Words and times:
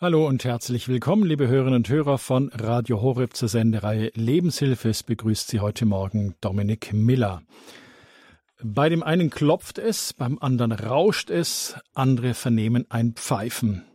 Hallo 0.00 0.28
und 0.28 0.44
herzlich 0.44 0.86
willkommen, 0.86 1.24
liebe 1.26 1.48
Hörerinnen 1.48 1.78
und 1.78 1.88
Hörer 1.88 2.18
von 2.18 2.50
Radio 2.54 3.02
Horeb 3.02 3.34
zur 3.34 3.48
Sendereihe 3.48 4.12
Lebenshilfe. 4.14 4.90
Es 4.90 5.02
begrüßt 5.02 5.48
Sie 5.48 5.58
heute 5.58 5.86
Morgen 5.86 6.36
Dominik 6.40 6.92
Miller. 6.92 7.42
Bei 8.62 8.88
dem 8.90 9.02
einen 9.02 9.28
klopft 9.28 9.76
es, 9.76 10.12
beim 10.12 10.38
anderen 10.38 10.70
rauscht 10.70 11.30
es, 11.30 11.74
andere 11.94 12.34
vernehmen 12.34 12.86
ein 12.90 13.14
Pfeifen. 13.14 13.86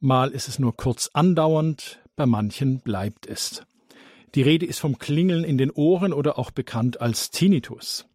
Mal 0.00 0.32
ist 0.32 0.48
es 0.48 0.58
nur 0.58 0.76
kurz 0.76 1.10
andauernd, 1.12 2.00
bei 2.16 2.26
manchen 2.26 2.80
bleibt 2.80 3.28
es. 3.28 3.62
Die 4.34 4.42
Rede 4.42 4.66
ist 4.66 4.80
vom 4.80 4.98
Klingeln 4.98 5.44
in 5.44 5.58
den 5.58 5.70
Ohren 5.70 6.12
oder 6.12 6.40
auch 6.40 6.50
bekannt 6.50 7.00
als 7.00 7.30
Tinnitus. 7.30 8.09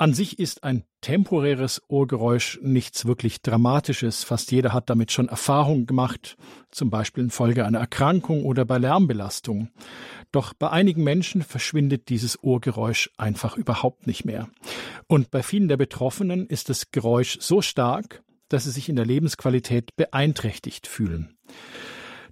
An 0.00 0.14
sich 0.14 0.38
ist 0.38 0.64
ein 0.64 0.84
temporäres 1.02 1.82
Ohrgeräusch 1.88 2.58
nichts 2.62 3.04
wirklich 3.04 3.42
Dramatisches. 3.42 4.24
Fast 4.24 4.50
jeder 4.50 4.72
hat 4.72 4.88
damit 4.88 5.12
schon 5.12 5.28
Erfahrung 5.28 5.84
gemacht, 5.84 6.38
zum 6.70 6.88
Beispiel 6.88 7.22
infolge 7.22 7.66
einer 7.66 7.80
Erkrankung 7.80 8.46
oder 8.46 8.64
bei 8.64 8.78
Lärmbelastung. 8.78 9.68
Doch 10.32 10.54
bei 10.54 10.70
einigen 10.70 11.04
Menschen 11.04 11.42
verschwindet 11.42 12.08
dieses 12.08 12.42
Ohrgeräusch 12.42 13.10
einfach 13.18 13.58
überhaupt 13.58 14.06
nicht 14.06 14.24
mehr. 14.24 14.48
Und 15.06 15.30
bei 15.30 15.42
vielen 15.42 15.68
der 15.68 15.76
Betroffenen 15.76 16.46
ist 16.46 16.70
das 16.70 16.92
Geräusch 16.92 17.36
so 17.42 17.60
stark, 17.60 18.22
dass 18.48 18.64
sie 18.64 18.70
sich 18.70 18.88
in 18.88 18.96
der 18.96 19.04
Lebensqualität 19.04 19.96
beeinträchtigt 19.96 20.86
fühlen. 20.86 21.36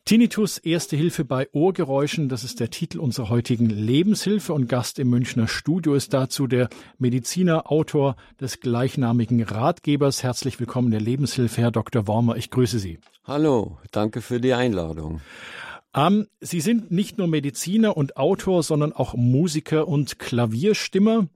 Tinnitus 0.08 0.56
Erste 0.56 0.96
Hilfe 0.96 1.26
bei 1.26 1.50
Ohrgeräuschen, 1.52 2.30
das 2.30 2.42
ist 2.42 2.60
der 2.60 2.70
Titel 2.70 2.98
unserer 2.98 3.28
heutigen 3.28 3.68
Lebenshilfe 3.68 4.54
und 4.54 4.66
Gast 4.66 4.98
im 4.98 5.10
Münchner 5.10 5.48
Studio 5.48 5.92
ist 5.92 6.14
dazu 6.14 6.46
der 6.46 6.70
Mediziner, 6.96 7.70
Autor 7.70 8.16
des 8.40 8.60
gleichnamigen 8.60 9.42
Ratgebers. 9.42 10.22
Herzlich 10.22 10.58
willkommen 10.60 10.90
der 10.90 11.02
Lebenshilfe, 11.02 11.60
Herr 11.60 11.72
Dr. 11.72 12.06
Wormer. 12.06 12.36
Ich 12.36 12.50
grüße 12.50 12.78
Sie. 12.78 13.00
Hallo, 13.26 13.76
danke 13.92 14.22
für 14.22 14.40
die 14.40 14.54
Einladung. 14.54 15.20
Ähm, 15.94 16.26
Sie 16.40 16.62
sind 16.62 16.90
nicht 16.90 17.18
nur 17.18 17.26
Mediziner 17.26 17.94
und 17.94 18.16
Autor, 18.16 18.62
sondern 18.62 18.94
auch 18.94 19.12
Musiker 19.12 19.86
und 19.86 20.18
Klavierstimmer. 20.18 21.26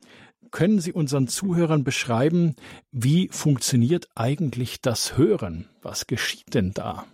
Können 0.50 0.80
Sie 0.80 0.94
unseren 0.94 1.28
Zuhörern 1.28 1.84
beschreiben, 1.84 2.56
wie 2.90 3.28
funktioniert 3.28 4.08
eigentlich 4.14 4.80
das 4.80 5.18
Hören? 5.18 5.68
Was 5.82 6.06
geschieht 6.06 6.54
denn 6.54 6.72
da? 6.72 7.04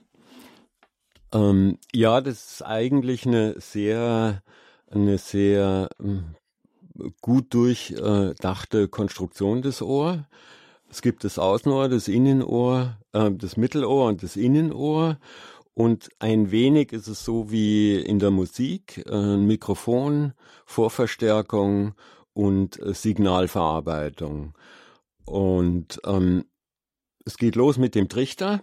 Ähm, 1.33 1.79
ja, 1.93 2.21
das 2.21 2.53
ist 2.53 2.63
eigentlich 2.63 3.27
eine 3.27 3.61
sehr, 3.61 4.43
eine 4.91 5.19
sehr 5.19 5.89
ähm, 6.01 6.35
gut 7.21 7.55
durchdachte 7.55 8.89
Konstruktion 8.89 9.63
des 9.63 9.83
Ohr. 9.83 10.27
Es 10.91 11.03
gibt 11.03 11.25
das 11.25 11.39
Außenohr, 11.39 11.89
das 11.89 12.09
Innenohr, 12.09 12.99
äh, 13.13 13.31
das 13.31 13.57
Mittelohr 13.57 14.09
und 14.09 14.23
das 14.23 14.37
Innenohr. 14.37 15.19
Und 15.75 16.09
ein 16.19 16.51
wenig 16.51 16.93
ist 16.93 17.07
es 17.07 17.25
so 17.25 17.53
wie 17.53 17.97
in 17.97 18.19
der 18.19 18.31
Musik, 18.31 19.05
äh, 19.09 19.37
Mikrofon, 19.37 20.33
Vorverstärkung 20.67 21.95
und 22.33 22.81
äh, 22.81 22.95
Signalverarbeitung. 22.95 24.55
Und 25.25 26.01
ähm, 26.05 26.47
es 27.25 27.37
geht 27.37 27.55
los 27.55 27.77
mit 27.77 27.95
dem 27.95 28.09
Trichter 28.09 28.63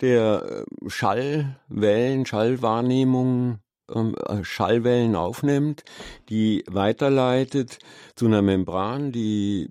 der 0.00 0.64
äh, 0.84 0.90
Schallwellen, 0.90 2.26
Schallwahrnehmung, 2.26 3.58
ähm, 3.94 4.14
äh, 4.26 4.44
Schallwellen 4.44 5.16
aufnimmt, 5.16 5.84
die 6.28 6.64
weiterleitet 6.68 7.78
zu 8.16 8.26
einer 8.26 8.42
Membran, 8.42 9.12
die 9.12 9.70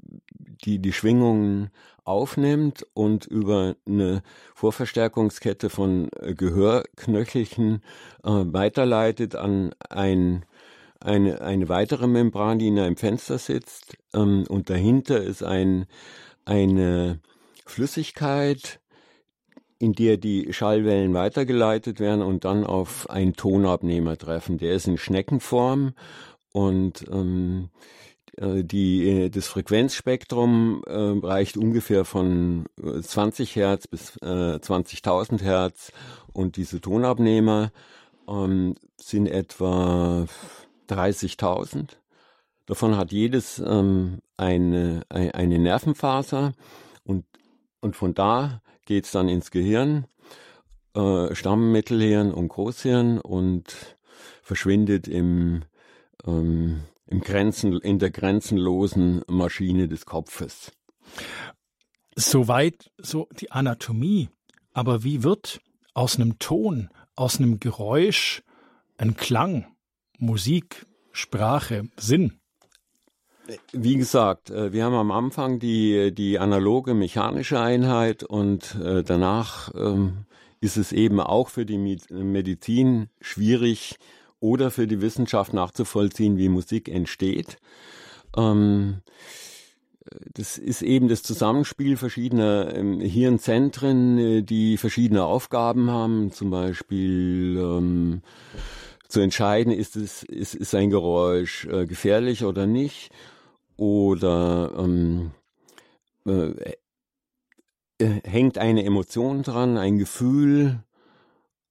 die, 0.64 0.80
die 0.80 0.94
Schwingungen 0.94 1.72
aufnimmt 2.03 2.86
und 2.94 3.25
über 3.25 3.75
eine 3.88 4.22
Vorverstärkungskette 4.53 5.69
von 5.69 6.09
äh, 6.19 6.33
Gehörknöchelchen 6.33 7.81
weiterleitet 8.23 9.36
an 9.36 9.73
ein, 9.89 10.45
eine, 10.99 11.42
eine 11.42 11.69
weitere 11.69 12.05
Membran, 12.05 12.59
die 12.59 12.67
in 12.67 12.77
einem 12.77 12.97
Fenster 12.97 13.39
sitzt. 13.39 13.98
Ähm, 14.14 14.45
und 14.48 14.70
dahinter 14.70 15.21
ist 15.21 15.42
ein, 15.42 15.87
eine 16.45 17.20
Flüssigkeit, 17.65 18.80
in 19.81 19.93
der 19.93 20.17
die 20.17 20.53
Schallwellen 20.53 21.15
weitergeleitet 21.15 21.99
werden 21.99 22.21
und 22.21 22.45
dann 22.45 22.65
auf 22.65 23.09
einen 23.09 23.33
Tonabnehmer 23.33 24.15
treffen. 24.15 24.59
Der 24.59 24.75
ist 24.75 24.87
in 24.87 24.99
Schneckenform 24.99 25.93
und 26.52 27.03
ähm, 27.11 27.69
äh, 28.37 28.64
die, 28.64 29.31
das 29.31 29.47
Frequenzspektrum 29.47 30.83
äh, 30.86 31.25
reicht 31.25 31.58
ungefähr 31.58 32.05
von 32.05 32.65
20 32.80 33.58
äh, 33.58 33.59
Hertz 33.59 33.87
bis 33.87 34.17
äh, 34.17 34.59
20.000 34.59 35.42
Hertz 35.42 35.92
und 36.31 36.58
diese 36.58 36.80
Tonabnehmer 36.80 37.71
ähm, 38.30 38.75
sind 38.98 39.25
etwa 39.25 40.27
30.000. 40.89 41.87
Davon 42.67 42.98
hat 42.98 43.11
jedes 43.11 43.58
ähm, 43.58 44.19
eine, 44.37 45.02
eine 45.09 45.58
Nervenfaser 45.58 46.53
und, 47.03 47.25
und 47.81 47.95
von 47.95 48.13
da 48.13 48.61
geht 48.92 49.06
es 49.06 49.12
dann 49.12 49.30
ins 49.30 49.52
Gehirn, 49.52 50.06
äh, 50.96 51.34
Stammmittelhirn 51.34 52.34
und 52.34 52.50
Großhirn 52.50 53.22
und 53.22 53.96
verschwindet 54.42 55.08
im, 55.08 55.62
ähm, 56.28 56.82
im 57.06 57.22
Grenzen, 57.22 57.80
in 57.80 58.00
der 58.00 58.12
grenzenlosen 58.12 59.22
Maschine 59.30 59.88
des 59.88 60.06
Kopfes. 60.06 60.74
Soweit 62.18 62.92
so 62.98 63.30
die 63.40 63.50
Anatomie. 63.54 64.28
Aber 64.74 65.06
wie 65.06 65.23
wird 65.23 65.62
aus 65.94 66.18
einem 66.18 66.38
Ton, 66.38 66.90
aus 67.16 67.40
einem 67.40 67.62
Geräusch 67.62 68.44
ein 68.98 69.16
Klang, 69.16 69.68
Musik, 70.18 70.86
Sprache, 71.14 71.88
Sinn? 71.96 72.41
Wie 73.72 73.98
gesagt, 73.98 74.50
äh, 74.50 74.72
wir 74.72 74.86
haben 74.86 74.94
am 74.94 75.12
Anfang 75.12 75.60
die, 75.60 76.14
die 76.14 76.40
analoge 76.40 76.94
mechanische 76.94 77.60
Einheit 77.60 78.24
und 78.24 78.76
äh, 78.76 79.04
danach 79.04 79.74
ähm, 79.76 80.26
ist 80.60 80.78
es 80.78 80.92
eben 80.92 81.20
auch 81.20 81.50
für 81.50 81.66
die 81.66 81.78
Medizin 82.10 83.10
schwierig 83.20 83.98
oder 84.40 84.72
für 84.72 84.88
die 84.88 85.02
Wissenschaft 85.02 85.54
nachzuvollziehen, 85.54 86.38
wie 86.38 86.50
Musik 86.50 86.88
entsteht. 86.88 87.58
Ähm, 88.38 89.02
das 90.34 90.58
ist 90.58 90.82
eben 90.82 91.08
das 91.08 91.23
Zusammenspiel 91.23 91.96
verschiedener 91.96 92.73
ähm, 92.76 93.00
Hirnzentren, 93.00 94.18
äh, 94.18 94.42
die 94.44 94.78
verschiedene 94.78 95.23
Aufgaben 95.23 95.90
haben, 95.90 96.32
zum 96.32 96.50
Beispiel 96.50 97.60
zu 99.11 99.20
entscheiden, 99.20 99.72
ist 99.72 99.95
es 99.95 100.23
ist, 100.23 100.55
ist 100.55 100.76
ein 100.76 100.89
Geräusch 100.89 101.66
äh, 101.66 101.86
gefährlich 101.86 102.44
oder 102.44 102.66
nicht 102.66 103.11
oder 103.77 104.72
ähm, 104.77 105.32
äh, 106.26 106.76
äh, 108.02 108.22
hängt 108.23 108.58
eine 108.58 108.83
Emotion 108.83 109.44
dran, 109.44 109.77
ein 109.77 109.98
Gefühl. 109.98 110.83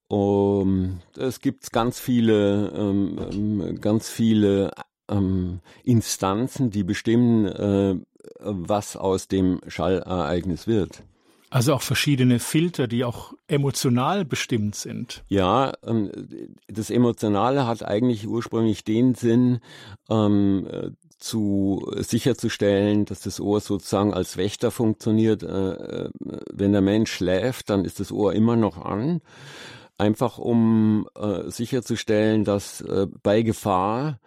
Um, 0.09 1.01
es 1.17 1.41
gibt 1.41 1.71
ganz 1.71 2.01
viele, 2.01 2.73
ähm, 2.75 3.17
ähm, 3.31 3.81
ganz 3.81 4.09
viele 4.09 4.72
ähm, 5.09 5.61
Instanzen, 5.84 6.71
die 6.71 6.83
bestimmen, 6.83 7.47
äh, 7.47 7.95
was 8.41 8.97
aus 8.97 9.28
dem 9.28 9.61
Schallereignis 9.69 10.67
wird. 10.67 11.05
Also 11.50 11.75
auch 11.75 11.83
verschiedene 11.83 12.38
Filter, 12.38 12.87
die 12.87 13.05
auch 13.05 13.34
emotional 13.49 14.25
bestimmt 14.25 14.77
sind. 14.77 15.25
Ja, 15.28 15.72
ähm, 15.84 16.11
das 16.69 16.91
Emotionale 16.91 17.66
hat 17.66 17.84
eigentlich 17.84 18.27
ursprünglich 18.27 18.84
den 18.84 19.15
Sinn, 19.15 19.59
ähm, 20.09 20.66
zu 21.21 21.87
sicherzustellen, 21.99 23.05
dass 23.05 23.21
das 23.21 23.41
Ohr 23.41 23.60
sozusagen 23.60 24.15
als 24.15 24.37
Wächter 24.37 24.71
funktioniert. 24.71 25.43
Äh, 25.43 25.72
äh, 25.72 26.10
wenn 26.50 26.72
der 26.72 26.81
Mensch 26.81 27.12
schläft, 27.12 27.69
dann 27.71 27.84
ist 27.84 28.00
das 28.00 28.10
Ohr 28.10 28.33
immer 28.33 28.56
noch 28.56 28.78
an, 28.78 29.21
einfach 29.98 30.39
um 30.39 31.07
äh, 31.15 31.51
sicherzustellen, 31.51 32.45
dass 32.45 32.83
bei 33.22 33.42
Gefahr 33.42 34.19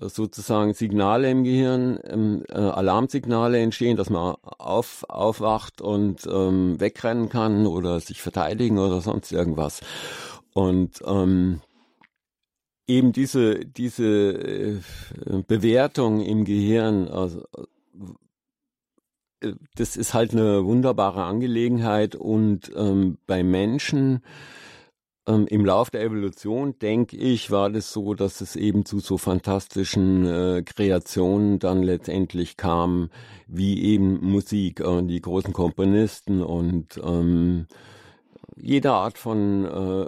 sozusagen 0.00 0.74
Signale 0.74 1.30
im 1.30 1.44
Gehirn, 1.44 1.98
ähm, 2.04 2.44
Alarmsignale 2.48 3.60
entstehen, 3.60 3.96
dass 3.96 4.10
man 4.10 4.36
auf, 4.42 5.04
aufwacht 5.08 5.80
und 5.80 6.26
ähm, 6.26 6.80
wegrennen 6.80 7.28
kann 7.28 7.66
oder 7.66 8.00
sich 8.00 8.22
verteidigen 8.22 8.78
oder 8.78 9.00
sonst 9.00 9.32
irgendwas. 9.32 9.80
Und 10.54 11.02
ähm, 11.06 11.60
eben 12.86 13.12
diese, 13.12 13.64
diese 13.66 14.04
äh, 14.04 14.80
Bewertung 15.46 16.20
im 16.20 16.44
Gehirn, 16.44 17.08
also, 17.08 17.44
äh, 19.40 19.52
das 19.76 19.96
ist 19.96 20.14
halt 20.14 20.32
eine 20.32 20.64
wunderbare 20.64 21.24
Angelegenheit 21.24 22.14
und 22.14 22.72
ähm, 22.74 23.18
bei 23.26 23.42
Menschen 23.42 24.22
ähm, 25.26 25.46
im 25.46 25.64
Lauf 25.64 25.90
der 25.90 26.02
Evolution, 26.02 26.78
denke 26.78 27.16
ich, 27.16 27.50
war 27.50 27.70
das 27.70 27.92
so, 27.92 28.14
dass 28.14 28.40
es 28.40 28.56
eben 28.56 28.84
zu 28.84 28.98
so 28.98 29.18
fantastischen 29.18 30.26
äh, 30.26 30.62
Kreationen 30.62 31.58
dann 31.58 31.82
letztendlich 31.82 32.56
kam, 32.56 33.10
wie 33.46 33.82
eben 33.82 34.20
Musik 34.20 34.80
und 34.80 35.08
die 35.08 35.20
großen 35.20 35.52
Komponisten 35.52 36.42
und 36.42 37.00
ähm, 37.04 37.66
jede 38.56 38.92
Art 38.92 39.18
von 39.18 39.64
äh, 39.64 40.06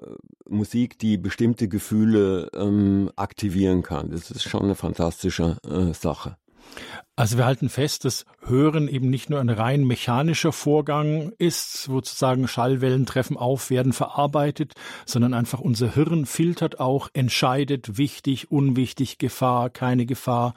Musik, 0.48 0.98
die 0.98 1.16
bestimmte 1.16 1.68
Gefühle 1.68 2.50
ähm, 2.54 3.10
aktivieren 3.16 3.82
kann. 3.82 4.10
Das 4.10 4.30
ist 4.30 4.42
schon 4.42 4.64
eine 4.64 4.74
fantastische 4.74 5.58
äh, 5.68 5.94
Sache. 5.94 6.36
Also 7.16 7.38
wir 7.38 7.44
halten 7.44 7.68
fest, 7.68 8.04
dass 8.04 8.26
Hören 8.44 8.88
eben 8.88 9.08
nicht 9.08 9.30
nur 9.30 9.38
ein 9.38 9.48
rein 9.48 9.84
mechanischer 9.84 10.50
Vorgang 10.50 11.32
ist, 11.38 11.88
wo 11.88 11.94
sozusagen 11.94 12.48
Schallwellen 12.48 13.06
treffen 13.06 13.36
auf, 13.36 13.70
werden 13.70 13.92
verarbeitet, 13.92 14.74
sondern 15.06 15.32
einfach 15.32 15.60
unser 15.60 15.94
Hirn 15.94 16.26
filtert 16.26 16.80
auch, 16.80 17.08
entscheidet 17.12 17.98
wichtig, 17.98 18.50
unwichtig, 18.50 19.18
Gefahr, 19.18 19.70
keine 19.70 20.06
Gefahr. 20.06 20.54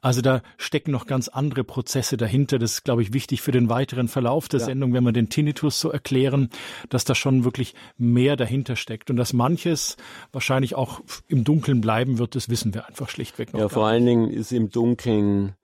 Also 0.00 0.22
da 0.22 0.42
stecken 0.56 0.90
noch 0.90 1.06
ganz 1.06 1.28
andere 1.28 1.62
Prozesse 1.62 2.16
dahinter. 2.16 2.58
Das 2.58 2.72
ist, 2.72 2.84
glaube 2.84 3.02
ich, 3.02 3.12
wichtig 3.12 3.40
für 3.40 3.52
den 3.52 3.68
weiteren 3.68 4.08
Verlauf 4.08 4.48
der 4.48 4.58
ja. 4.58 4.66
Sendung, 4.66 4.92
wenn 4.94 5.04
wir 5.04 5.12
den 5.12 5.28
Tinnitus 5.28 5.78
so 5.78 5.92
erklären, 5.92 6.50
dass 6.88 7.04
da 7.04 7.14
schon 7.14 7.44
wirklich 7.44 7.76
mehr 7.96 8.34
dahinter 8.34 8.74
steckt 8.74 9.08
und 9.08 9.16
dass 9.16 9.32
manches 9.32 9.96
wahrscheinlich 10.32 10.74
auch 10.74 11.00
im 11.28 11.44
Dunkeln 11.44 11.80
bleiben 11.80 12.18
wird, 12.18 12.34
das 12.34 12.48
wissen 12.48 12.74
wir 12.74 12.88
einfach 12.88 13.08
schlichtweg 13.08 13.52
noch. 13.52 13.60
Ja, 13.60 13.68
vor 13.68 13.86
allen 13.86 14.04
Dingen 14.04 14.28
ist 14.28 14.50
im 14.50 14.68
Dunkeln 14.68 15.54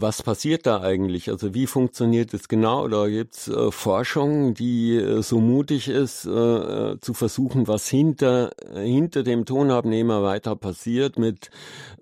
was 0.00 0.22
passiert 0.22 0.64
da 0.66 0.80
eigentlich? 0.80 1.28
Also 1.28 1.54
wie 1.54 1.66
funktioniert 1.66 2.32
es 2.32 2.48
genau? 2.48 2.86
Da 2.86 3.08
gibt's 3.08 3.48
äh, 3.48 3.72
Forschung, 3.72 4.54
die 4.54 4.96
äh, 4.96 5.22
so 5.22 5.40
mutig 5.40 5.88
ist, 5.88 6.24
äh, 6.24 6.30
äh 6.30 7.00
zu 7.00 7.14
versuchen, 7.14 7.66
was 7.66 7.88
hinter, 7.88 8.52
äh, 8.74 8.84
hinter 8.86 9.24
dem 9.24 9.44
Tonabnehmer 9.44 10.22
weiter 10.22 10.54
passiert 10.54 11.18
mit, 11.18 11.50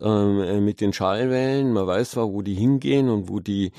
ähm, 0.00 0.40
äh, 0.40 0.60
mit 0.60 0.80
den 0.82 0.92
Schallwellen. 0.92 1.72
Man 1.72 1.86
weiß 1.86 2.12
zwar, 2.12 2.32
wo 2.32 2.42
die 2.42 2.54
hingehen 2.54 3.08
und 3.08 3.30
wo 3.30 3.40
die, 3.40 3.72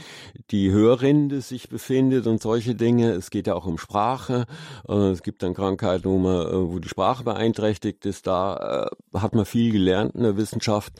die 0.50 0.72
Hörrinde 0.72 1.42
sich 1.42 1.70
befindet 1.70 2.26
und 2.26 2.42
solche 2.42 2.74
Dinge. 2.74 3.12
Es 3.12 3.30
geht 3.30 3.46
ja 3.48 3.54
auch 3.54 3.68
um 3.68 3.78
Sprache. 3.78 4.46
es 4.88 5.22
gibt 5.22 5.44
dann 5.44 5.54
Krankheiten, 5.54 6.06
wo, 6.06 6.18
man, 6.18 6.72
wo 6.72 6.80
die 6.80 6.90
Sprache 6.90 7.24
beeinträchtigt 7.24 8.06
ist. 8.06 8.26
Da 8.28 8.90
hat 9.14 9.36
man 9.36 9.46
viel 9.46 9.72
gelernt 9.72 10.16
in 10.16 10.24
der 10.24 10.38
Wissenschaft. 10.38 10.94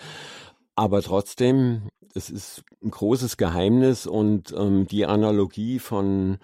Aber 0.76 1.02
trotzdem 1.02 1.90
es 2.14 2.30
ist 2.30 2.64
ein 2.84 2.92
großes 2.92 3.38
Geheimnis 3.38 4.08
und 4.08 4.54
ähm, 4.58 4.88
die 4.88 5.06
Analogie 5.06 5.80
von 5.80 6.38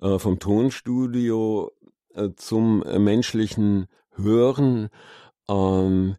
äh, 0.00 0.18
vom 0.18 0.38
Tonstudio 0.38 1.70
äh, 2.14 2.30
zum 2.36 2.82
äh, 2.82 2.98
menschlichen 2.98 3.86
Hören, 4.16 4.88
ähm, 5.48 6.16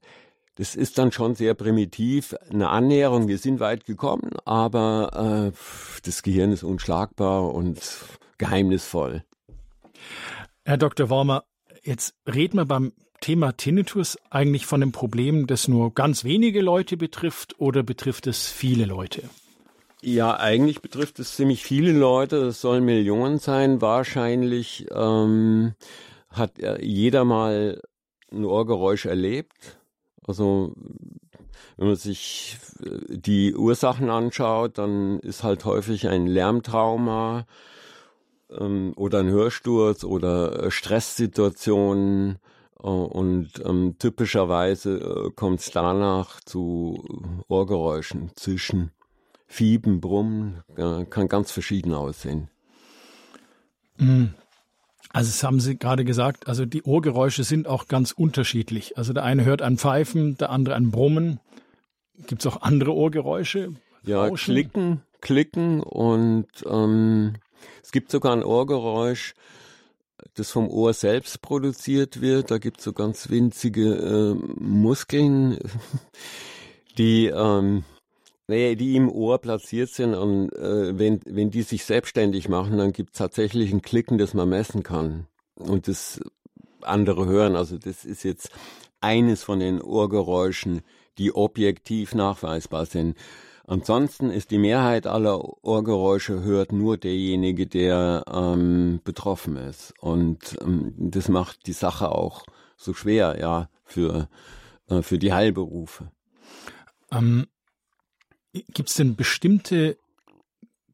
das 0.55 0.75
ist 0.75 0.97
dann 0.97 1.11
schon 1.11 1.33
sehr 1.35 1.53
primitiv, 1.53 2.35
eine 2.51 2.69
Annäherung. 2.69 3.27
Wir 3.27 3.37
sind 3.37 3.59
weit 3.59 3.85
gekommen, 3.85 4.31
aber 4.45 5.51
äh, 5.53 5.57
das 6.03 6.23
Gehirn 6.23 6.51
ist 6.51 6.63
unschlagbar 6.63 7.53
und 7.53 7.79
geheimnisvoll. 8.37 9.23
Herr 10.65 10.77
Dr. 10.77 11.09
Wormer, 11.09 11.45
jetzt 11.83 12.13
reden 12.27 12.57
wir 12.57 12.65
beim 12.65 12.93
Thema 13.21 13.55
Tinnitus 13.55 14.17
eigentlich 14.29 14.65
von 14.65 14.81
einem 14.81 14.91
Problem, 14.91 15.47
das 15.47 15.67
nur 15.67 15.93
ganz 15.93 16.23
wenige 16.23 16.59
Leute 16.61 16.97
betrifft 16.97 17.59
oder 17.59 17.83
betrifft 17.83 18.27
es 18.27 18.47
viele 18.51 18.85
Leute? 18.85 19.29
Ja, 20.01 20.35
eigentlich 20.37 20.81
betrifft 20.81 21.19
es 21.19 21.35
ziemlich 21.35 21.63
viele 21.63 21.91
Leute. 21.91 22.37
Es 22.37 22.59
sollen 22.59 22.83
Millionen 22.83 23.37
sein. 23.37 23.79
Wahrscheinlich 23.81 24.87
ähm, 24.91 25.75
hat 26.29 26.53
jeder 26.81 27.23
mal 27.23 27.79
ein 28.31 28.43
Ohrgeräusch 28.43 29.05
erlebt. 29.05 29.77
Also 30.25 30.73
wenn 31.77 31.87
man 31.87 31.95
sich 31.95 32.57
äh, 32.83 33.17
die 33.17 33.53
Ursachen 33.53 34.09
anschaut, 34.09 34.79
dann 34.79 35.19
ist 35.19 35.43
halt 35.43 35.65
häufig 35.65 36.07
ein 36.07 36.25
Lärmtrauma 36.25 37.45
ähm, 38.49 38.93
oder 38.95 39.19
ein 39.19 39.29
Hörsturz 39.29 40.03
oder 40.03 40.63
äh, 40.63 40.71
Stresssituationen 40.71 42.35
äh, 42.35 42.50
und 42.89 43.51
ähm, 43.63 43.95
typischerweise 43.99 44.97
äh, 44.97 45.31
kommt 45.31 45.59
es 45.59 45.71
danach 45.71 46.41
zu 46.41 47.43
Ohrgeräuschen, 47.47 48.31
Zischen, 48.35 48.91
Fieben, 49.47 50.01
Brummen, 50.01 50.63
äh, 50.75 51.05
kann 51.05 51.27
ganz 51.27 51.51
verschieden 51.51 51.93
aussehen. 51.93 52.49
Mhm. 53.97 54.33
Also 55.13 55.29
das 55.29 55.43
haben 55.43 55.59
Sie 55.59 55.77
gerade 55.77 56.05
gesagt, 56.05 56.47
also 56.47 56.65
die 56.65 56.83
Ohrgeräusche 56.83 57.43
sind 57.43 57.67
auch 57.67 57.87
ganz 57.87 58.11
unterschiedlich. 58.11 58.97
Also 58.97 59.11
der 59.13 59.23
eine 59.23 59.43
hört 59.43 59.61
ein 59.61 59.77
Pfeifen, 59.77 60.37
der 60.37 60.49
andere 60.49 60.75
ein 60.75 60.89
Brummen. 60.89 61.39
Gibt 62.27 62.45
es 62.45 62.51
auch 62.51 62.61
andere 62.61 62.93
Ohrgeräusche? 62.93 63.73
Ja, 64.03 64.25
Rauschen? 64.25 64.53
klicken, 64.53 65.01
klicken 65.19 65.81
und 65.81 66.47
ähm, 66.65 67.33
es 67.83 67.91
gibt 67.91 68.09
sogar 68.09 68.33
ein 68.33 68.43
Ohrgeräusch, 68.43 69.35
das 70.33 70.51
vom 70.51 70.69
Ohr 70.69 70.93
selbst 70.93 71.41
produziert 71.41 72.21
wird. 72.21 72.51
Da 72.51 72.57
gibt 72.57 72.79
es 72.79 72.85
so 72.85 72.93
ganz 72.93 73.29
winzige 73.29 73.93
äh, 73.95 74.33
Muskeln, 74.59 75.57
die, 76.97 77.27
ähm, 77.27 77.83
naja, 78.47 78.75
die 78.75 78.95
im 78.95 79.09
Ohr 79.09 79.39
platziert 79.39 79.89
sind. 79.89 80.13
Und 80.13 80.53
äh, 80.53 80.97
wenn, 80.97 81.21
wenn 81.25 81.51
die 81.51 81.63
sich 81.63 81.85
selbstständig 81.85 82.49
machen, 82.49 82.77
dann 82.77 82.93
gibt 82.93 83.13
es 83.13 83.17
tatsächlich 83.17 83.71
ein 83.71 83.81
Klicken, 83.81 84.17
das 84.17 84.33
man 84.33 84.49
messen 84.49 84.83
kann. 84.83 85.27
Und 85.55 85.87
das 85.87 86.19
andere 86.81 87.25
hören. 87.25 87.55
Also 87.55 87.77
das 87.77 88.05
ist 88.05 88.23
jetzt 88.23 88.51
eines 88.99 89.43
von 89.43 89.59
den 89.59 89.81
Ohrgeräuschen, 89.81 90.81
die 91.17 91.33
objektiv 91.33 92.15
nachweisbar 92.15 92.85
sind. 92.85 93.17
Ansonsten 93.71 94.31
ist 94.31 94.51
die 94.51 94.57
Mehrheit 94.57 95.07
aller 95.07 95.63
Ohrgeräusche 95.63 96.43
hört 96.43 96.73
nur 96.73 96.97
derjenige, 96.97 97.67
der 97.67 98.25
ähm, 98.29 98.99
betroffen 99.05 99.55
ist. 99.55 99.93
Und 100.01 100.57
ähm, 100.59 100.93
das 100.97 101.29
macht 101.29 101.67
die 101.67 101.71
Sache 101.71 102.11
auch 102.11 102.43
so 102.75 102.93
schwer, 102.93 103.37
ja, 103.39 103.69
für, 103.85 104.27
äh, 104.89 105.01
für 105.01 105.17
die 105.17 105.31
Heilberufe. 105.31 106.11
Ähm, 107.13 107.47
Gibt 108.51 108.89
es 108.89 108.95
denn 108.95 109.15
bestimmte 109.15 109.97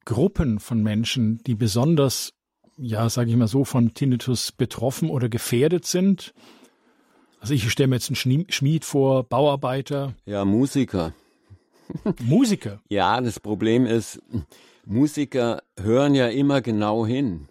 Gruppen 0.06 0.60
von 0.60 0.84
Menschen, 0.84 1.40
die 1.48 1.56
besonders, 1.56 2.34
ja, 2.78 3.10
sage 3.10 3.32
ich 3.32 3.38
mal 3.38 3.48
so, 3.48 3.66
von 3.66 3.96
Tinnitus 3.96 4.52
betroffen 4.52 5.10
oder 5.10 5.30
gefährdet 5.30 5.88
sind? 5.88 6.32
Also 7.40 7.56
ich 7.56 7.72
stelle 7.72 7.88
mir 7.88 7.96
jetzt 7.96 8.12
einen 8.12 8.46
Schmied 8.52 8.86
vor, 8.86 9.24
Bauarbeiter. 9.24 10.14
Ja, 10.26 10.46
Musiker. 10.46 11.16
Musiker? 12.24 12.82
ja, 12.90 13.20
das 13.22 13.40
Problem 13.40 13.86
ist, 13.86 14.22
Musiker 14.86 15.62
hören 15.80 16.16
ja 16.16 16.28
immer 16.28 16.62
genau 16.62 17.06
hin. 17.06 17.48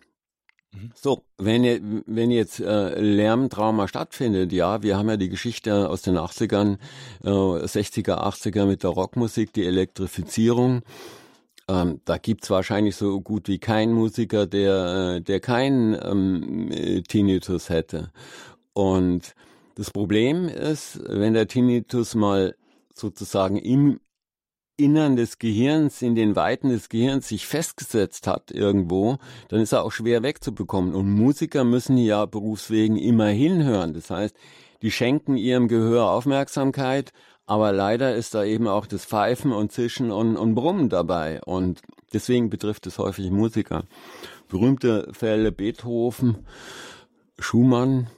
Mhm. 0.73 0.91
So, 0.95 1.25
wenn, 1.39 2.03
wenn 2.07 2.31
jetzt 2.31 2.61
äh, 2.61 3.01
Lärmtrauma 3.01 3.89
stattfindet, 3.89 4.53
ja, 4.53 4.83
wir 4.83 4.97
haben 4.97 5.09
ja 5.09 5.17
die 5.17 5.29
Geschichte 5.29 5.89
aus 5.89 6.03
den 6.03 6.17
80ern, 6.17 6.79
äh, 7.25 7.29
60er, 7.29 8.19
80er 8.19 8.67
mit 8.67 8.83
der 8.83 8.91
Rockmusik, 8.91 9.53
die 9.53 9.67
Elektrifizierung. 9.67 10.83
Ähm, 11.69 12.01
da 12.05 12.17
gibt's 12.17 12.49
wahrscheinlich 12.51 12.95
so 12.97 13.21
gut 13.21 13.49
wie 13.49 13.59
keinen 13.59 13.93
Musiker, 13.93 14.47
der, 14.47 15.17
äh, 15.17 15.21
der 15.21 15.41
keinen 15.41 15.95
ähm, 15.95 17.03
Tinnitus 17.09 17.71
hätte. 17.71 18.13
Und 18.73 19.35
das 19.75 19.91
Problem 19.91 20.49
ist, 20.49 21.01
wenn 21.07 21.35
der 21.35 21.49
Tinnitus 21.49 22.15
mal 22.15 22.55
sozusagen 22.95 23.57
im 23.57 24.01
Innern 24.77 25.17
des 25.17 25.39
Gehirns, 25.39 26.03
in 26.03 26.15
den 26.15 26.37
Weiten 26.37 26.69
des 26.69 26.89
Gehirns 26.89 27.29
sich 27.29 27.47
festgesetzt 27.47 28.27
hat 28.27 28.51
irgendwo, 28.51 29.19
dann 29.49 29.61
ist 29.61 29.73
er 29.73 29.85
auch 29.85 29.93
schwer 29.93 30.23
wegzubekommen. 30.23 30.95
Und 30.95 31.11
Musiker 31.11 31.65
müssen 31.65 31.97
ja 31.97 32.27
berufswegen 32.27 32.97
immer 32.97 33.29
hinhören. 33.29 33.95
Das 33.95 34.11
heißt, 34.11 34.37
die 34.83 34.91
schenken 34.91 35.37
ihrem 35.37 35.69
Gehör 35.69 36.11
Aufmerksamkeit, 36.11 37.13
aber 37.47 37.73
leider 37.73 38.15
ist 38.15 38.35
da 38.35 38.45
eben 38.45 38.69
auch 38.69 38.87
das 38.87 39.07
Pfeifen 39.07 39.53
und 39.53 39.73
Zischen 39.73 40.11
und, 40.11 40.37
und 40.37 40.55
Brummen 40.55 40.89
dabei. 40.89 41.41
Und 41.43 41.81
deswegen 42.13 42.51
betrifft 42.51 42.87
es 42.87 42.99
häufig 42.99 43.31
Musiker. 43.31 43.85
Berühmte 44.49 45.09
Fälle 45.13 45.53
Beethoven, 45.53 46.47
Schumann, 47.39 48.09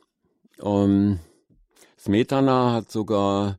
ähm, 0.63 1.21
Smetana 1.99 2.73
hat 2.73 2.91
sogar 2.91 3.59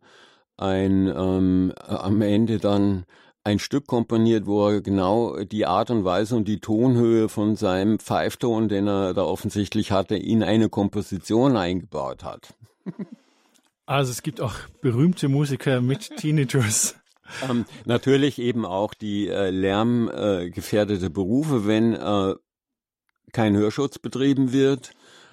ein 0.59 1.07
ähm, 1.07 1.73
am 1.85 2.21
Ende 2.21 2.57
dann 2.57 3.05
ein 3.43 3.59
Stück 3.59 3.87
komponiert, 3.87 4.45
wo 4.45 4.67
er 4.67 4.81
genau 4.81 5.43
die 5.43 5.65
Art 5.65 5.89
und 5.91 6.03
Weise 6.03 6.35
und 6.35 6.47
die 6.47 6.59
Tonhöhe 6.59 7.29
von 7.29 7.55
seinem 7.55 7.99
Pfeifton, 7.99 8.67
den 8.67 8.87
er 8.87 9.13
da 9.13 9.23
offensichtlich 9.23 9.91
hatte, 9.91 10.15
in 10.15 10.43
eine 10.43 10.69
Komposition 10.69 11.55
eingebaut 11.55 12.23
hat. 12.23 12.53
Also 13.85 14.11
es 14.11 14.21
gibt 14.21 14.41
auch 14.41 14.53
berühmte 14.81 15.29
Musiker 15.29 15.81
mit 15.81 16.09
Tinnitus. 16.17 16.95
Ähm, 17.49 17.65
natürlich 17.85 18.39
eben 18.39 18.65
auch 18.65 18.93
die 18.93 19.27
äh, 19.27 19.49
lärmgefährdete 19.49 21.07
äh, 21.07 21.09
Berufe, 21.09 21.65
wenn 21.65 21.93
äh, 21.93 22.35
kein 23.31 23.55
Hörschutz 23.55 23.99
betrieben 23.99 24.51
wird 24.51 24.91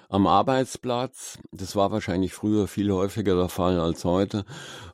am 0.09 0.27
Arbeitsplatz. 0.27 1.39
Das 1.51 1.75
war 1.75 1.91
wahrscheinlich 1.91 2.33
früher 2.33 2.67
viel 2.67 2.91
häufiger 2.91 3.35
der 3.35 3.49
Fall 3.49 3.79
als 3.79 4.05
heute, 4.05 4.45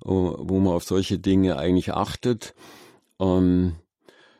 wo 0.01 0.60
man 0.60 0.74
auf 0.74 0.84
solche 0.84 1.20
Dinge 1.20 1.58
eigentlich 1.58 1.93
achtet. 1.93 2.55
Ähm, 3.20 3.75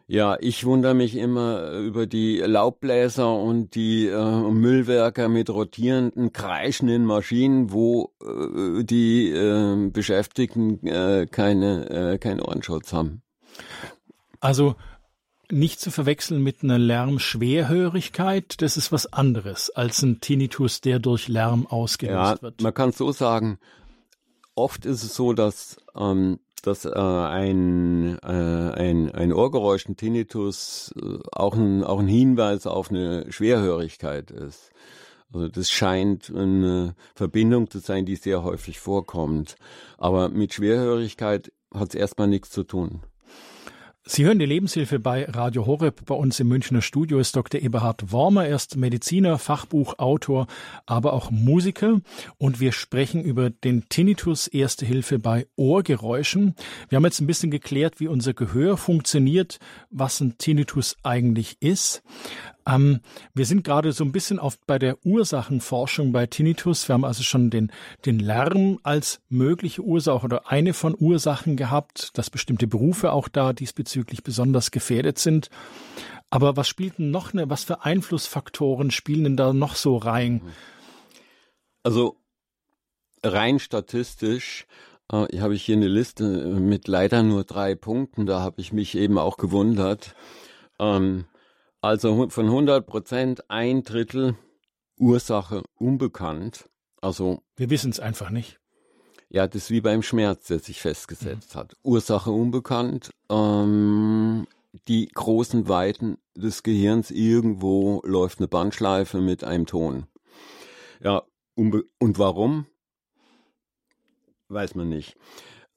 Ja, 0.06 0.38
ich 0.42 0.66
wundere 0.66 0.94
mich 0.94 1.16
immer 1.16 1.72
über 1.72 2.06
die 2.06 2.40
Laubbläser 2.40 3.34
und 3.34 3.74
die 3.74 4.08
äh, 4.08 4.52
Müllwerker 4.52 5.30
mit 5.30 5.50
rotierenden, 5.50 6.34
kreischenden 6.34 7.06
Maschinen, 7.06 7.72
wo 7.72 8.12
äh, 8.22 8.84
die 8.84 9.30
äh, 9.32 9.90
Beschäftigten 9.90 10.86
äh, 10.86 11.26
keine, 11.32 11.90
äh, 11.90 12.18
keinen 12.18 12.42
Ohrenschutz 12.42 12.92
haben. 12.92 13.22
Also 14.42 14.76
nicht 15.54 15.80
zu 15.80 15.92
verwechseln 15.92 16.42
mit 16.42 16.64
einer 16.64 16.80
Lärmschwerhörigkeit, 16.80 18.62
das 18.62 18.78
ist 18.78 18.92
was 18.92 19.12
anderes 19.12 19.70
als 19.70 20.02
ein 20.02 20.20
Tinnitus, 20.20 20.82
der 20.82 21.00
durch 21.00 21.28
Lärm 21.28 21.68
ausgelöst 21.68 22.38
ja, 22.38 22.42
wird. 22.42 22.62
Man 22.62 22.74
kann 22.74 22.92
so 22.92 23.12
sagen, 23.12 23.60
oft 24.56 24.86
ist 24.86 25.04
es 25.04 25.16
so, 25.16 25.34
dass 25.34 25.78
ähm, 25.96 26.40
dass 26.64 26.86
äh, 26.86 26.90
ein, 26.92 28.18
äh, 28.20 28.28
ein, 28.28 29.12
ein 29.12 29.34
Ohrgeräusch, 29.34 29.86
ein 29.86 29.98
Tinnitus, 29.98 30.94
äh, 30.96 31.20
auch, 31.34 31.56
ein, 31.56 31.84
auch 31.84 32.00
ein 32.00 32.08
Hinweis 32.08 32.66
auf 32.66 32.90
eine 32.90 33.32
Schwerhörigkeit 33.32 34.32
ist. 34.32 34.72
Also 35.34 35.50
das 35.50 35.70
scheint 35.70 36.32
eine 36.34 36.96
Verbindung 37.16 37.70
zu 37.70 37.80
sein, 37.80 38.06
die 38.06 38.16
sehr 38.16 38.44
häufig 38.44 38.80
vorkommt. 38.80 39.58
Aber 39.98 40.30
mit 40.30 40.54
Schwerhörigkeit 40.54 41.52
hat 41.74 41.90
es 41.90 41.96
erstmal 41.96 42.28
nichts 42.28 42.50
zu 42.50 42.64
tun. 42.64 43.02
Sie 44.06 44.26
hören 44.26 44.38
die 44.38 44.46
Lebenshilfe 44.46 45.00
bei 45.00 45.24
Radio 45.30 45.66
Horeb. 45.66 46.06
Bei 46.06 46.14
uns 46.14 46.38
im 46.42 46.50
Münchner 46.50 46.82
Studio 46.82 47.20
ist 47.20 47.38
Dr. 47.38 47.62
Eberhard 47.62 48.12
Wormer. 48.12 48.46
Er 48.46 48.58
ist 48.58 48.76
Mediziner, 48.76 49.38
Fachbuchautor, 49.38 50.48
aber 50.86 51.14
auch 51.14 51.32
Musiker. 51.32 52.02
Und 52.38 52.60
wir 52.60 52.74
sprechen 52.74 53.24
über 53.24 53.50
den 53.50 53.88
Tinnitus 53.88 54.48
Erste 54.48 54.86
Hilfe 54.86 55.20
bei 55.20 55.48
Ohrgeräuschen. 55.56 56.54
Wir 56.90 56.98
haben 56.98 57.06
jetzt 57.06 57.22
ein 57.22 57.28
bisschen 57.28 57.50
geklärt, 57.50 58.02
wie 58.02 58.10
unser 58.10 58.34
Gehör 58.34 58.76
funktioniert, 58.76 59.60
was 59.90 60.20
ein 60.20 60.38
Tinnitus 60.38 60.98
eigentlich 61.04 61.56
ist. 61.62 62.04
Ähm, 62.68 63.02
wir 63.34 63.46
sind 63.46 63.64
gerade 63.64 63.92
so 63.92 64.04
ein 64.04 64.12
bisschen 64.12 64.40
oft 64.40 64.66
bei 64.66 64.80
der 64.80 64.98
Ursachenforschung 65.06 66.12
bei 66.12 66.28
Tinnitus. 66.28 66.88
Wir 66.88 66.94
haben 66.94 67.06
also 67.06 67.24
schon 67.24 67.50
den, 67.50 67.72
den 68.06 68.20
Lärm 68.20 68.80
als 68.84 69.22
mögliche 69.30 69.82
Ursache 69.82 70.26
oder 70.26 70.50
eine 70.50 70.74
von 70.74 70.96
Ursachen 70.98 71.58
gehabt, 71.58 72.18
dass 72.18 72.30
bestimmte 72.30 72.68
Berufe 72.68 73.12
auch 73.12 73.28
da 73.28 73.54
diesbezüglich 73.54 74.24
besonders 74.24 74.72
gefährdet 74.72 75.20
sind. 75.20 75.50
Aber 76.30 76.58
was 76.58 76.68
spielt 76.68 76.98
denn 76.98 77.12
noch 77.12 77.34
eine, 77.34 77.50
was 77.50 77.64
für 77.64 77.84
Einflussfaktoren 77.84 78.92
spielen 78.92 79.24
denn 79.24 79.38
da 79.38 79.54
noch 79.54 79.76
so 79.76 79.98
rein? 79.98 80.42
Also 81.84 82.18
rein 83.24 83.60
statistisch 83.60 84.66
äh, 85.12 85.40
habe 85.40 85.54
ich 85.54 85.64
hier 85.64 85.76
eine 85.76 85.88
Liste 85.88 86.24
mit 86.24 86.88
leider 86.88 87.24
nur 87.24 87.44
drei 87.44 87.76
Punkten. 87.76 88.26
Da 88.26 88.40
habe 88.40 88.62
ich 88.62 88.74
mich 88.74 88.96
eben 88.96 89.18
auch 89.18 89.38
gewundert. 89.38 90.16
Ähm, 90.80 91.26
also 91.84 92.30
von 92.30 92.46
100 92.46 92.88
Prozent 92.88 93.50
ein 93.50 93.84
Drittel 93.84 94.38
Ursache 94.98 95.64
unbekannt. 95.76 96.70
Also 97.02 97.44
wir 97.58 97.70
wissen 97.70 97.92
es 97.92 98.00
einfach 98.00 98.30
nicht. 98.30 98.62
Ja, 99.28 99.48
das 99.48 99.64
ist 99.64 99.70
wie 99.70 99.82
beim 99.82 100.02
Schmerz, 100.02 100.48
der 100.48 100.60
sich 100.60 100.82
festgesetzt 100.82 101.56
mhm. 101.56 101.60
hat. 101.60 101.76
Ursache 101.84 102.32
unbekannt. 102.32 103.12
Ähm, 103.30 104.48
die 104.88 105.10
großen 105.10 105.68
Weiten 105.68 106.20
des 106.36 106.64
Gehirns 106.64 107.12
irgendwo 107.12 108.02
läuft 108.06 108.40
eine 108.40 108.48
Bandschleife 108.48 109.20
mit 109.20 109.44
einem 109.44 109.66
Ton. 109.66 110.08
Ja, 111.02 111.24
und 111.56 112.18
warum? 112.18 112.66
Weiß 114.48 114.74
man 114.76 114.88
nicht. 114.88 115.18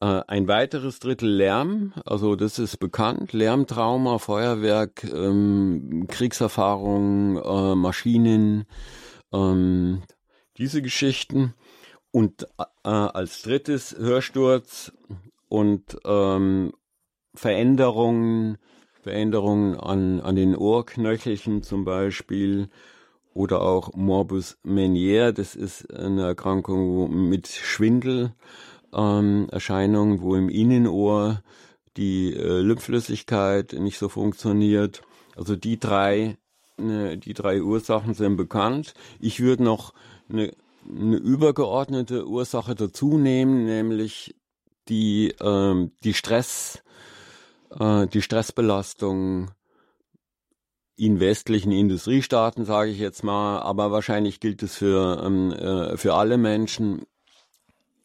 Äh, 0.00 0.22
ein 0.26 0.46
weiteres 0.46 0.98
Drittel 0.98 1.30
Lärm, 1.30 1.94
also 2.04 2.36
das 2.36 2.58
ist 2.58 2.76
bekannt, 2.78 3.32
Lärmtrauma, 3.32 4.18
Feuerwerk, 4.18 5.04
ähm, 5.04 6.06
Kriegserfahrung, 6.08 7.38
äh, 7.38 7.74
Maschinen, 7.74 8.66
ähm, 9.32 10.02
diese 10.58 10.82
Geschichten. 10.82 11.54
Und 12.10 12.46
äh, 12.58 12.88
als 12.88 13.42
drittes 13.42 13.96
Hörsturz 13.98 14.92
und 15.48 15.98
ähm, 16.04 16.72
Veränderungen, 17.34 18.58
Veränderungen 19.02 19.76
an, 19.76 20.20
an 20.20 20.36
den 20.36 20.56
Ohrknöchelchen 20.56 21.62
zum 21.62 21.84
Beispiel 21.84 22.68
oder 23.34 23.60
auch 23.62 23.94
Morbus 23.94 24.58
Meniere, 24.62 25.32
das 25.34 25.54
ist 25.54 25.92
eine 25.92 26.22
Erkrankung 26.22 27.28
mit 27.28 27.48
Schwindel 27.48 28.32
ähm, 28.94 29.48
Erscheinungen, 29.50 30.20
wo 30.20 30.34
im 30.34 30.48
Innenohr 30.48 31.42
die 31.96 32.34
äh, 32.34 32.60
Lymphflüssigkeit 32.60 33.72
nicht 33.74 33.98
so 33.98 34.08
funktioniert. 34.08 35.02
Also 35.36 35.56
die 35.56 35.78
drei, 35.78 36.36
ne, 36.76 37.16
die 37.18 37.34
drei 37.34 37.62
Ursachen 37.62 38.14
sind 38.14 38.36
bekannt. 38.36 38.94
Ich 39.20 39.40
würde 39.40 39.64
noch 39.64 39.94
eine, 40.28 40.52
eine 40.88 41.16
übergeordnete 41.16 42.26
Ursache 42.26 42.74
dazu 42.74 43.18
nehmen, 43.18 43.64
nämlich 43.64 44.34
die, 44.88 45.34
ähm, 45.40 45.92
die 46.04 46.14
Stress, 46.14 46.82
äh, 47.78 48.06
die 48.06 48.22
Stressbelastung 48.22 49.50
in 50.96 51.20
westlichen 51.20 51.72
Industriestaaten, 51.72 52.64
sage 52.64 52.90
ich 52.90 52.98
jetzt 52.98 53.22
mal, 53.22 53.60
aber 53.60 53.90
wahrscheinlich 53.90 54.40
gilt 54.40 54.62
es 54.62 54.76
für, 54.76 55.22
ähm, 55.24 55.52
äh, 55.52 55.96
für 55.96 56.14
alle 56.14 56.38
Menschen. 56.38 57.02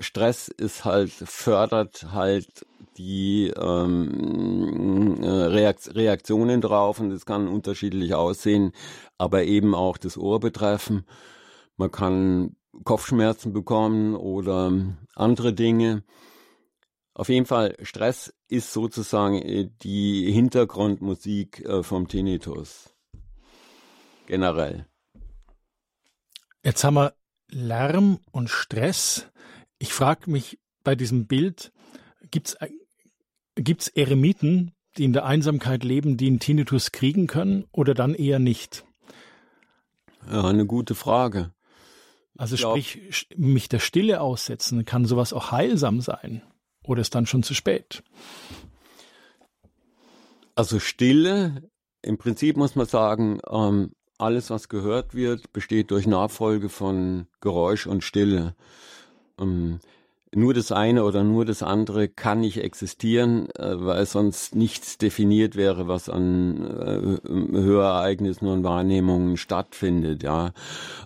Stress 0.01 0.47
ist 0.47 0.85
halt, 0.85 1.11
fördert 1.11 2.11
halt 2.11 2.65
die 2.97 3.47
ähm, 3.47 5.23
äh, 5.23 5.27
Reaktionen 5.27 6.61
drauf 6.61 6.99
und 6.99 7.11
es 7.11 7.25
kann 7.25 7.47
unterschiedlich 7.47 8.13
aussehen, 8.13 8.73
aber 9.17 9.43
eben 9.43 9.73
auch 9.75 9.97
das 9.97 10.17
Ohr 10.17 10.39
betreffen. 10.39 11.05
Man 11.77 11.91
kann 11.91 12.55
Kopfschmerzen 12.83 13.53
bekommen 13.53 14.15
oder 14.15 14.71
andere 15.15 15.53
Dinge. 15.53 16.03
Auf 17.13 17.29
jeden 17.29 17.45
Fall, 17.45 17.75
Stress 17.81 18.33
ist 18.47 18.71
sozusagen 18.71 19.41
äh, 19.41 19.69
die 19.81 20.31
Hintergrundmusik 20.31 21.65
äh, 21.65 21.83
vom 21.83 22.07
Tinnitus. 22.07 22.89
Generell. 24.27 24.85
Jetzt 26.63 26.83
haben 26.83 26.93
wir 26.95 27.13
Lärm 27.49 28.19
und 28.31 28.49
Stress. 28.49 29.30
Ich 29.81 29.93
frage 29.93 30.29
mich 30.29 30.59
bei 30.83 30.93
diesem 30.93 31.25
Bild, 31.25 31.71
gibt 32.29 32.55
es 33.65 33.87
Eremiten, 33.87 34.73
die 34.95 35.05
in 35.05 35.11
der 35.11 35.25
Einsamkeit 35.25 35.83
leben, 35.83 36.17
die 36.17 36.27
einen 36.27 36.39
Tinnitus 36.39 36.91
kriegen 36.91 37.25
können 37.25 37.65
oder 37.71 37.95
dann 37.95 38.13
eher 38.13 38.37
nicht? 38.37 38.85
Ja, 40.29 40.43
eine 40.43 40.67
gute 40.67 40.93
Frage. 40.93 41.51
Also 42.37 42.57
glaub, 42.57 42.79
sprich, 42.79 43.27
mich 43.35 43.69
der 43.69 43.79
Stille 43.79 44.21
aussetzen, 44.21 44.85
kann 44.85 45.05
sowas 45.05 45.33
auch 45.33 45.51
heilsam 45.51 45.99
sein? 45.99 46.43
Oder 46.83 47.01
ist 47.01 47.15
dann 47.15 47.25
schon 47.25 47.41
zu 47.41 47.55
spät? 47.55 48.03
Also 50.53 50.77
Stille, 50.77 51.71
im 52.03 52.19
Prinzip 52.19 52.55
muss 52.55 52.75
man 52.75 52.85
sagen, 52.85 53.39
ähm, 53.49 53.93
alles, 54.19 54.51
was 54.51 54.69
gehört 54.69 55.15
wird, 55.15 55.51
besteht 55.53 55.89
durch 55.89 56.05
Nachfolge 56.05 56.69
von 56.69 57.25
Geräusch 57.39 57.87
und 57.87 58.03
Stille. 58.03 58.55
Ähm, 59.41 59.79
nur 60.33 60.53
das 60.53 60.71
eine 60.71 61.03
oder 61.03 61.23
nur 61.23 61.43
das 61.43 61.61
andere 61.61 62.07
kann 62.07 62.39
nicht 62.39 62.63
existieren, 62.63 63.49
äh, 63.51 63.83
weil 63.83 64.05
sonst 64.05 64.55
nichts 64.55 64.97
definiert 64.97 65.55
wäre, 65.57 65.89
was 65.89 66.07
an 66.07 66.63
äh, 66.63 67.27
Hörereignissen 67.27 68.47
und 68.47 68.63
Wahrnehmungen 68.63 69.35
stattfindet. 69.35 70.23
Ja, 70.23 70.53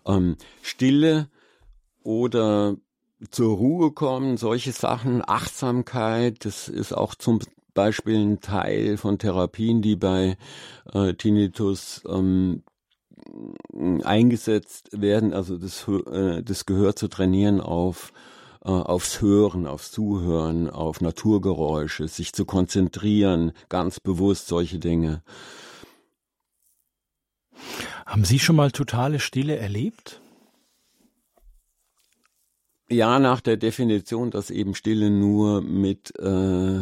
ähm, 0.05 0.35
Stille 0.61 1.29
oder 2.03 2.75
zur 3.31 3.57
Ruhe 3.57 3.91
kommen, 3.91 4.37
solche 4.37 4.73
Sachen, 4.73 5.23
Achtsamkeit, 5.25 6.45
das 6.45 6.67
ist 6.67 6.93
auch 6.93 7.15
zum 7.15 7.39
Beispiel 7.73 8.17
ein 8.17 8.41
Teil 8.41 8.97
von 8.97 9.17
Therapien, 9.17 9.81
die 9.81 9.95
bei 9.95 10.37
äh, 10.93 11.13
Tinnitus 11.15 12.03
ähm, 12.07 12.63
eingesetzt 14.03 14.89
werden, 14.91 15.33
also 15.33 15.57
das, 15.57 15.87
äh, 15.87 16.43
das 16.43 16.65
Gehör 16.65 16.95
zu 16.95 17.07
trainieren 17.07 17.61
auf 17.61 18.13
äh, 18.65 18.69
aufs 18.69 19.21
Hören, 19.21 19.67
aufs 19.67 19.91
Zuhören, 19.91 20.71
auf 20.71 20.99
Naturgeräusche, 20.99 22.07
sich 22.07 22.33
zu 22.33 22.45
konzentrieren, 22.45 23.51
ganz 23.69 23.99
bewusst 23.99 24.47
solche 24.47 24.79
Dinge. 24.79 25.21
Haben 28.07 28.25
Sie 28.25 28.39
schon 28.39 28.55
mal 28.55 28.71
totale 28.71 29.19
Stille 29.19 29.55
erlebt? 29.55 30.19
Ja, 32.89 33.19
nach 33.19 33.39
der 33.39 33.57
Definition, 33.57 34.31
dass 34.31 34.49
eben 34.49 34.73
Stille 34.73 35.11
nur 35.11 35.61
mit, 35.61 36.17
äh, 36.19 36.81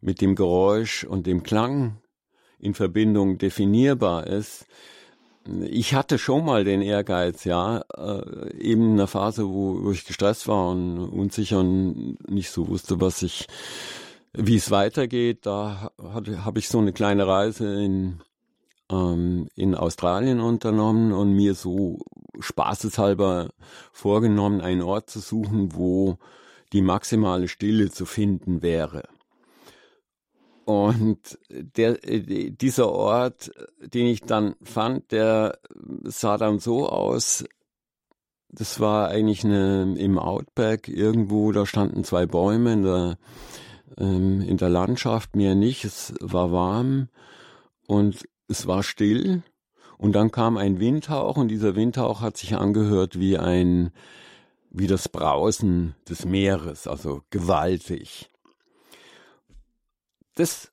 mit 0.00 0.20
dem 0.20 0.36
Geräusch 0.36 1.02
und 1.02 1.26
dem 1.26 1.42
Klang 1.42 1.98
in 2.60 2.74
Verbindung 2.74 3.38
definierbar 3.38 4.26
ist, 4.26 4.66
ich 5.62 5.94
hatte 5.94 6.18
schon 6.18 6.44
mal 6.44 6.64
den 6.64 6.82
Ehrgeiz, 6.82 7.44
ja, 7.44 7.82
äh, 7.96 8.54
eben 8.58 8.84
in 8.84 8.92
einer 8.92 9.06
Phase, 9.06 9.48
wo, 9.48 9.84
wo 9.84 9.92
ich 9.92 10.04
gestresst 10.04 10.48
war 10.48 10.70
und 10.70 10.98
unsicher 10.98 11.60
und 11.60 12.18
nicht 12.28 12.50
so 12.50 12.68
wusste, 12.68 13.00
was 13.00 13.22
ich 13.22 13.46
wie 14.32 14.56
es 14.56 14.70
weitergeht, 14.70 15.46
da 15.46 15.90
habe 15.98 16.58
ich 16.58 16.68
so 16.68 16.78
eine 16.78 16.92
kleine 16.92 17.26
Reise 17.26 17.82
in, 17.82 18.20
ähm, 18.90 19.48
in 19.54 19.74
Australien 19.74 20.40
unternommen 20.40 21.12
und 21.12 21.34
mir 21.34 21.54
so 21.54 21.98
spaßeshalber 22.38 23.50
vorgenommen, 23.92 24.60
einen 24.60 24.82
Ort 24.82 25.10
zu 25.10 25.20
suchen, 25.20 25.74
wo 25.74 26.18
die 26.72 26.82
maximale 26.82 27.48
Stille 27.48 27.90
zu 27.90 28.06
finden 28.06 28.62
wäre. 28.62 29.08
Und 30.68 31.38
der, 31.48 31.94
dieser 31.94 32.92
Ort, 32.92 33.50
den 33.80 34.04
ich 34.04 34.20
dann 34.20 34.54
fand, 34.62 35.12
der 35.12 35.58
sah 36.04 36.36
dann 36.36 36.58
so 36.58 36.90
aus, 36.90 37.46
das 38.50 38.78
war 38.78 39.08
eigentlich 39.08 39.46
eine, 39.46 39.96
im 39.98 40.18
Outback 40.18 40.86
irgendwo, 40.86 41.52
da 41.52 41.64
standen 41.64 42.04
zwei 42.04 42.26
Bäume 42.26 42.74
in 42.74 42.82
der, 42.82 43.18
ähm, 43.96 44.42
in 44.42 44.58
der 44.58 44.68
Landschaft, 44.68 45.36
mehr 45.36 45.54
nicht, 45.54 45.86
es 45.86 46.12
war 46.20 46.52
warm 46.52 47.08
und 47.86 48.28
es 48.46 48.66
war 48.66 48.82
still. 48.82 49.44
Und 49.96 50.12
dann 50.12 50.30
kam 50.30 50.58
ein 50.58 50.80
Windhauch 50.80 51.38
und 51.38 51.48
dieser 51.48 51.76
Windhauch 51.76 52.20
hat 52.20 52.36
sich 52.36 52.56
angehört 52.56 53.18
wie 53.18 53.38
ein, 53.38 53.90
wie 54.68 54.86
das 54.86 55.08
Brausen 55.08 55.94
des 56.06 56.26
Meeres, 56.26 56.86
also 56.86 57.22
gewaltig. 57.30 58.28
Das 60.38 60.70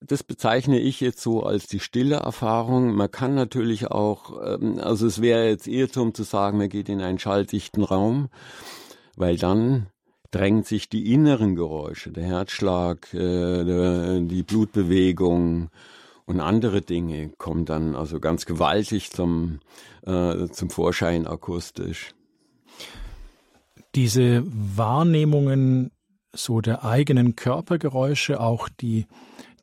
das 0.00 0.22
bezeichne 0.22 0.78
ich 0.78 1.00
jetzt 1.00 1.20
so 1.20 1.42
als 1.42 1.66
die 1.66 1.80
stille 1.80 2.16
Erfahrung. 2.16 2.94
Man 2.94 3.10
kann 3.10 3.34
natürlich 3.34 3.86
auch, 3.86 4.32
ähm, 4.44 4.78
also 4.78 5.06
es 5.06 5.20
wäre 5.20 5.48
jetzt 5.48 5.66
Irrtum 5.66 6.14
zu 6.14 6.22
sagen, 6.22 6.58
man 6.58 6.68
geht 6.68 6.88
in 6.88 7.00
einen 7.00 7.18
schalldichten 7.18 7.82
Raum, 7.82 8.28
weil 9.16 9.36
dann 9.36 9.86
drängen 10.30 10.64
sich 10.64 10.88
die 10.88 11.12
inneren 11.12 11.54
Geräusche, 11.54 12.10
der 12.10 12.24
Herzschlag, 12.24 13.12
äh, 13.14 14.20
die 14.20 14.42
Blutbewegung 14.42 15.70
und 16.26 16.40
andere 16.40 16.80
Dinge 16.80 17.30
kommen 17.38 17.64
dann 17.64 17.94
also 17.94 18.18
ganz 18.18 18.46
gewaltig 18.46 19.10
zum, 19.10 19.60
äh, 20.02 20.48
zum 20.48 20.70
Vorschein 20.70 21.26
akustisch. 21.26 22.14
Diese 23.94 24.42
Wahrnehmungen 24.46 25.92
so 26.34 26.60
der 26.60 26.84
eigenen 26.84 27.36
Körpergeräusche, 27.36 28.40
auch 28.40 28.68
die 28.68 29.06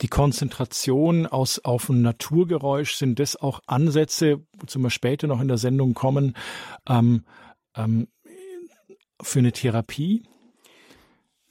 die 0.02 0.08
Konzentration 0.08 1.28
aus, 1.28 1.60
auf 1.60 1.90
ein 1.90 2.02
Naturgeräusch, 2.02 2.96
sind 2.96 3.20
das 3.20 3.36
auch 3.36 3.62
Ansätze, 3.68 4.42
wozu 4.58 4.80
wir 4.80 4.90
später 4.90 5.28
noch 5.28 5.42
in 5.42 5.48
der 5.48 5.58
Sendung 5.58 5.94
kommen, 5.94 6.36
ähm, 6.90 7.24
ähm, 7.76 8.08
für 9.22 9.40
eine 9.40 9.52
Therapie? 9.52 10.24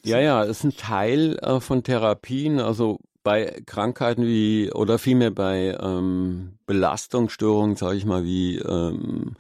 Ja, 0.03 0.19
ja, 0.19 0.43
ist 0.43 0.65
ein 0.65 0.77
Teil 0.77 1.39
äh, 1.43 1.61
von 1.61 1.85
Therapien, 1.85 2.59
also 2.59 2.99
bei 3.23 3.63
Krankheiten 3.67 4.25
wie 4.25 4.73
oder 4.73 4.99
vielmehr 4.99 5.31
bei 5.31 5.77
ähm, 5.81 6.59
Belastungsstörungen, 6.67 7.77
sage 7.77 7.97
ich 7.97 8.07
mal, 8.07 8.25
wie 8.25 8.57
ähm, 8.57 9.37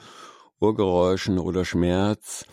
Ohrgeräuschen 0.60 1.38
oder 1.38 1.64
Schmerz, 1.64 2.44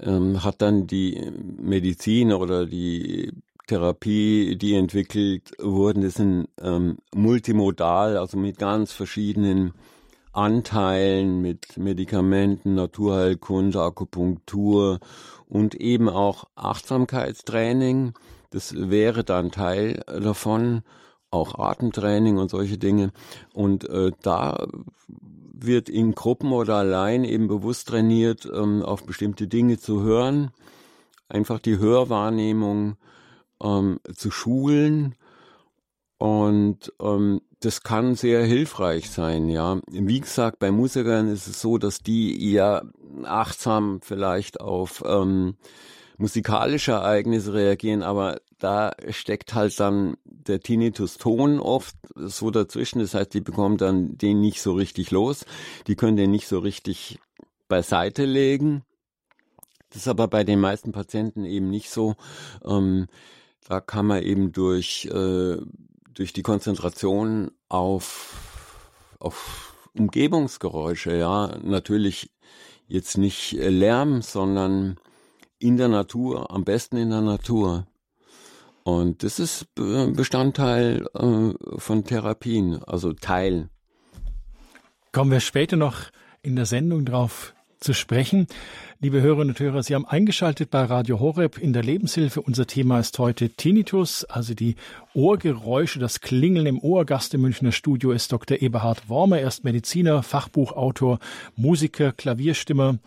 ähm, 0.00 0.44
hat 0.44 0.62
dann 0.62 0.86
die 0.86 1.32
Medizin 1.60 2.32
oder 2.32 2.66
die 2.66 3.32
Therapie, 3.66 4.56
die 4.56 4.74
entwickelt 4.74 5.52
wurden, 5.58 6.02
das 6.02 6.14
sind 6.14 6.48
ähm, 6.60 6.98
multimodal, 7.14 8.16
also 8.16 8.36
mit 8.38 8.58
ganz 8.58 8.92
verschiedenen 8.92 9.72
Anteilen, 10.32 11.40
mit 11.40 11.76
Medikamenten, 11.76 12.74
Naturheilkunde, 12.74 13.80
Akupunktur 13.80 15.00
und 15.48 15.74
eben 15.74 16.08
auch 16.08 16.44
Achtsamkeitstraining. 16.54 18.12
Das 18.50 18.74
wäre 18.76 19.24
dann 19.24 19.50
Teil 19.50 20.02
davon, 20.06 20.82
auch 21.30 21.58
Atemtraining 21.58 22.38
und 22.38 22.50
solche 22.50 22.78
Dinge. 22.78 23.12
Und 23.52 23.88
äh, 23.88 24.12
da 24.22 24.66
wird 25.58 25.88
in 25.88 26.14
Gruppen 26.14 26.52
oder 26.52 26.76
allein 26.76 27.24
eben 27.24 27.48
bewusst 27.48 27.88
trainiert, 27.88 28.48
ähm, 28.52 28.82
auf 28.82 29.04
bestimmte 29.04 29.48
Dinge 29.48 29.78
zu 29.78 30.02
hören, 30.02 30.50
einfach 31.28 31.58
die 31.58 31.78
Hörwahrnehmung 31.78 32.96
ähm, 33.62 34.00
zu 34.14 34.30
schulen. 34.30 35.14
Und 36.18 36.92
ähm, 37.00 37.40
das 37.60 37.82
kann 37.82 38.14
sehr 38.14 38.44
hilfreich 38.44 39.10
sein, 39.10 39.48
ja. 39.48 39.80
Wie 39.90 40.20
gesagt, 40.20 40.58
bei 40.58 40.70
Musikern 40.70 41.28
ist 41.28 41.46
es 41.46 41.60
so, 41.60 41.78
dass 41.78 41.98
die 41.98 42.52
eher 42.52 42.84
achtsam 43.24 44.00
vielleicht 44.02 44.60
auf 44.60 45.02
ähm, 45.06 45.56
musikalische 46.18 46.92
Ereignisse 46.92 47.54
reagieren, 47.54 48.02
aber 48.02 48.40
da 48.58 48.92
steckt 49.10 49.54
halt 49.54 49.78
dann 49.78 50.16
der 50.24 50.60
Tinnitus-Ton 50.60 51.60
oft 51.60 51.96
so 52.14 52.50
dazwischen. 52.50 53.00
Das 53.00 53.14
heißt, 53.14 53.34
die 53.34 53.40
bekommen 53.40 53.76
dann 53.76 54.16
den 54.16 54.40
nicht 54.40 54.62
so 54.62 54.72
richtig 54.72 55.10
los. 55.10 55.44
Die 55.86 55.96
können 55.96 56.16
den 56.16 56.30
nicht 56.30 56.48
so 56.48 56.58
richtig 56.58 57.18
beiseite 57.68 58.24
legen. 58.24 58.82
Das 59.90 60.02
ist 60.02 60.08
aber 60.08 60.28
bei 60.28 60.44
den 60.44 60.60
meisten 60.60 60.92
Patienten 60.92 61.44
eben 61.44 61.70
nicht 61.70 61.90
so. 61.90 62.16
Ähm, 62.64 63.06
da 63.68 63.80
kann 63.80 64.06
man 64.06 64.22
eben 64.22 64.52
durch, 64.52 65.06
äh, 65.06 65.58
durch 66.14 66.32
die 66.32 66.42
Konzentration 66.42 67.50
auf, 67.68 68.34
auf 69.18 69.74
Umgebungsgeräusche, 69.94 71.16
ja, 71.16 71.58
natürlich 71.62 72.30
jetzt 72.86 73.18
nicht 73.18 73.52
Lärm, 73.52 74.22
sondern 74.22 74.96
in 75.58 75.76
der 75.76 75.88
Natur, 75.88 76.50
am 76.50 76.64
besten 76.64 76.96
in 76.96 77.10
der 77.10 77.22
Natur. 77.22 77.86
Und 78.86 79.24
das 79.24 79.40
ist 79.40 79.66
Bestandteil 79.74 81.08
äh, 81.12 81.50
von 81.76 82.04
Therapien, 82.04 82.80
also 82.84 83.14
Teil. 83.14 83.68
Kommen 85.10 85.32
wir 85.32 85.40
später 85.40 85.76
noch 85.76 86.02
in 86.40 86.54
der 86.54 86.66
Sendung 86.66 87.04
drauf 87.04 87.52
zu 87.80 87.94
sprechen. 87.94 88.46
Liebe 89.00 89.20
Hörerinnen 89.20 89.48
und 89.48 89.58
Hörer, 89.58 89.82
Sie 89.82 89.96
haben 89.96 90.06
eingeschaltet 90.06 90.70
bei 90.70 90.84
Radio 90.84 91.18
Horeb 91.18 91.58
in 91.58 91.72
der 91.72 91.82
Lebenshilfe. 91.82 92.40
Unser 92.40 92.68
Thema 92.68 93.00
ist 93.00 93.18
heute 93.18 93.50
Tinnitus, 93.50 94.24
also 94.24 94.54
die 94.54 94.76
Ohrgeräusche, 95.14 95.98
das 95.98 96.20
Klingeln 96.20 96.66
im 96.66 96.78
Ohr. 96.78 97.04
Gast 97.04 97.34
im 97.34 97.40
Münchner 97.40 97.72
Studio 97.72 98.12
ist 98.12 98.30
Dr. 98.30 98.62
Eberhard 98.62 99.08
Wormer. 99.08 99.40
Er 99.40 99.48
ist 99.48 99.64
Mediziner, 99.64 100.22
Fachbuchautor, 100.22 101.18
Musiker, 101.56 102.12
Klavierstimmer 102.12 103.00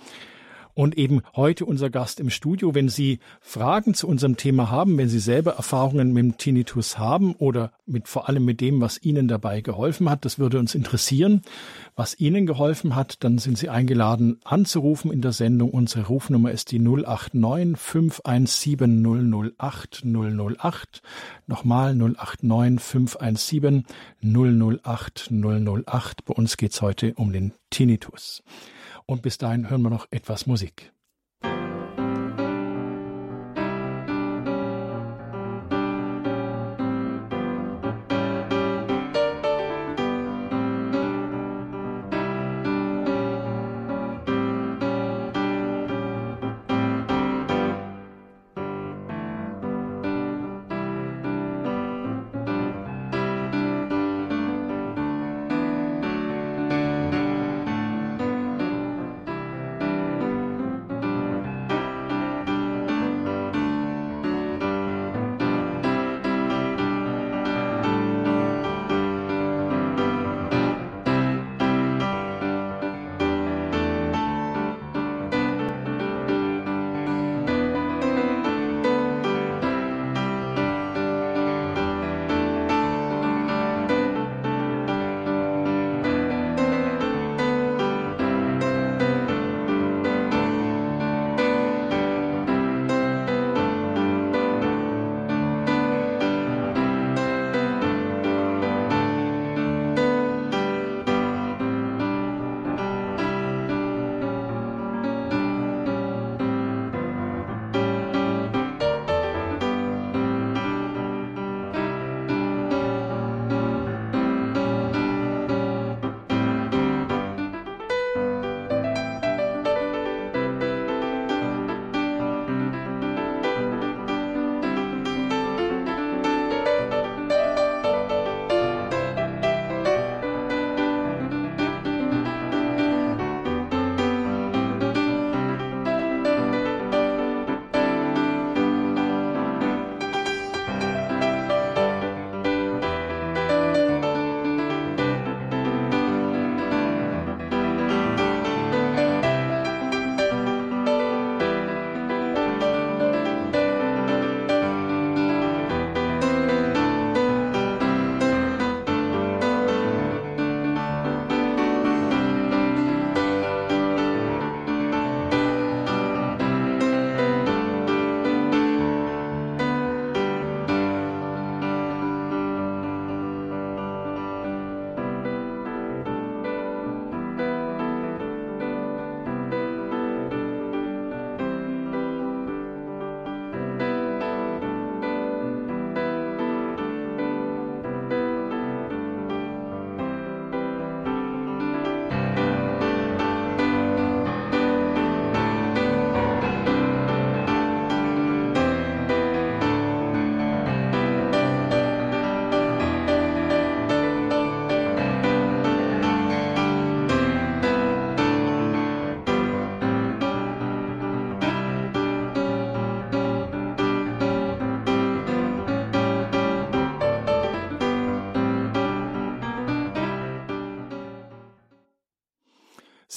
und 0.80 0.98
eben 0.98 1.24
heute 1.36 1.66
unser 1.66 1.90
Gast 1.90 2.22
im 2.22 2.30
Studio. 2.30 2.74
Wenn 2.74 2.88
Sie 2.88 3.20
Fragen 3.42 3.94
zu 3.94 4.08
unserem 4.08 4.38
Thema 4.38 4.72
haben, 4.72 4.98
wenn 4.98 5.10
Sie 5.10 5.20
selber 5.20 5.56
Erfahrungen 5.56 6.14
mit 6.14 6.24
dem 6.24 6.38
Tinnitus 6.38 6.98
haben 6.98 7.36
oder 7.36 7.74
mit 7.86 8.08
vor 8.08 8.30
allem 8.30 8.46
mit 8.46 8.62
dem, 8.62 8.80
was 8.80 9.04
Ihnen 9.04 9.28
dabei 9.28 9.60
geholfen 9.60 10.10
hat, 10.10 10.24
das 10.24 10.40
würde 10.40 10.58
uns 10.58 10.76
interessieren. 10.76 11.42
Was 11.98 12.18
Ihnen 12.18 12.46
geholfen 12.46 12.96
hat, 12.96 13.26
dann 13.26 13.40
sind 13.40 13.58
Sie 13.58 13.68
eingeladen 13.68 14.40
anzurufen 14.46 15.12
in 15.12 15.20
der 15.20 15.34
Sendung. 15.34 15.72
Unsere 15.72 16.08
Rufnummer 16.08 16.52
ist 16.52 16.72
die 16.72 16.80
089 16.80 17.78
517 17.78 19.52
008 19.60 20.06
008. 20.06 21.02
Nochmal 21.46 21.94
089 21.94 22.80
517 22.80 23.84
008 24.24 25.30
008. 25.30 26.24
Bei 26.24 26.34
uns 26.34 26.56
geht 26.56 26.72
es 26.72 26.82
heute 26.82 27.16
um 27.16 27.34
den 27.34 27.52
Tinnitus. 27.70 28.44
Und 29.10 29.24
bis 29.24 29.40
dahin 29.40 29.72
hören 29.72 29.82
wir 29.82 29.90
noch 29.90 30.06
etwas 30.12 30.46
Musik. 30.46 30.94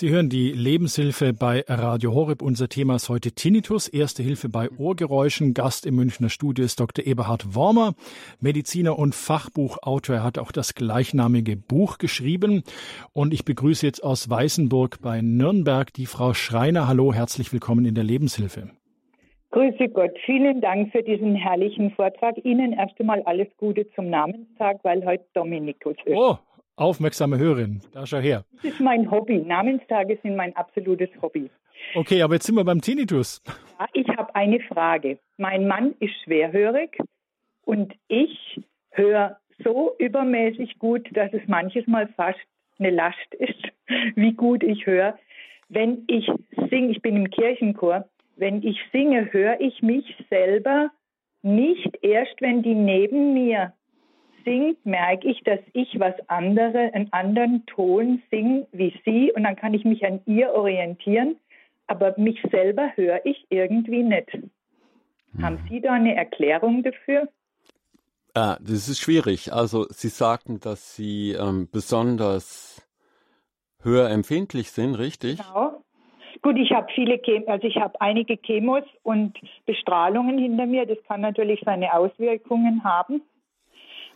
Sie 0.02 0.10
hören 0.10 0.28
die 0.28 0.50
Lebenshilfe 0.50 1.32
bei 1.32 1.62
Radio 1.68 2.12
Horeb. 2.12 2.42
Unser 2.42 2.68
Thema 2.68 2.96
ist 2.96 3.08
heute 3.08 3.30
Tinnitus, 3.30 3.86
Erste 3.86 4.24
Hilfe 4.24 4.48
bei 4.48 4.68
Ohrgeräuschen. 4.76 5.54
Gast 5.54 5.86
im 5.86 5.94
Münchner 5.94 6.28
Studio 6.28 6.64
ist 6.64 6.80
Dr. 6.80 7.06
Eberhard 7.06 7.54
Wormer, 7.54 7.94
Mediziner 8.40 8.98
und 8.98 9.14
Fachbuchautor. 9.14 10.16
Er 10.16 10.24
hat 10.24 10.38
auch 10.38 10.50
das 10.50 10.74
gleichnamige 10.74 11.56
Buch 11.56 11.98
geschrieben. 11.98 12.64
Und 13.12 13.32
ich 13.32 13.44
begrüße 13.44 13.86
jetzt 13.86 14.02
aus 14.02 14.28
Weißenburg 14.28 15.00
bei 15.00 15.20
Nürnberg 15.20 15.92
die 15.92 16.06
Frau 16.06 16.34
Schreiner. 16.34 16.88
Hallo, 16.88 17.14
herzlich 17.14 17.52
willkommen 17.52 17.84
in 17.84 17.94
der 17.94 18.02
Lebenshilfe. 18.02 18.70
Grüße 19.52 19.88
Gott. 19.90 20.18
Vielen 20.26 20.60
Dank 20.60 20.90
für 20.90 21.04
diesen 21.04 21.36
herrlichen 21.36 21.92
Vortrag. 21.92 22.44
Ihnen 22.44 22.72
erst 22.72 22.98
einmal 22.98 23.22
alles 23.22 23.46
Gute 23.56 23.88
zum 23.94 24.10
Namenstag, 24.10 24.80
weil 24.82 25.04
heute 25.04 25.26
Dominikus 25.34 25.94
ist. 26.04 26.16
Oh, 26.16 26.38
Aufmerksame 26.76 27.38
Hörerin, 27.38 27.80
da 27.92 28.06
schau 28.06 28.18
her. 28.18 28.44
Das 28.54 28.64
ist 28.64 28.80
mein 28.80 29.10
Hobby. 29.10 29.38
Namenstage 29.38 30.18
sind 30.22 30.36
mein 30.36 30.56
absolutes 30.56 31.10
Hobby. 31.20 31.50
Okay, 31.94 32.22
aber 32.22 32.34
jetzt 32.34 32.46
sind 32.46 32.56
wir 32.56 32.64
beim 32.64 32.80
Tinnitus. 32.80 33.42
Ja, 33.78 33.86
ich 33.92 34.08
habe 34.16 34.34
eine 34.34 34.60
Frage. 34.60 35.18
Mein 35.36 35.66
Mann 35.66 35.94
ist 36.00 36.14
schwerhörig 36.24 36.96
und 37.64 37.92
ich 38.08 38.60
höre 38.90 39.38
so 39.62 39.94
übermäßig 39.98 40.78
gut, 40.78 41.08
dass 41.12 41.32
es 41.32 41.42
manches 41.46 41.86
Mal 41.86 42.08
fast 42.16 42.38
eine 42.78 42.90
Last 42.90 43.34
ist, 43.38 43.62
wie 44.16 44.32
gut 44.32 44.62
ich 44.62 44.86
höre. 44.86 45.18
Wenn 45.68 46.04
ich 46.06 46.30
singe, 46.70 46.90
ich 46.90 47.02
bin 47.02 47.16
im 47.16 47.30
Kirchenchor, 47.30 48.08
wenn 48.36 48.62
ich 48.62 48.78
singe, 48.92 49.32
höre 49.32 49.60
ich 49.60 49.82
mich 49.82 50.04
selber 50.30 50.90
nicht 51.42 51.98
erst, 52.02 52.40
wenn 52.40 52.62
die 52.62 52.74
neben 52.74 53.34
mir 53.34 53.72
singt, 54.44 54.84
merke 54.84 55.28
ich, 55.28 55.42
dass 55.44 55.60
ich 55.72 55.98
was 55.98 56.14
andere, 56.28 56.92
einen 56.92 57.12
anderen 57.12 57.66
Ton 57.66 58.22
singe 58.30 58.66
wie 58.72 58.94
sie 59.04 59.32
und 59.32 59.44
dann 59.44 59.56
kann 59.56 59.74
ich 59.74 59.84
mich 59.84 60.04
an 60.04 60.20
ihr 60.26 60.52
orientieren, 60.52 61.36
aber 61.86 62.14
mich 62.18 62.40
selber 62.50 62.90
höre 62.96 63.24
ich 63.24 63.46
irgendwie 63.50 64.02
nicht. 64.02 64.32
Hm. 64.32 65.42
Haben 65.42 65.58
Sie 65.68 65.80
da 65.80 65.92
eine 65.92 66.14
Erklärung 66.14 66.82
dafür? 66.82 67.28
Ah, 68.34 68.56
das 68.60 68.88
ist 68.88 69.00
schwierig. 69.00 69.52
Also 69.52 69.86
Sie 69.90 70.08
sagten, 70.08 70.60
dass 70.60 70.96
Sie 70.96 71.32
ähm, 71.32 71.68
besonders 71.70 72.88
hörempfindlich 73.82 74.70
sind, 74.70 74.94
richtig? 74.94 75.38
Genau. 75.38 75.82
Gut, 76.40 76.56
ich 76.58 76.72
habe 76.72 76.88
viele, 76.94 77.18
Chem 77.18 77.44
also 77.46 77.66
ich 77.68 77.76
habe 77.76 78.00
einige 78.00 78.36
Chemos 78.36 78.84
und 79.02 79.38
Bestrahlungen 79.64 80.38
hinter 80.38 80.66
mir. 80.66 80.86
Das 80.86 80.98
kann 81.06 81.20
natürlich 81.20 81.60
seine 81.64 81.94
Auswirkungen 81.94 82.82
haben. 82.82 83.22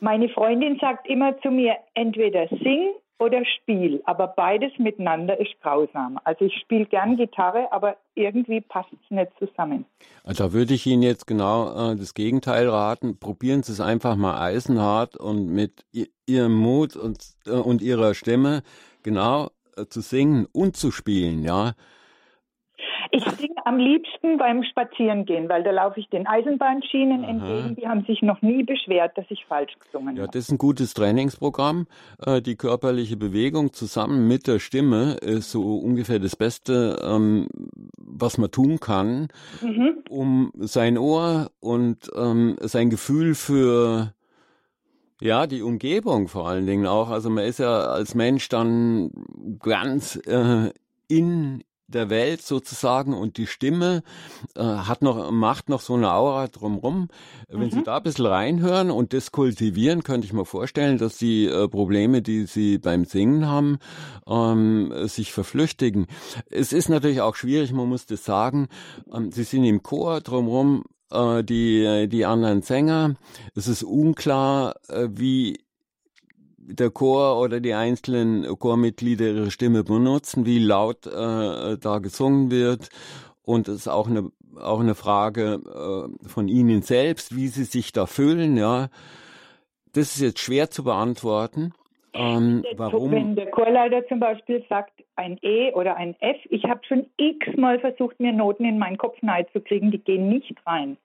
Meine 0.01 0.29
Freundin 0.29 0.79
sagt 0.81 1.09
immer 1.09 1.39
zu 1.41 1.51
mir, 1.51 1.77
entweder 1.95 2.49
sing 2.49 2.95
oder 3.19 3.43
spiel, 3.47 4.03
aber 4.05 4.29
beides 4.29 4.73
miteinander 4.79 5.41
ist 5.41 5.55
grausam. 5.63 6.19
Also 6.25 6.45
ich 6.45 6.55
spiele 6.61 6.85
gern 6.85 7.17
Gitarre, 7.17 7.73
aber 7.73 7.97
irgendwie 8.15 8.61
passt 8.61 8.91
es 8.93 9.11
nicht 9.11 9.33
zusammen. 9.39 9.87
Also 10.25 10.45
da 10.45 10.53
würde 10.53 10.75
ich 10.75 10.87
Ihnen 10.87 11.03
jetzt 11.03 11.27
genau 11.27 11.93
äh, 11.93 11.97
das 11.97 12.13
Gegenteil 12.13 12.69
raten. 12.69 13.19
Probieren 13.19 13.63
Sie 13.63 13.73
es 13.73 13.81
einfach 13.81 14.17
mal 14.17 14.39
eisenhart 14.39 15.17
und 15.17 15.47
mit 15.47 15.87
Ihrem 16.27 16.55
Mut 16.55 16.95
und, 16.97 17.19
äh, 17.47 17.51
und 17.53 17.81
Ihrer 17.81 18.15
Stimme 18.15 18.63
genau 19.03 19.49
äh, 19.77 19.87
zu 19.87 20.01
singen 20.03 20.47
und 20.53 20.77
zu 20.77 20.91
spielen, 20.91 21.43
ja. 21.43 21.73
Ich 23.17 23.25
singe 23.25 23.55
am 23.65 23.79
liebsten 23.79 24.37
beim 24.37 24.63
Spazierengehen, 24.63 25.49
weil 25.49 25.63
da 25.63 25.71
laufe 25.71 25.99
ich 25.99 26.09
den 26.11 26.27
Eisenbahnschienen 26.27 27.25
Aha. 27.25 27.31
entgegen. 27.31 27.77
Die 27.77 27.89
haben 27.89 28.05
sich 28.05 28.21
noch 28.21 28.43
nie 28.43 28.63
beschwert, 28.63 29.17
dass 29.17 29.25
ich 29.31 29.47
falsch 29.47 29.73
gesungen 29.79 30.17
ja, 30.17 30.25
habe. 30.25 30.33
Das 30.33 30.45
ist 30.45 30.53
ein 30.53 30.59
gutes 30.59 30.93
Trainingsprogramm. 30.93 31.87
Äh, 32.25 32.43
die 32.43 32.57
körperliche 32.57 33.17
Bewegung 33.17 33.73
zusammen 33.73 34.29
mit 34.29 34.47
der 34.47 34.59
Stimme 34.59 35.15
ist 35.23 35.51
so 35.51 35.79
ungefähr 35.79 36.19
das 36.19 36.37
Beste, 36.37 36.99
ähm, 37.03 37.49
was 37.97 38.37
man 38.37 38.51
tun 38.51 38.81
kann, 38.81 39.29
mhm. 39.63 40.03
um 40.11 40.53
sein 40.57 40.99
Ohr 40.99 41.51
und 41.61 42.11
ähm, 42.15 42.57
sein 42.61 42.91
Gefühl 42.91 43.35
für 43.35 44.13
ja, 45.23 45.47
die 45.47 45.63
Umgebung 45.63 46.29
vor 46.29 46.49
allen 46.49 46.67
Dingen 46.67 46.87
auch. 46.87 47.09
Also 47.09 47.31
man 47.31 47.45
ist 47.45 47.61
ja 47.61 47.79
als 47.81 48.15
Mensch 48.15 48.51
dann 48.51 49.11
ganz 49.61 50.17
äh, 50.27 50.71
in 51.09 51.63
der 51.89 52.11
Welt 52.11 52.43
sozusagen 52.43 53.15
und 53.15 53.37
die 53.37 53.47
Stimme 53.47 54.03
äh, 54.55 54.63
hat 54.63 55.03
noch, 55.03 55.31
macht 55.31 55.69
noch 55.69 55.81
so 55.81 55.95
eine 55.95 56.13
Aura 56.13 56.49
drumrum. 56.49 57.09
Wenn 57.49 57.69
mhm. 57.69 57.71
Sie 57.71 57.83
da 57.83 57.99
ein 57.99 58.03
bisschen 58.03 58.27
reinhören 58.27 58.91
und 58.91 59.13
das 59.13 59.33
kultivieren, 59.33 60.03
könnte 60.03 60.27
ich 60.27 60.33
mir 60.33 60.45
vorstellen, 60.45 60.99
dass 60.99 61.19
die 61.19 61.47
äh, 61.47 61.69
Probleme, 61.69 62.23
die 62.23 62.47
Sie 62.47 62.79
beim 62.79 63.05
Singen 63.05 63.47
haben, 63.47 63.79
ähm, 64.27 64.93
sich 65.07 65.33
verflüchtigen. 65.33 66.07
Es 66.51 66.73
ist 66.73 66.89
natürlich 66.89 67.21
auch 67.21 67.37
schwierig, 67.37 67.73
man 67.73 67.89
muss 67.89 68.07
das 68.07 68.25
sagen. 68.25 68.69
Ähm, 69.13 69.31
Sie 69.31 69.45
sind 69.45 69.65
im 69.65 69.83
Chor 69.83 70.21
drumrum, 70.21 70.85
äh, 71.11 71.45
die, 71.45 72.09
die 72.09 72.25
anderen 72.25 72.63
Sänger. 72.63 73.15
Es 73.55 73.69
ist 73.69 73.83
unklar, 73.83 74.75
äh, 74.89 75.09
wie 75.11 75.66
der 76.69 76.91
Chor 76.91 77.41
oder 77.41 77.61
die 77.61 77.75
einzelnen 77.75 78.45
Chormitglieder 78.59 79.27
ihre 79.27 79.51
Stimme 79.51 79.85
benutzen, 79.85 80.47
wie 80.47 80.59
laut 80.59 81.07
äh, 81.07 81.79
da 81.79 81.99
gesungen 81.99 82.51
wird. 82.51 82.89
Und 83.43 83.69
es 83.69 83.75
ist 83.77 83.89
auch 83.89 84.09
eine, 84.09 84.31
auch 84.61 84.81
eine 84.81 84.95
Frage 84.95 85.61
äh, 85.65 86.29
von 86.29 86.49
Ihnen 86.49 86.83
selbst, 86.83 87.37
wie 87.37 87.49
Sie 87.49 87.65
sich 87.65 87.93
da 87.93 88.07
fühlen. 88.07 88.57
Ja, 88.57 88.89
das 89.93 90.17
ist 90.17 90.21
jetzt 90.21 90.41
schwer 90.41 90.71
zu 90.71 90.83
beantworten. 90.85 91.73
Ähm, 92.13 92.65
warum? 92.77 93.13
Wenn 93.13 93.37
der 93.37 93.51
Chorleiter 93.51 94.07
zum 94.09 94.21
Beispiel 94.21 94.65
sagt 94.69 95.05
ein 95.17 95.39
E 95.43 95.73
oder 95.73 95.97
ein 95.97 96.17
F, 96.21 96.39
ich 96.51 96.65
habe 96.65 96.81
schon 96.87 97.07
x-mal 97.17 97.79
versucht, 97.79 98.19
mir 98.19 98.33
Noten 98.33 98.65
in 98.65 98.79
meinen 98.79 98.97
Kopf 98.99 99.19
zu 99.53 99.61
kriegen, 99.61 99.91
die 99.91 99.99
gehen 99.99 100.29
nicht 100.29 100.55
rein. 100.67 100.97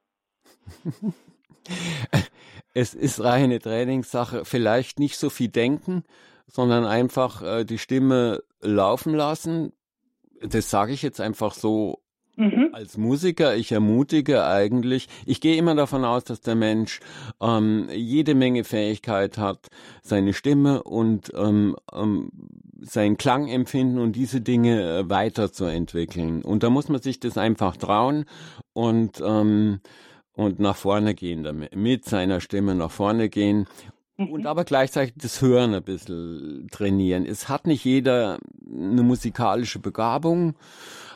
es 2.74 2.94
ist 2.94 3.24
reine 3.24 3.60
Trainingssache. 3.60 4.46
Vielleicht 4.46 5.00
nicht 5.00 5.18
so 5.18 5.30
viel 5.30 5.50
denken, 5.50 6.04
sondern 6.48 6.86
einfach 6.86 7.42
äh, 7.42 7.66
die 7.66 7.78
Stimme 7.78 8.44
laufen 8.62 9.14
lassen. 9.14 9.74
Das 10.42 10.70
sage 10.70 10.94
ich 10.94 11.02
jetzt 11.02 11.22
einfach 11.22 11.54
so 11.54 12.02
mhm. 12.36 12.70
als 12.74 12.98
Musiker. 12.98 13.56
Ich 13.56 13.72
ermutige 13.72 14.46
eigentlich. 14.46 15.08
Ich 15.26 15.42
gehe 15.42 15.58
immer 15.58 15.76
davon 15.76 16.06
aus, 16.06 16.24
dass 16.24 16.42
der 16.42 16.56
Mensch 16.56 17.00
ähm, 17.42 17.88
jede 17.92 18.36
Menge 18.36 18.64
Fähigkeit 18.64 19.38
hat, 19.38 19.68
seine 20.02 20.34
Stimme 20.34 20.84
und 20.84 21.32
ähm, 21.36 21.76
ähm, 21.94 22.32
sein 22.82 23.18
Klangempfinden 23.18 24.00
und 24.00 24.16
diese 24.16 24.42
Dinge 24.42 24.82
äh, 24.82 25.10
weiterzuentwickeln. 25.10 26.42
Und 26.42 26.64
da 26.64 26.70
muss 26.70 26.90
man 26.90 27.02
sich 27.02 27.20
das 27.20 27.38
einfach 27.38 27.78
trauen 27.78 28.26
und 28.74 29.22
ähm, 29.24 29.82
und 30.34 30.60
nach 30.60 30.76
vorne 30.76 31.14
gehen 31.14 31.44
damit, 31.44 31.76
mit 31.76 32.06
seiner 32.06 32.42
Stimme 32.42 32.76
nach 32.76 32.92
vorne 32.92 33.30
gehen 33.30 33.68
und 34.18 34.42
mhm. 34.42 34.48
aber 34.48 34.64
gleichzeitig 34.64 35.14
das 35.18 35.42
Hören 35.42 35.74
ein 35.74 35.84
bisschen 35.84 36.68
trainieren. 36.72 37.26
Es 37.26 37.50
hat 37.50 37.68
nicht 37.68 37.84
jeder 37.86 38.40
eine 38.66 39.04
musikalische 39.04 39.80
Begabung, 39.80 40.56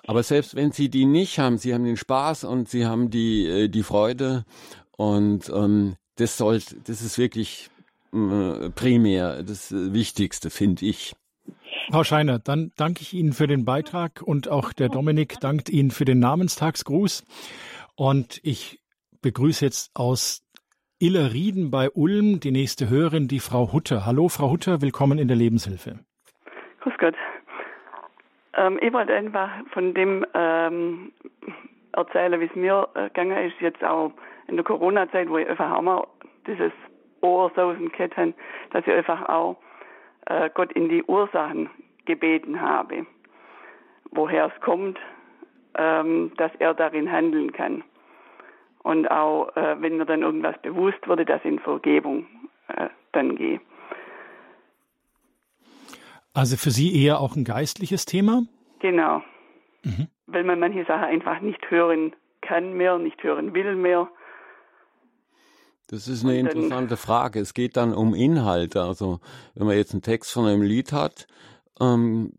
aber 0.05 0.23
selbst 0.23 0.55
wenn 0.55 0.71
sie 0.71 0.89
die 0.89 1.05
nicht 1.05 1.39
haben, 1.39 1.57
sie 1.57 1.73
haben 1.73 1.83
den 1.83 1.97
Spaß 1.97 2.43
und 2.43 2.69
sie 2.69 2.85
haben 2.85 3.09
die, 3.09 3.45
äh, 3.45 3.67
die 3.69 3.83
Freude 3.83 4.45
und 4.97 5.49
ähm, 5.49 5.95
das 6.15 6.37
soll, 6.37 6.61
das 6.85 7.01
ist 7.01 7.17
wirklich 7.17 7.69
äh, 8.13 8.69
primär 8.69 9.43
das 9.43 9.71
Wichtigste, 9.71 10.49
finde 10.49 10.85
ich. 10.85 11.15
Frau 11.91 12.03
Scheiner, 12.03 12.39
dann 12.39 12.71
danke 12.77 13.01
ich 13.01 13.13
Ihnen 13.13 13.33
für 13.33 13.45
den 13.45 13.65
Beitrag 13.65 14.21
und 14.23 14.47
auch 14.47 14.73
der 14.73 14.89
Dominik 14.89 15.39
dankt 15.39 15.69
Ihnen 15.69 15.91
für 15.91 16.05
den 16.05 16.19
Namenstagsgruß. 16.19 17.23
Und 17.95 18.39
ich 18.43 18.79
begrüße 19.25 19.65
jetzt 19.65 19.89
aus 19.95 20.45
Illerrieden 20.99 21.71
bei 21.71 21.89
Ulm 21.89 22.39
die 22.39 22.51
nächste 22.51 22.91
Hörerin, 22.91 23.27
die 23.27 23.39
Frau 23.39 23.73
Hutter. 23.73 24.05
Hallo, 24.05 24.29
Frau 24.29 24.51
Hutter, 24.51 24.83
willkommen 24.83 25.17
in 25.17 25.27
der 25.27 25.35
Lebenshilfe. 25.35 25.97
Grüß 26.81 26.93
Gott. 26.99 27.15
Ähm, 28.53 28.77
ich 28.83 28.93
wollte 28.93 29.15
einfach 29.15 29.49
von 29.73 29.95
dem 29.95 30.23
ähm, 30.35 31.11
erzählen, 31.93 32.39
wie 32.39 32.45
es 32.45 32.55
mir 32.55 32.87
äh, 32.93 33.05
gegangen 33.05 33.49
ist, 33.49 33.59
jetzt 33.61 33.83
auch 33.83 34.11
in 34.47 34.57
der 34.57 34.63
Corona-Zeit, 34.63 35.27
wo 35.27 35.39
ich 35.39 35.49
einfach 35.49 35.71
auch 35.71 35.81
mal 35.81 36.05
dieses 36.45 36.71
Ohrsausen 37.21 37.91
gehabt 37.93 38.17
habe, 38.17 38.35
dass 38.73 38.85
ich 38.85 38.93
einfach 38.93 39.27
auch 39.27 39.57
äh, 40.27 40.51
Gott 40.53 40.71
in 40.73 40.87
die 40.87 41.03
Ursachen 41.03 41.71
gebeten 42.05 42.61
habe, 42.61 43.07
woher 44.11 44.51
es 44.53 44.61
kommt, 44.61 44.99
ähm, 45.75 46.31
dass 46.37 46.51
er 46.59 46.75
darin 46.75 47.11
handeln 47.11 47.51
kann 47.51 47.83
und 48.85 49.09
auch 49.09 49.49
äh, 49.55 49.81
wenn 49.81 49.97
mir 49.97 50.05
dann 50.05 50.21
irgendwas 50.21 50.55
bewusst 50.61 51.07
wurde, 51.07 51.25
dass 51.25 51.39
ich 51.39 51.51
in 51.53 51.59
Vergebung 51.59 52.27
äh, 52.67 52.89
dann 53.13 53.35
gehe. 53.35 53.59
Also 56.33 56.55
für 56.55 56.69
Sie 56.69 57.03
eher 57.03 57.19
auch 57.19 57.35
ein 57.35 57.45
geistliches 57.45 58.05
Thema? 58.05 58.43
Genau. 58.79 59.23
Mhm. 59.83 60.07
Weil 60.27 60.43
man 60.43 60.59
manche 60.59 60.85
Sachen 60.85 61.05
einfach 61.05 61.41
nicht 61.41 61.71
hören 61.71 62.15
kann 62.41 62.73
mehr, 62.73 62.99
nicht 62.99 63.23
hören 63.23 63.55
will 63.55 63.75
mehr. 63.75 64.07
Das 65.87 66.07
ist 66.07 66.23
eine 66.23 66.37
interessante 66.37 66.95
Frage. 66.95 67.39
Es 67.39 67.55
geht 67.55 67.77
dann 67.77 67.91
um 67.91 68.13
Inhalte. 68.13 68.83
Also 68.83 69.19
wenn 69.55 69.65
man 69.65 69.77
jetzt 69.77 69.93
einen 69.93 70.03
Text 70.03 70.31
von 70.31 70.45
einem 70.45 70.61
Lied 70.61 70.91
hat, 70.91 71.25
ähm, 71.81 72.33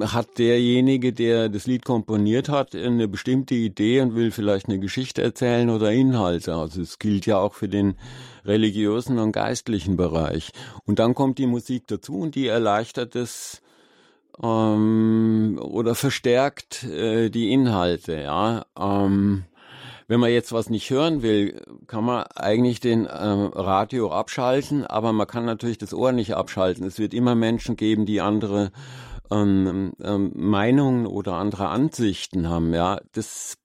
hat 0.00 0.38
derjenige, 0.38 1.12
der 1.12 1.48
das 1.48 1.66
Lied 1.66 1.84
komponiert 1.84 2.48
hat, 2.48 2.74
eine 2.74 3.08
bestimmte 3.08 3.54
Idee 3.54 4.00
und 4.00 4.14
will 4.14 4.30
vielleicht 4.30 4.68
eine 4.68 4.78
Geschichte 4.78 5.22
erzählen 5.22 5.70
oder 5.70 5.92
Inhalte. 5.92 6.54
Also 6.54 6.82
es 6.82 6.98
gilt 6.98 7.26
ja 7.26 7.38
auch 7.38 7.54
für 7.54 7.68
den 7.68 7.94
religiösen 8.44 9.18
und 9.18 9.32
geistlichen 9.32 9.96
Bereich. 9.96 10.52
Und 10.84 10.98
dann 10.98 11.14
kommt 11.14 11.38
die 11.38 11.46
Musik 11.46 11.86
dazu 11.86 12.20
und 12.20 12.34
die 12.34 12.46
erleichtert 12.46 13.16
es 13.16 13.60
ähm, 14.42 15.58
oder 15.60 15.94
verstärkt 15.94 16.84
äh, 16.84 17.30
die 17.30 17.52
Inhalte. 17.52 18.20
Ja. 18.20 18.66
Ähm, 18.78 19.44
wenn 20.10 20.20
man 20.20 20.30
jetzt 20.30 20.52
was 20.52 20.70
nicht 20.70 20.88
hören 20.88 21.20
will, 21.20 21.60
kann 21.86 22.02
man 22.02 22.24
eigentlich 22.34 22.80
den 22.80 23.04
äh, 23.04 23.10
Radio 23.10 24.10
abschalten, 24.10 24.86
aber 24.86 25.12
man 25.12 25.26
kann 25.26 25.44
natürlich 25.44 25.76
das 25.76 25.92
Ohr 25.92 26.12
nicht 26.12 26.34
abschalten. 26.34 26.86
Es 26.86 26.98
wird 26.98 27.12
immer 27.12 27.34
Menschen 27.34 27.76
geben, 27.76 28.06
die 28.06 28.22
andere 28.22 28.72
ähm, 29.30 29.92
ähm, 30.02 30.32
Meinungen 30.34 31.06
oder 31.06 31.34
andere 31.34 31.68
Ansichten 31.68 32.48
haben. 32.48 32.72
Ja, 32.74 33.00
das 33.14 33.56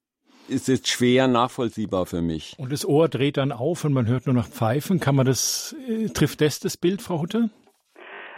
ist 0.48 0.68
jetzt 0.68 0.88
schwer 0.88 1.26
nachvollziehbar 1.26 2.06
für 2.06 2.22
mich. 2.22 2.54
Und 2.58 2.72
das 2.72 2.86
Ohr 2.86 3.08
dreht 3.08 3.36
dann 3.36 3.52
auf 3.52 3.84
und 3.84 3.92
man 3.92 4.06
hört 4.06 4.26
nur 4.26 4.34
noch 4.34 4.48
Pfeifen. 4.48 5.00
Kann 5.00 5.16
man 5.16 5.26
das, 5.26 5.74
äh, 5.88 6.08
trifft 6.08 6.40
das 6.40 6.60
das 6.60 6.76
Bild, 6.76 7.02
Frau 7.02 7.20
Hutter? 7.20 7.48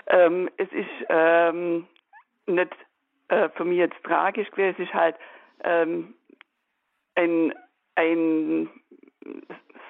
Ähm, 0.08 0.48
es 0.56 0.68
ist 0.72 1.06
ähm, 1.08 1.86
nicht 2.46 2.72
äh, 3.28 3.48
für 3.56 3.64
mich 3.64 3.78
jetzt 3.78 3.96
tragisch 4.04 4.50
gewesen, 4.50 4.76
es 4.78 4.88
ist 4.88 4.94
halt 4.94 5.16
ähm, 5.64 6.14
ein 7.16 7.52
ein 7.96 8.68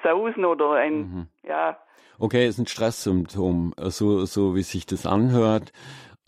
Sausen 0.03 0.44
oder 0.44 0.72
ein, 0.72 0.99
mhm. 0.99 1.29
ja. 1.42 1.79
Okay, 2.18 2.46
ist 2.46 2.59
ein 2.59 2.66
Stresssymptom, 2.66 3.75
so, 3.77 4.25
so 4.25 4.55
wie 4.55 4.62
sich 4.62 4.87
das 4.87 5.05
anhört. 5.05 5.72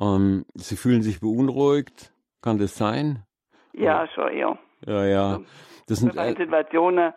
Ähm, 0.00 0.44
Sie 0.54 0.76
fühlen 0.76 1.02
sich 1.02 1.20
beunruhigt, 1.20 2.12
kann 2.42 2.58
das 2.58 2.76
sein? 2.76 3.24
Ja, 3.72 4.06
schon, 4.08 4.36
ja. 4.36 4.58
Ja, 4.86 5.04
ja. 5.04 5.40
Das 5.86 5.98
sind 5.98 6.16
äh, 6.16 6.34
Situationen, 6.36 7.12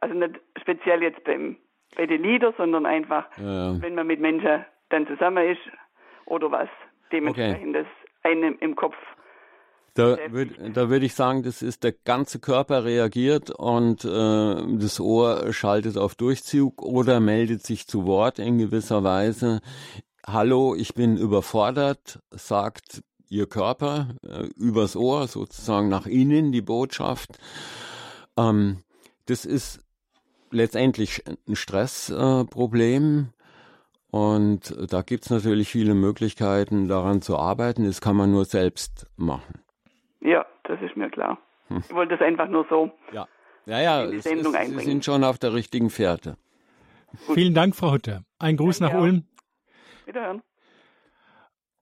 also 0.00 0.14
nicht 0.14 0.40
speziell 0.60 1.02
jetzt 1.02 1.22
beim, 1.24 1.56
bei 1.96 2.06
den 2.06 2.22
Liedern, 2.22 2.54
sondern 2.56 2.86
einfach, 2.86 3.26
ja. 3.38 3.80
wenn 3.80 3.94
man 3.94 4.06
mit 4.06 4.20
Menschen 4.20 4.64
dann 4.90 5.06
zusammen 5.06 5.46
ist 5.46 5.60
oder 6.26 6.50
was 6.50 6.68
dementsprechend 7.12 7.76
okay. 7.76 7.84
das 7.84 8.30
einem 8.30 8.58
im 8.60 8.74
Kopf 8.74 8.96
da 9.96 10.18
würde 10.30 10.70
da 10.72 10.90
würd 10.90 11.02
ich 11.02 11.14
sagen, 11.14 11.42
das 11.42 11.62
ist 11.62 11.82
der 11.82 11.92
ganze 11.92 12.38
Körper 12.38 12.84
reagiert 12.84 13.50
und 13.50 14.04
äh, 14.04 14.78
das 14.78 15.00
Ohr 15.00 15.52
schaltet 15.52 15.96
auf 15.96 16.14
Durchzug 16.14 16.82
oder 16.82 17.18
meldet 17.18 17.62
sich 17.62 17.86
zu 17.86 18.04
Wort 18.04 18.38
in 18.38 18.58
gewisser 18.58 19.04
Weise. 19.04 19.60
Hallo, 20.28 20.74
ich 20.74 20.94
bin 20.94 21.16
überfordert, 21.16 22.18
sagt 22.30 23.04
Ihr 23.28 23.46
Körper 23.46 24.08
äh, 24.28 24.48
übers 24.56 24.96
Ohr, 24.96 25.28
sozusagen 25.28 25.88
nach 25.88 26.06
innen 26.06 26.50
die 26.50 26.62
Botschaft. 26.62 27.38
Ähm, 28.36 28.78
das 29.26 29.44
ist 29.44 29.86
letztendlich 30.50 31.22
ein 31.28 31.54
Stressproblem. 31.54 33.28
Äh, 33.30 34.16
und 34.16 34.92
da 34.92 35.02
gibt 35.02 35.26
es 35.26 35.30
natürlich 35.30 35.68
viele 35.68 35.94
Möglichkeiten, 35.94 36.88
daran 36.88 37.22
zu 37.22 37.38
arbeiten. 37.38 37.84
Das 37.84 38.00
kann 38.00 38.16
man 38.16 38.32
nur 38.32 38.46
selbst 38.46 39.06
machen. 39.16 39.62
Ja, 40.20 40.44
das 40.64 40.80
ist 40.82 40.96
mir 40.96 41.08
klar. 41.08 41.38
Hm. 41.68 41.84
Ich 41.88 41.94
wollte 41.94 42.16
es 42.16 42.20
einfach 42.20 42.48
nur 42.48 42.66
so 42.68 42.90
ja. 43.12 43.28
Ja, 43.66 43.80
ja, 43.80 44.04
in 44.04 44.10
die 44.10 44.20
Sendung 44.20 44.54
ist, 44.54 44.58
einbringen. 44.58 44.80
Sie 44.80 44.86
sind 44.86 45.04
schon 45.04 45.22
auf 45.22 45.38
der 45.38 45.54
richtigen 45.54 45.90
Fährte. 45.90 46.36
Gut. 47.26 47.34
Vielen 47.34 47.54
Dank, 47.54 47.76
Frau 47.76 47.92
Hutter. 47.92 48.24
Ein 48.40 48.56
Gruß 48.56 48.80
Danke 48.80 48.96
nach 48.96 49.02
Ulm. 49.02 49.24
Wiederhören. 50.06 50.42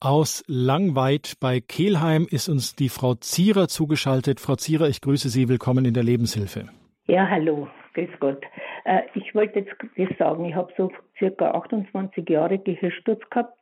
Aus 0.00 0.44
Langweid 0.46 1.34
bei 1.40 1.60
Kehlheim 1.60 2.26
ist 2.30 2.48
uns 2.48 2.74
die 2.74 2.88
Frau 2.88 3.14
Zierer 3.14 3.68
zugeschaltet. 3.68 4.40
Frau 4.40 4.56
Zierer, 4.56 4.88
ich 4.88 5.00
grüße 5.00 5.28
Sie. 5.28 5.48
Willkommen 5.48 5.84
in 5.84 5.94
der 5.94 6.02
Lebenshilfe. 6.02 6.68
Ja, 7.06 7.28
hallo. 7.28 7.68
Grüß 7.94 8.10
Gott. 8.20 8.42
Äh, 8.84 9.02
ich 9.14 9.34
wollte 9.34 9.60
jetzt 9.60 9.72
das 9.96 10.18
sagen. 10.18 10.44
Ich 10.46 10.54
habe 10.54 10.72
so 10.76 10.90
circa 11.18 11.52
28 11.52 12.28
Jahre 12.28 12.58
Gehirnsturz 12.58 13.20
gehabt 13.30 13.56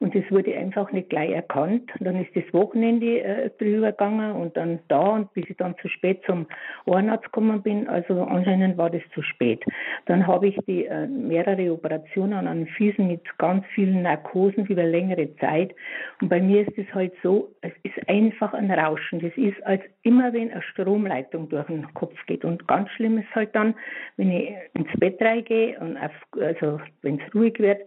und 0.00 0.14
es 0.14 0.30
wurde 0.30 0.56
einfach 0.56 0.90
nicht 0.92 1.10
gleich 1.10 1.30
erkannt. 1.30 1.90
Dann 2.00 2.16
ist 2.22 2.34
das 2.34 2.44
Wochenende 2.52 3.20
äh, 3.20 3.50
drüber 3.58 3.92
gegangen 3.92 4.32
und 4.32 4.56
dann 4.56 4.80
da 4.88 5.00
und 5.00 5.32
bis 5.34 5.48
ich 5.48 5.56
dann 5.56 5.76
zu 5.78 5.88
spät 5.88 6.22
zum 6.26 6.46
Ohrenarzt 6.86 7.24
gekommen 7.24 7.62
bin, 7.62 7.88
also 7.88 8.22
anscheinend 8.22 8.76
war 8.76 8.90
das 8.90 9.02
zu 9.14 9.22
spät. 9.22 9.64
Dann 10.06 10.26
habe 10.26 10.48
ich 10.48 10.56
die 10.66 10.86
äh, 10.86 11.06
mehrere 11.06 11.72
Operationen 11.72 12.46
an 12.46 12.64
den 12.64 12.66
Füßen 12.66 13.06
mit 13.06 13.22
ganz 13.38 13.64
vielen 13.74 14.02
Narkosen 14.02 14.66
über 14.66 14.82
längere 14.82 15.34
Zeit. 15.36 15.74
Und 16.20 16.28
bei 16.28 16.40
mir 16.40 16.66
ist 16.66 16.76
es 16.78 16.92
halt 16.94 17.12
so, 17.22 17.50
es 17.60 17.72
ist 17.82 18.08
einfach 18.08 18.52
ein 18.54 18.70
Rauschen. 18.70 19.20
Das 19.20 19.32
ist 19.36 19.64
als 19.64 19.82
immer, 20.02 20.32
wenn 20.32 20.50
eine 20.50 20.62
Stromleitung 20.62 21.48
durch 21.48 21.66
den 21.66 21.92
Kopf 21.94 22.14
geht. 22.26 22.44
Und 22.44 22.66
ganz 22.68 22.90
schlimm 22.90 23.18
ist 23.18 23.34
halt 23.34 23.54
dann, 23.54 23.74
wenn 24.16 24.30
ich 24.30 24.50
ins 24.74 24.88
Bett 24.98 25.20
reingehe 25.20 25.78
und 25.80 25.96
auf, 25.96 26.12
also 26.40 26.80
wenn 27.02 27.20
es 27.20 27.34
ruhig 27.34 27.58
wird, 27.58 27.80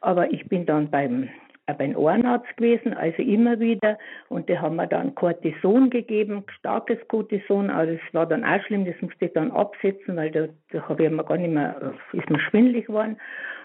aber 0.00 0.32
ich 0.32 0.48
bin 0.48 0.64
dann 0.66 0.90
beim 0.90 1.28
beim 1.74 1.96
Ohrenarzt 1.96 2.56
gewesen, 2.56 2.94
also 2.94 3.22
immer 3.22 3.60
wieder. 3.60 3.98
Und 4.28 4.48
die 4.48 4.58
haben 4.58 4.76
mir 4.76 4.86
dann 4.86 5.14
Cortison 5.14 5.90
gegeben, 5.90 6.44
starkes 6.58 6.98
Cortison, 7.08 7.70
aber 7.70 7.86
das 7.86 8.00
war 8.12 8.26
dann 8.26 8.44
auch 8.44 8.62
schlimm, 8.64 8.84
das 8.84 9.00
musste 9.00 9.26
ich 9.26 9.32
dann 9.32 9.50
absetzen, 9.50 10.16
weil 10.16 10.30
da, 10.30 10.48
da 10.72 10.88
habe 10.88 11.04
ich 11.04 11.10
mir 11.10 11.24
gar 11.24 11.36
nicht 11.36 11.52
mehr, 11.52 11.92
ist 12.12 12.30
mir 12.30 12.40
schwindelig 12.40 12.86
geworden. 12.86 13.16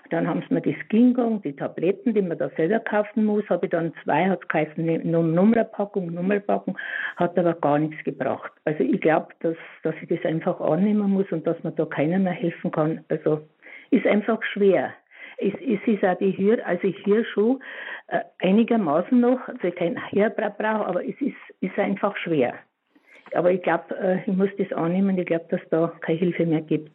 Dann 0.10 0.28
haben 0.28 0.44
sie 0.48 0.54
mir 0.54 0.62
das 0.62 0.76
Gingang, 0.90 1.42
die 1.42 1.56
Tabletten, 1.56 2.14
die 2.14 2.22
man 2.22 2.38
da 2.38 2.50
selber 2.58 2.80
kaufen 2.80 3.26
muss, 3.26 3.50
habe 3.50 3.66
ich 3.66 3.72
dann 3.72 3.94
zwei, 4.04 4.30
hat 4.30 4.42
es 4.42 4.48
geheißen, 4.48 5.10
Nummerpackung, 5.10 6.14
Nummerpackung, 6.14 6.78
hat 7.16 7.38
aber 7.40 7.54
gar 7.54 7.80
nichts 7.80 8.04
gebracht. 8.04 8.52
Also 8.66 8.84
ich 8.84 9.00
glaube, 9.00 9.30
dass, 9.40 9.56
dass 9.82 9.96
ich 10.02 10.10
das 10.10 10.24
einfach 10.26 10.60
annehmen 10.60 11.10
muss 11.10 11.32
und 11.32 11.48
dass 11.48 11.64
mir 11.64 11.72
da 11.72 11.86
keiner 11.86 12.20
mehr 12.20 12.34
helfen 12.34 12.70
kann. 12.72 13.04
Also 13.10 13.42
ist 13.92 14.06
einfach 14.06 14.44
schwer 14.44 14.94
es, 15.38 15.54
es 15.56 15.80
ist 15.86 16.04
auch 16.04 16.18
die 16.18 16.38
Hör, 16.38 16.66
also 16.66 16.88
ich 16.88 17.06
höre 17.06 17.26
schon 17.26 17.60
äh, 18.08 18.20
einigermaßen 18.40 19.20
noch, 19.20 19.40
also 19.48 19.72
kein 19.72 19.98
Hörbrauch, 20.12 20.88
aber 20.88 21.04
es 21.04 21.20
ist, 21.20 21.36
ist 21.62 21.78
einfach 21.78 22.16
schwer. 22.18 22.56
Aber 23.34 23.52
ich 23.52 23.62
glaube, 23.62 23.96
äh, 23.98 24.22
ich 24.22 24.36
muss 24.36 24.50
das 24.58 24.72
annehmen, 24.74 25.18
ich 25.18 25.26
glaube, 25.26 25.46
dass 25.50 25.62
da 25.70 25.94
keine 26.02 26.20
Hilfe 26.20 26.46
mehr 26.46 26.62
gibt. 26.62 26.92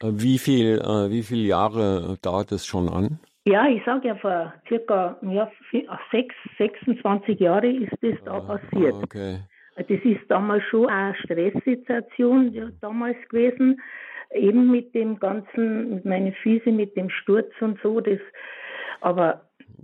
Äh, 0.00 0.12
wie 0.12 0.38
viel, 0.38 0.78
äh, 0.78 1.10
wie 1.10 1.22
viele 1.22 1.48
Jahre 1.48 2.16
dauert 2.22 2.52
es 2.52 2.66
schon 2.66 2.88
an? 2.88 3.18
Ja, 3.44 3.66
ich 3.66 3.82
sage 3.84 4.08
ja, 4.08 4.14
vor 4.16 4.52
circa 4.68 5.16
ja, 5.22 5.50
6, 6.12 6.34
26 6.58 7.40
Jahren 7.40 7.82
ist 7.82 7.92
das 8.02 8.14
da 8.24 8.34
ah, 8.34 8.40
passiert. 8.40 8.94
Okay. 8.94 9.38
Das 9.76 9.86
ist 9.88 10.20
damals 10.28 10.62
schon 10.64 10.86
eine 10.88 11.14
Stresssituation 11.14 12.52
ja, 12.52 12.68
damals 12.80 13.16
gewesen 13.30 13.80
eben 14.34 14.70
mit 14.70 14.94
dem 14.94 15.18
ganzen, 15.18 15.94
mit 15.94 16.04
meinen 16.04 16.32
Füßen, 16.32 16.74
mit 16.74 16.96
dem 16.96 17.10
Sturz 17.10 17.50
und 17.60 17.78
so, 17.82 18.00
das, 18.00 18.20
aber 19.00 19.42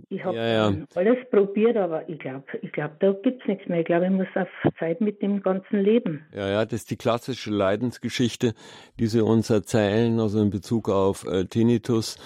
ich 0.09 0.23
habe 0.23 0.37
ja, 0.37 0.69
ja. 0.69 0.73
alles 0.95 1.17
probiert, 1.29 1.75
aber 1.75 2.07
ich 2.07 2.19
glaube, 2.19 2.45
ich 2.61 2.71
glaub, 2.71 2.99
da 2.99 3.11
gibt 3.11 3.41
es 3.41 3.47
nichts 3.47 3.67
mehr. 3.67 3.79
Ich 3.81 3.85
glaube, 3.85 4.05
ich 4.05 4.11
muss 4.11 4.27
auf 4.35 4.47
Zeit 4.79 5.01
mit 5.01 5.21
dem 5.21 5.41
ganzen 5.41 5.81
leben. 5.81 6.25
Ja, 6.33 6.47
ja, 6.47 6.65
das 6.65 6.81
ist 6.81 6.91
die 6.91 6.97
klassische 6.97 7.51
Leidensgeschichte, 7.51 8.53
die 8.99 9.07
Sie 9.07 9.21
uns 9.21 9.49
erzählen, 9.49 10.19
also 10.19 10.41
in 10.41 10.49
Bezug 10.49 10.89
auf 10.89 11.25
äh, 11.25 11.45
Tinnitus. 11.45 12.17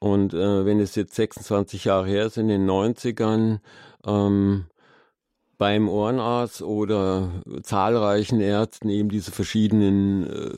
Und 0.00 0.34
äh, 0.34 0.64
wenn 0.64 0.80
es 0.80 0.96
jetzt 0.96 1.14
26 1.14 1.84
Jahre 1.84 2.06
her 2.06 2.26
ist, 2.26 2.36
in 2.36 2.48
den 2.48 2.68
90ern, 2.68 3.60
ähm, 4.06 4.64
beim 5.60 5.90
Ohrenarzt 5.90 6.62
oder 6.62 7.30
zahlreichen 7.62 8.40
Ärzten 8.40 8.88
eben 8.88 9.10
diese 9.10 9.30
verschiedenen 9.30 10.26
äh, 10.26 10.56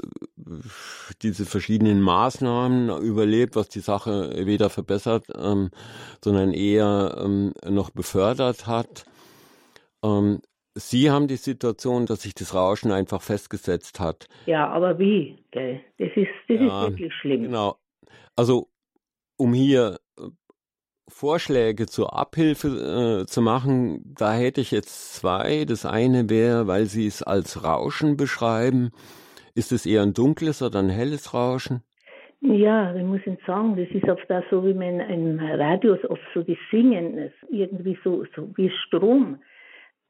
diese 1.22 1.44
verschiedenen 1.44 2.00
Maßnahmen 2.00 2.88
überlebt, 3.02 3.56
was 3.56 3.68
die 3.68 3.80
Sache 3.80 4.46
weder 4.46 4.70
verbessert, 4.70 5.26
ähm, 5.36 5.70
sondern 6.22 6.52
eher 6.52 7.16
ähm, 7.20 7.52
noch 7.68 7.90
befördert 7.90 8.68
hat. 8.68 9.04
Ähm, 10.04 10.40
Sie 10.74 11.10
haben 11.10 11.26
die 11.26 11.36
Situation, 11.36 12.06
dass 12.06 12.22
sich 12.22 12.34
das 12.34 12.54
Rauschen 12.54 12.92
einfach 12.92 13.22
festgesetzt 13.22 13.98
hat. 13.98 14.28
Ja, 14.46 14.68
aber 14.68 15.00
wie? 15.00 15.36
Das 15.50 15.80
ist, 15.98 16.28
das 16.48 16.60
ja, 16.60 16.84
ist 16.84 16.90
wirklich 16.92 17.12
schlimm. 17.14 17.42
Genau. 17.42 17.76
Also, 18.36 18.68
um 19.36 19.52
hier 19.52 19.98
Vorschläge 21.12 21.86
zur 21.86 22.18
Abhilfe 22.18 23.22
äh, 23.22 23.26
zu 23.26 23.42
machen, 23.42 24.02
da 24.18 24.32
hätte 24.32 24.60
ich 24.60 24.70
jetzt 24.70 25.14
zwei. 25.14 25.64
Das 25.64 25.86
eine 25.86 26.28
wäre, 26.28 26.66
weil 26.66 26.86
Sie 26.86 27.06
es 27.06 27.22
als 27.22 27.64
Rauschen 27.64 28.16
beschreiben, 28.16 28.90
ist 29.54 29.72
es 29.72 29.86
eher 29.86 30.02
ein 30.02 30.14
dunkles 30.14 30.62
oder 30.62 30.78
ein 30.80 30.88
helles 30.88 31.34
Rauschen? 31.34 31.82
Ja, 32.40 32.92
ich 32.94 33.04
muss 33.04 33.24
Ihnen 33.24 33.38
sagen, 33.46 33.76
das 33.76 33.88
ist 33.90 34.08
oft 34.08 34.30
auch 34.32 34.42
so, 34.50 34.66
wie 34.66 34.74
man 34.74 34.98
in 35.00 35.38
Radios 35.38 36.00
oft 36.08 36.22
so 36.34 36.42
die 36.42 36.58
Singen, 36.70 37.16
ist 37.18 37.34
irgendwie 37.50 37.96
so, 38.02 38.24
so 38.34 38.50
wie 38.56 38.70
Strom. 38.86 39.38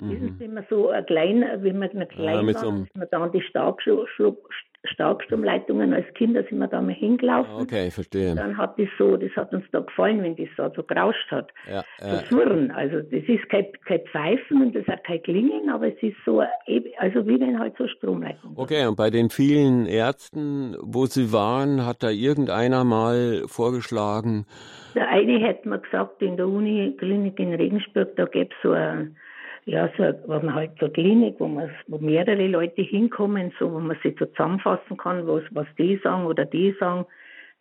Mhm. 0.00 0.10
Das 0.10 0.30
ist 0.30 0.40
immer 0.40 0.64
so 0.70 0.88
ein 0.88 1.04
klein, 1.04 1.44
wenn 1.58 1.78
man 1.78 2.08
klein 2.08 2.48
ja, 2.48 2.54
so 2.54 2.70
man 2.70 3.08
dann 3.10 3.32
die 3.32 3.42
Staubschuppen 3.42 4.46
Starkstromleitungen. 4.84 5.92
Als 5.92 6.06
Kinder 6.14 6.42
sind 6.44 6.58
wir 6.58 6.66
da 6.66 6.80
mal 6.80 6.94
hingelaufen. 6.94 7.54
Okay, 7.54 7.90
verstehe. 7.90 8.34
Dann 8.34 8.56
hat 8.56 8.78
das 8.78 8.88
so, 8.98 9.16
das 9.16 9.30
hat 9.36 9.52
uns 9.52 9.64
da 9.70 9.80
gefallen, 9.80 10.22
wenn 10.22 10.36
das 10.36 10.48
so, 10.56 10.70
so 10.74 10.82
gerauscht 10.82 11.30
hat. 11.30 11.52
Ja, 11.70 11.84
so 12.00 12.36
surren. 12.36 12.70
Also 12.70 13.00
das 13.00 13.22
ist 13.28 13.48
kein, 13.48 13.66
kein 13.86 14.00
Pfeifen 14.00 14.62
und 14.62 14.74
das 14.74 14.82
ist 14.82 14.92
auch 14.92 15.02
kein 15.04 15.22
Klingen, 15.22 15.70
aber 15.70 15.88
es 15.88 16.02
ist 16.02 16.16
so, 16.24 16.40
also 16.40 17.26
wie 17.26 17.40
wenn 17.40 17.58
halt 17.58 17.74
so 17.78 17.86
Stromleitungen. 17.88 18.56
Okay, 18.56 18.86
und 18.86 18.96
bei 18.96 19.10
den 19.10 19.30
vielen 19.30 19.86
Ärzten, 19.86 20.76
wo 20.80 21.06
Sie 21.06 21.32
waren, 21.32 21.86
hat 21.86 22.02
da 22.02 22.10
irgendeiner 22.10 22.84
mal 22.84 23.44
vorgeschlagen? 23.46 24.46
Der 24.94 25.08
eine 25.08 25.38
hätte 25.38 25.68
mir 25.68 25.78
gesagt, 25.78 26.20
in 26.22 26.36
der 26.36 26.48
Uniklinik 26.48 27.38
in 27.38 27.54
Regensburg, 27.54 28.14
da 28.16 28.24
gäbe 28.26 28.50
es 28.50 28.62
so 28.62 28.72
ein 28.72 29.16
ja, 29.64 29.88
so, 29.96 30.02
man 30.26 30.54
halt 30.54 30.72
so 30.80 30.88
Klinik, 30.88 31.36
wo 31.38 31.46
man, 31.46 31.70
wo 31.86 31.98
mehrere 31.98 32.46
Leute 32.46 32.82
hinkommen, 32.82 33.52
so, 33.58 33.72
wo 33.72 33.78
man 33.78 33.96
sich 34.02 34.16
so 34.18 34.26
zusammenfassen 34.26 34.96
kann, 34.96 35.26
was, 35.26 35.42
was 35.50 35.66
die 35.78 36.00
sagen 36.02 36.26
oder 36.26 36.44
die 36.44 36.74
sagen. 36.80 37.06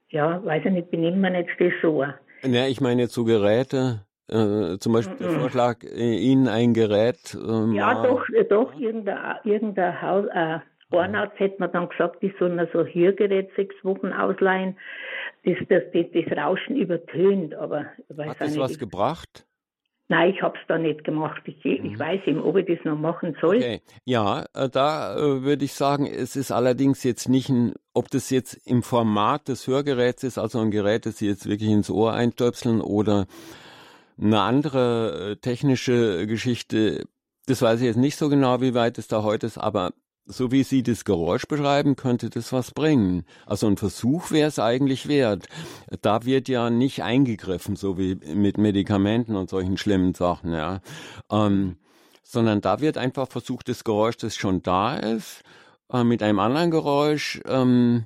Ja, 0.10 0.44
weiß 0.44 0.66
ich 0.66 0.72
nicht, 0.72 0.92
benimmt 0.92 1.22
man 1.22 1.36
jetzt 1.36 1.52
das 1.60 1.74
so. 1.82 2.04
Ja, 2.04 2.68
ich 2.68 2.82
meine 2.82 3.04
jetzt 3.04 3.14
so 3.14 3.24
Geräte, 3.24 4.06
äh, 4.28 4.78
zum 4.80 4.94
Beispiel 4.94 5.18
der 5.18 5.40
Vorschlag, 5.40 5.84
äh, 5.84 6.18
Ihnen 6.18 6.48
ein 6.48 6.74
Gerät. 6.74 7.36
Äh, 7.36 7.76
ja, 7.76 8.04
doch, 8.04 8.28
äh, 8.30 8.44
doch, 8.46 8.74
irgendein, 8.80 9.36
irgendein 9.44 10.02
Haus, 10.02 10.26
äh, 10.34 10.60
Ohrenarzt 10.94 11.40
hätte 11.40 11.56
man 11.60 11.72
dann 11.72 11.88
gesagt, 11.88 12.22
die 12.22 12.34
sollen 12.38 12.68
so 12.74 12.84
Hörgerät 12.86 13.50
sechs 13.56 13.76
Wochen 13.84 14.12
ausleihen, 14.12 14.76
das, 15.46 15.56
das, 15.70 15.84
das, 15.94 16.06
das 16.14 16.38
Rauschen 16.38 16.76
übertönt, 16.76 17.54
aber 17.56 17.86
Hat 18.18 18.42
das 18.42 18.58
was 18.58 18.78
gebracht? 18.78 19.46
Nein, 20.12 20.34
ich 20.36 20.42
habe 20.42 20.58
es 20.58 20.68
da 20.68 20.78
nicht 20.78 21.06
gemacht. 21.06 21.42
Ich, 21.46 21.64
ich 21.64 21.82
mhm. 21.82 21.98
weiß 21.98 22.20
eben, 22.26 22.42
ob 22.42 22.58
ich 22.58 22.66
das 22.66 22.84
noch 22.84 22.98
machen 22.98 23.34
soll. 23.40 23.56
Okay. 23.56 23.80
Ja, 24.04 24.44
äh, 24.54 24.68
da 24.68 25.16
äh, 25.16 25.42
würde 25.44 25.64
ich 25.64 25.72
sagen, 25.72 26.06
es 26.06 26.36
ist 26.36 26.52
allerdings 26.52 27.06
jetzt 27.06 27.30
nicht 27.30 27.48
ein, 27.48 27.76
ob 27.94 28.12
das 28.12 28.30
jetzt 28.30 28.56
im 28.68 28.84
Format 28.84 29.48
des 29.48 29.68
Hörgeräts 29.68 30.26
ist, 30.26 30.38
also 30.38 30.60
ein 30.60 30.70
Gerät, 30.70 31.06
das 31.06 31.20
Sie 31.20 31.28
jetzt 31.28 31.48
wirklich 31.48 31.70
ins 31.70 31.90
Ohr 31.90 32.12
eintöpseln 32.12 32.82
oder 32.82 33.26
eine 34.22 34.42
andere 34.42 35.32
äh, 35.32 35.36
technische 35.38 36.28
Geschichte. 36.28 37.06
Das 37.48 37.62
weiß 37.62 37.80
ich 37.80 37.86
jetzt 37.86 37.96
nicht 37.96 38.18
so 38.18 38.28
genau, 38.28 38.60
wie 38.60 38.74
weit 38.74 38.98
es 38.98 39.08
da 39.08 39.24
heute 39.24 39.48
ist, 39.48 39.58
aber 39.58 39.94
so 40.32 40.52
wie 40.52 40.64
Sie 40.64 40.84
das 40.84 41.06
Geräusch 41.06 41.46
beschreiben, 41.48 41.96
könnte 41.96 42.30
das 42.30 42.52
was 42.52 42.72
bringen. 42.72 43.26
Also 43.46 43.68
ein 43.68 43.78
Versuch 43.78 44.32
wäre 44.32 44.48
es 44.48 44.60
eigentlich 44.60 45.08
wert. 45.08 45.48
Da 46.02 46.26
wird 46.26 46.48
ja 46.50 46.70
nicht 46.70 47.04
eingegriffen, 47.04 47.76
so 47.76 47.98
wie 47.98 48.16
mit 48.16 48.58
Medikamenten 48.58 49.36
und 49.36 49.50
solchen 49.50 49.78
schlimmen 49.78 50.14
Sachen, 50.14 50.54
ja. 50.54 50.82
Ähm, 51.32 51.78
sondern 52.24 52.62
da 52.62 52.80
wird 52.80 52.98
einfach 52.98 53.28
versucht, 53.28 53.68
das 53.68 53.84
Geräusch, 53.84 54.18
das 54.18 54.36
schon 54.36 54.62
da 54.62 54.96
ist, 54.96 55.44
äh, 55.92 56.04
mit 56.04 56.24
einem 56.24 56.40
anderen 56.40 56.72
Geräusch 56.72 57.42
ähm, 57.46 58.06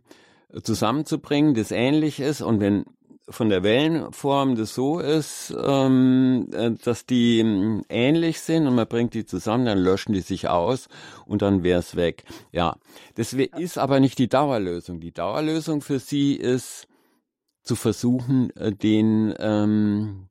zusammenzubringen, 0.63 1.53
das 1.53 1.71
ähnlich 1.71 2.19
ist. 2.19 2.41
Und 2.41 2.59
wenn 2.59 2.85
von 3.27 3.49
der 3.49 3.63
Wellenform 3.63 4.55
das 4.55 4.75
so 4.75 4.99
ist, 4.99 5.55
ähm, 5.63 6.47
äh, 6.53 6.71
dass 6.71 7.05
die 7.05 7.39
ähm, 7.39 7.83
ähnlich 7.89 8.39
sind 8.39 8.67
und 8.67 8.75
man 8.75 8.87
bringt 8.87 9.13
die 9.13 9.25
zusammen, 9.25 9.65
dann 9.65 9.79
löschen 9.79 10.13
die 10.13 10.21
sich 10.21 10.47
aus 10.47 10.87
und 11.25 11.41
dann 11.41 11.63
wäre 11.63 11.79
es 11.79 11.95
weg. 11.95 12.23
Ja, 12.51 12.77
das 13.15 13.33
ist 13.33 13.77
aber 13.77 13.99
nicht 13.99 14.19
die 14.19 14.27
Dauerlösung. 14.27 14.99
Die 14.99 15.11
Dauerlösung 15.11 15.81
für 15.81 15.99
sie 15.99 16.35
ist 16.35 16.87
zu 17.63 17.75
versuchen, 17.75 18.55
äh, 18.55 18.71
den 18.71 19.33
ähm, 19.39 20.27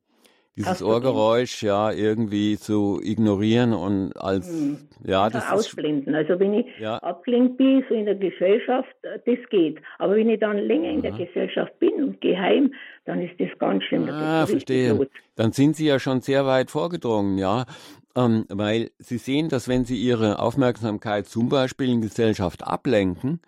dieses 0.57 0.81
Ohrgeräusch 0.81 1.63
ja 1.63 1.91
irgendwie 1.91 2.57
zu 2.57 3.01
ignorieren 3.03 3.73
und 3.73 4.13
als 4.13 4.47
hm. 4.47 4.77
ja 5.03 5.29
das 5.29 5.51
ausblenden. 5.51 6.15
also 6.15 6.39
wenn 6.39 6.53
ich 6.53 6.65
ja. 6.79 6.97
abgelenkt 6.97 7.57
bin 7.57 7.83
so 7.89 7.95
in 7.95 8.05
der 8.05 8.15
Gesellschaft, 8.15 8.95
das 9.03 9.37
geht. 9.49 9.79
Aber 9.99 10.15
wenn 10.15 10.29
ich 10.29 10.39
dann 10.39 10.57
länger 10.57 10.89
in 10.89 11.01
der 11.01 11.11
Gesellschaft 11.11 11.77
bin 11.79 11.93
und 11.95 12.21
geheim, 12.21 12.73
dann 13.05 13.21
ist 13.21 13.39
das 13.39 13.49
ganz 13.59 13.83
schlimm. 13.83 14.07
Ah, 14.09 14.45
verstehe. 14.45 15.07
Dann 15.35 15.51
sind 15.51 15.75
Sie 15.75 15.87
ja 15.87 15.99
schon 15.99 16.21
sehr 16.21 16.45
weit 16.45 16.71
vorgedrungen, 16.71 17.37
ja. 17.37 17.65
Ähm, 18.15 18.45
weil 18.49 18.91
Sie 18.97 19.17
sehen, 19.17 19.49
dass 19.49 19.67
wenn 19.67 19.83
Sie 19.83 19.97
Ihre 19.97 20.39
Aufmerksamkeit 20.39 21.27
zum 21.27 21.49
Beispiel 21.49 21.89
in 21.89 22.01
Gesellschaft 22.01 22.65
ablenken, 22.65 23.41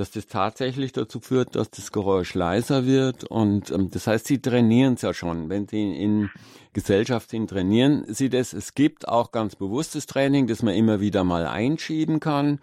dass 0.00 0.10
das 0.10 0.26
tatsächlich 0.26 0.92
dazu 0.92 1.20
führt, 1.20 1.54
dass 1.54 1.70
das 1.70 1.92
Geräusch 1.92 2.34
leiser 2.34 2.86
wird. 2.86 3.24
Und 3.24 3.70
ähm, 3.70 3.90
das 3.90 4.06
heißt, 4.06 4.26
sie 4.26 4.40
trainieren 4.40 4.94
es 4.94 5.02
ja 5.02 5.12
schon. 5.12 5.50
Wenn 5.50 5.68
sie 5.68 5.94
in 5.94 6.30
Gesellschaft 6.72 7.30
sind, 7.30 7.50
trainieren 7.50 8.04
sie 8.08 8.30
das. 8.30 8.52
Es 8.52 8.74
gibt 8.74 9.06
auch 9.06 9.30
ganz 9.30 9.56
bewusstes 9.56 10.06
Training, 10.06 10.46
das 10.46 10.62
man 10.62 10.74
immer 10.74 11.00
wieder 11.00 11.22
mal 11.22 11.46
einschieben 11.46 12.18
kann. 12.18 12.60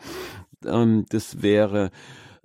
Ähm, 0.65 1.05
das 1.09 1.43
wäre 1.43 1.91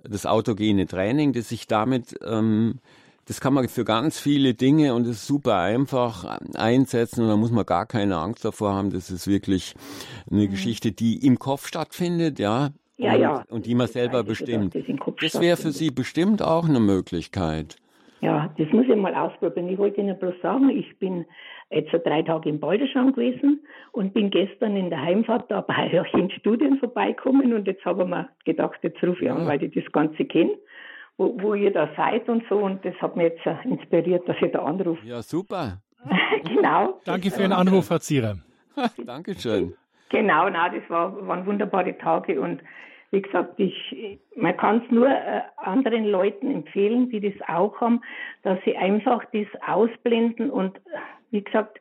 das 0.03 0.25
autogene 0.25 0.85
Training, 0.85 1.33
das 1.33 1.49
sich 1.49 1.67
damit 1.67 2.15
ähm, 2.23 2.79
das 3.25 3.39
kann 3.39 3.53
man 3.53 3.69
für 3.69 3.85
ganz 3.85 4.19
viele 4.19 4.53
Dinge 4.53 4.93
und 4.93 5.07
ist 5.07 5.25
super 5.25 5.57
einfach 5.57 6.39
einsetzen 6.55 7.21
und 7.21 7.29
da 7.29 7.37
muss 7.37 7.51
man 7.51 7.65
gar 7.65 7.85
keine 7.85 8.17
Angst 8.17 8.43
davor 8.43 8.73
haben. 8.73 8.91
Das 8.91 9.09
ist 9.09 9.27
wirklich 9.27 9.75
eine 10.29 10.45
mhm. 10.47 10.51
Geschichte, 10.51 10.91
die 10.91 11.25
im 11.25 11.39
Kopf 11.39 11.67
stattfindet, 11.67 12.37
ja. 12.37 12.71
Ja, 13.03 13.13
und, 13.13 13.21
ja. 13.21 13.43
Und 13.49 13.65
die 13.65 13.75
man 13.75 13.87
selber 13.87 14.23
bestimmt. 14.23 14.75
Das 15.21 15.41
wäre 15.41 15.57
für 15.57 15.71
Sie 15.71 15.91
bestimmt 15.91 16.41
auch 16.41 16.67
eine 16.67 16.79
Möglichkeit. 16.79 17.77
Ja, 18.21 18.49
das 18.57 18.71
muss 18.71 18.85
ich 18.87 18.95
mal 18.95 19.13
ausprobieren. 19.13 19.67
Ich 19.67 19.77
wollte 19.77 19.99
Ihnen 19.99 20.17
bloß 20.17 20.35
sagen, 20.41 20.69
ich 20.69 20.97
bin 20.97 21.25
jetzt 21.69 21.91
drei 22.05 22.21
Tage 22.21 22.47
in 22.47 22.59
Balderschau 22.59 23.07
gewesen 23.07 23.65
und 23.91 24.13
bin 24.13 24.29
gestern 24.29 24.77
in 24.77 24.89
der 24.89 25.01
Heimfahrt 25.01 25.51
da 25.51 25.59
bei 25.59 25.99
euch 25.99 26.13
in 26.13 26.31
Studien 26.31 26.77
vorbeikommen 26.79 27.53
und 27.53 27.67
jetzt 27.67 27.83
habe 27.83 28.03
ich 28.03 28.09
mir 28.09 28.29
gedacht, 28.45 28.79
jetzt 28.81 29.03
rufe 29.03 29.25
ich 29.25 29.31
an, 29.31 29.45
weil 29.45 29.61
ich 29.61 29.73
das 29.73 29.91
Ganze 29.91 30.23
kenne, 30.23 30.53
wo, 31.17 31.35
wo 31.41 31.53
ihr 31.53 31.71
da 31.73 31.89
seid 31.97 32.29
und 32.29 32.43
so 32.47 32.59
und 32.59 32.85
das 32.85 32.95
hat 33.01 33.17
mich 33.17 33.33
jetzt 33.33 33.65
inspiriert, 33.65 34.27
dass 34.29 34.37
ihr 34.41 34.49
da 34.49 34.63
anruft. 34.63 35.03
Ja, 35.03 35.21
super. 35.21 35.81
genau. 36.45 37.01
Danke 37.03 37.29
für 37.29 37.41
den 37.41 37.51
Anruf, 37.51 37.89
Herr 37.89 37.99
Zierer. 37.99 38.37
Dankeschön. 39.05 39.73
Genau, 40.09 40.47
na, 40.49 40.69
das 40.69 40.87
war, 40.89 41.27
waren 41.27 41.45
wunderbare 41.45 41.97
Tage 41.97 42.39
und 42.39 42.61
wie 43.13 43.21
gesagt, 43.21 43.59
ich, 43.59 44.19
man 44.35 44.57
kann 44.57 44.81
es 44.83 44.91
nur 44.91 45.07
äh, 45.07 45.41
anderen 45.57 46.05
Leuten 46.05 46.51
empfehlen, 46.51 47.11
die 47.11 47.21
das 47.21 47.47
auch 47.47 47.79
haben, 47.79 48.01
dass 48.41 48.57
sie 48.65 48.75
einfach 48.75 49.23
das 49.31 49.45
ausblenden 49.67 50.49
und, 50.49 50.81
wie 51.29 51.43
gesagt, 51.43 51.79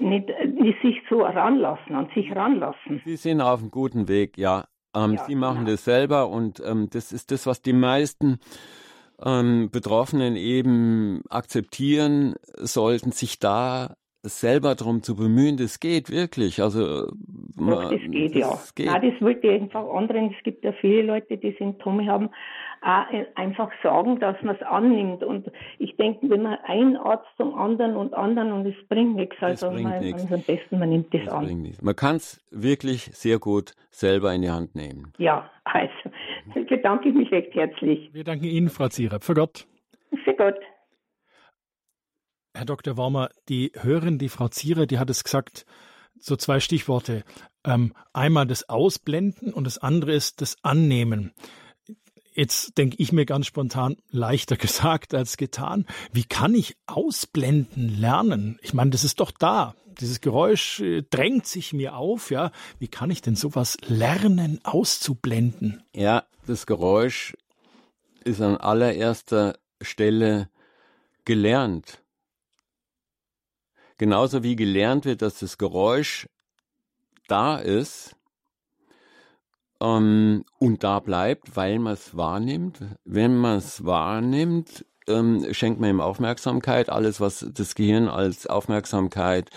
nicht, 0.00 0.28
nicht 0.44 0.82
sich 0.82 1.00
so 1.08 1.22
ranlassen, 1.22 1.94
an 1.94 2.10
sich 2.16 2.34
ranlassen. 2.34 3.00
Sie 3.04 3.14
sind 3.14 3.40
auf 3.40 3.60
einem 3.60 3.70
guten 3.70 4.08
Weg, 4.08 4.36
ja. 4.36 4.64
Ähm, 4.92 5.14
ja 5.14 5.24
Sie 5.24 5.36
machen 5.36 5.60
genau. 5.60 5.70
das 5.70 5.84
selber 5.84 6.28
und 6.28 6.60
ähm, 6.66 6.88
das 6.90 7.12
ist 7.12 7.30
das, 7.30 7.46
was 7.46 7.62
die 7.62 7.72
meisten 7.72 8.40
ähm, 9.24 9.70
Betroffenen 9.70 10.34
eben 10.34 11.22
akzeptieren 11.30 12.34
sollten, 12.56 13.12
sich 13.12 13.38
da 13.38 13.94
selber 14.24 14.74
darum 14.74 15.02
zu 15.02 15.16
bemühen, 15.16 15.56
das 15.56 15.80
geht 15.80 16.10
wirklich. 16.10 16.62
Also 16.62 17.06
Doch, 17.56 17.90
das 17.90 18.00
geht 18.10 18.34
das 18.34 18.40
ja. 18.40 18.58
Geht. 18.74 18.86
Nein, 18.86 19.12
das 19.12 19.20
wollte 19.20 19.46
ich 19.46 19.62
einfach 19.62 19.88
anderen. 19.88 20.34
Es 20.36 20.42
gibt 20.42 20.64
ja 20.64 20.72
viele 20.72 21.02
Leute, 21.02 21.36
die 21.36 21.54
Symptome 21.58 22.06
haben, 22.06 22.30
auch 22.82 23.06
einfach 23.34 23.70
sagen, 23.82 24.18
dass 24.20 24.40
man 24.42 24.56
es 24.56 24.62
annimmt. 24.62 25.22
Und 25.22 25.50
ich 25.78 25.96
denke, 25.96 26.28
wenn 26.28 26.42
man 26.42 26.58
ein 26.64 26.96
Arzt 26.96 27.26
zum 27.36 27.54
anderen 27.54 27.96
und 27.96 28.14
anderen 28.14 28.52
und 28.52 28.66
es 28.66 28.88
bringt 28.88 29.16
nichts, 29.16 29.36
also 29.40 29.70
bringt 29.70 29.84
man, 29.84 30.00
nichts. 30.00 30.32
am 30.32 30.42
besten 30.42 30.78
man 30.78 30.90
nimmt 30.90 31.12
das, 31.14 31.24
das 31.24 31.34
an. 31.34 31.72
Man 31.82 31.96
kann 31.96 32.16
es 32.16 32.44
wirklich 32.50 33.04
sehr 33.12 33.38
gut 33.38 33.72
selber 33.90 34.34
in 34.34 34.42
die 34.42 34.50
Hand 34.50 34.74
nehmen. 34.74 35.12
Ja, 35.18 35.50
also 35.64 35.92
bedanke 36.68 37.08
ich 37.08 37.14
mich 37.14 37.30
recht 37.30 37.54
herzlich. 37.54 38.10
Wir 38.12 38.24
danken 38.24 38.44
Ihnen, 38.44 38.68
Frau 38.68 38.88
Zierer. 38.88 39.20
Für 39.20 39.34
Gott. 39.34 39.66
Für 40.24 40.34
Gott. 40.34 40.56
Herr 42.56 42.64
Dr. 42.64 42.96
Warmer, 42.96 43.30
die 43.48 43.72
Hörerin, 43.74 44.18
die 44.18 44.28
Frau 44.28 44.46
Zierer, 44.46 44.86
die 44.86 45.00
hat 45.00 45.10
es 45.10 45.24
gesagt, 45.24 45.66
so 46.20 46.36
zwei 46.36 46.60
Stichworte. 46.60 47.24
Ähm, 47.64 47.94
einmal 48.12 48.46
das 48.46 48.68
Ausblenden 48.68 49.52
und 49.52 49.64
das 49.64 49.78
andere 49.78 50.14
ist 50.14 50.40
das 50.40 50.56
Annehmen. 50.62 51.32
Jetzt 52.32 52.78
denke 52.78 52.96
ich 53.00 53.10
mir 53.10 53.26
ganz 53.26 53.46
spontan, 53.46 53.96
leichter 54.08 54.56
gesagt 54.56 55.14
als 55.14 55.36
getan. 55.36 55.84
Wie 56.12 56.22
kann 56.22 56.54
ich 56.54 56.76
ausblenden 56.86 57.88
lernen? 57.88 58.60
Ich 58.62 58.72
meine, 58.72 58.90
das 58.90 59.02
ist 59.02 59.18
doch 59.18 59.32
da. 59.32 59.74
Dieses 60.00 60.20
Geräusch 60.20 60.78
äh, 60.78 61.02
drängt 61.02 61.46
sich 61.46 61.72
mir 61.72 61.96
auf, 61.96 62.30
ja. 62.30 62.52
Wie 62.78 62.88
kann 62.88 63.10
ich 63.10 63.20
denn 63.20 63.34
sowas 63.34 63.76
lernen, 63.88 64.60
auszublenden? 64.62 65.82
Ja, 65.92 66.24
das 66.46 66.66
Geräusch 66.66 67.36
ist 68.22 68.40
an 68.40 68.56
allererster 68.56 69.58
Stelle 69.80 70.48
gelernt. 71.24 72.03
Genauso 73.98 74.42
wie 74.42 74.56
gelernt 74.56 75.04
wird, 75.04 75.22
dass 75.22 75.38
das 75.38 75.58
Geräusch 75.58 76.28
da 77.28 77.56
ist 77.58 78.16
ähm, 79.80 80.44
und 80.58 80.82
da 80.82 81.00
bleibt, 81.00 81.56
weil 81.56 81.78
man 81.78 81.94
es 81.94 82.16
wahrnimmt. 82.16 82.80
Wenn 83.04 83.36
man 83.36 83.58
es 83.58 83.84
wahrnimmt, 83.84 84.84
ähm, 85.06 85.46
schenkt 85.52 85.80
man 85.80 85.90
ihm 85.90 86.00
Aufmerksamkeit. 86.00 86.90
Alles, 86.90 87.20
was 87.20 87.46
das 87.52 87.74
Gehirn 87.74 88.08
als 88.08 88.46
Aufmerksamkeit, 88.46 89.50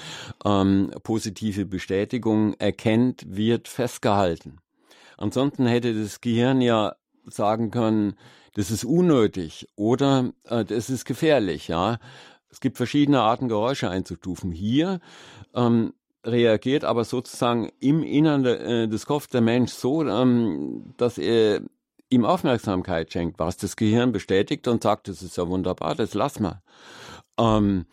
ähm, 0.46 0.92
positive 1.04 1.66
Bestätigung 1.66 2.54
erkennt, 2.56 3.26
wird 3.28 3.68
festgehalten. 3.68 4.60
Ansonsten 5.18 5.66
hätte 5.66 6.00
das 6.00 6.22
Gehirn 6.22 6.62
ja 6.62 6.96
sagen 7.26 7.72
können, 7.72 8.16
das 8.54 8.72
ist 8.72 8.86
unnötig 8.86 9.68
oder 9.76 10.34
äh, 10.46 10.66
das 10.66 10.90
ist 10.90 11.06
gefährlich, 11.06 11.68
ja. 11.68 12.00
Es 12.58 12.62
gibt 12.62 12.78
verschiedene 12.78 13.22
Arten, 13.22 13.50
Geräusche 13.50 13.88
einzustufen. 13.88 14.52
Hier 14.52 15.00
ähm, 15.54 15.94
reagiert 16.26 16.86
aber 16.86 17.04
sozusagen 17.04 17.70
im 17.80 18.02
Innern 18.02 18.42
de, 18.42 18.86
äh, 18.86 18.88
des 18.88 19.06
Kopfs 19.06 19.28
der 19.28 19.42
Mensch 19.42 19.74
so, 19.74 20.04
ähm, 20.04 20.96
dass 20.98 21.20
er 21.20 21.62
ihm 22.10 22.26
Aufmerksamkeit 22.26 23.14
schenkt, 23.14 23.38
was 23.38 23.58
das 23.58 23.76
Gehirn 23.76 24.12
bestätigt 24.12 24.68
und 24.68 24.82
sagt, 24.82 25.08
das 25.08 25.22
ist 25.22 25.38
ja 25.38 25.48
wunderbar, 25.48 25.94
das 25.94 26.16
lass 26.16 26.40
mal. 26.40 26.64
Ähm, 27.40 27.86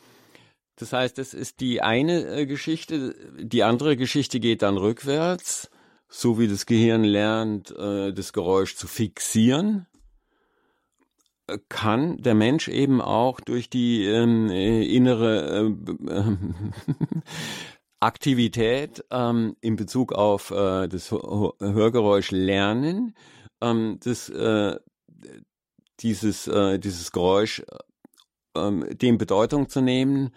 das 0.77 0.95
heißt, 0.95 1.19
das 1.19 1.35
ist 1.35 1.61
die 1.61 1.83
eine 1.83 2.25
äh, 2.25 2.47
Geschichte. 2.47 3.15
Die 3.39 3.65
andere 3.65 3.99
Geschichte 3.99 4.41
geht 4.41 4.63
dann 4.63 4.79
rückwärts, 4.79 5.69
so 6.09 6.39
wie 6.39 6.49
das 6.49 6.65
Gehirn 6.65 7.05
lernt, 7.05 7.71
äh, 7.77 8.15
das 8.15 8.33
Geräusch 8.33 8.77
zu 8.77 8.87
fixieren 8.87 9.87
kann 11.69 12.17
der 12.19 12.35
Mensch 12.35 12.69
eben 12.69 13.01
auch 13.01 13.41
durch 13.41 13.69
die 13.69 14.05
ähm, 14.05 14.51
äh, 14.51 14.83
innere 14.85 15.75
äh, 16.09 16.37
Aktivität 18.01 19.05
ähm, 19.11 19.57
in 19.61 19.77
Bezug 19.77 20.13
auf 20.13 20.51
äh, 20.51 20.89
das 20.89 21.11
Hörgeräusch 21.11 22.31
lernen, 22.31 23.15
ähm, 23.61 23.99
das, 24.03 24.29
äh, 24.29 24.79
dieses, 26.01 26.47
äh, 26.47 26.79
dieses 26.79 27.13
Geräusch 27.13 27.63
ähm, 28.55 28.87
dem 28.91 29.19
Bedeutung 29.19 29.69
zu 29.69 29.81
nehmen, 29.81 30.31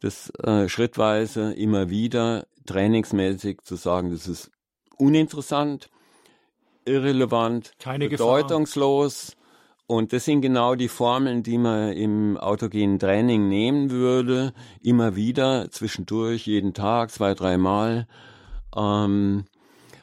das 0.00 0.30
äh, 0.42 0.68
schrittweise 0.68 1.52
immer 1.52 1.90
wieder 1.90 2.46
trainingsmäßig 2.66 3.62
zu 3.62 3.76
sagen, 3.76 4.10
das 4.10 4.28
ist 4.28 4.50
uninteressant, 4.96 5.90
irrelevant, 6.84 7.72
Keine 7.78 8.08
bedeutungslos. 8.08 9.30
Gefahr. 9.32 9.43
Und 9.86 10.12
das 10.14 10.24
sind 10.24 10.40
genau 10.40 10.74
die 10.74 10.88
Formeln, 10.88 11.42
die 11.42 11.58
man 11.58 11.92
im 11.92 12.38
autogenen 12.38 12.98
Training 12.98 13.48
nehmen 13.48 13.90
würde, 13.90 14.54
immer 14.82 15.14
wieder, 15.14 15.70
zwischendurch, 15.70 16.46
jeden 16.46 16.72
Tag, 16.72 17.10
zwei, 17.10 17.34
dreimal. 17.34 18.06
Ähm, 18.74 19.44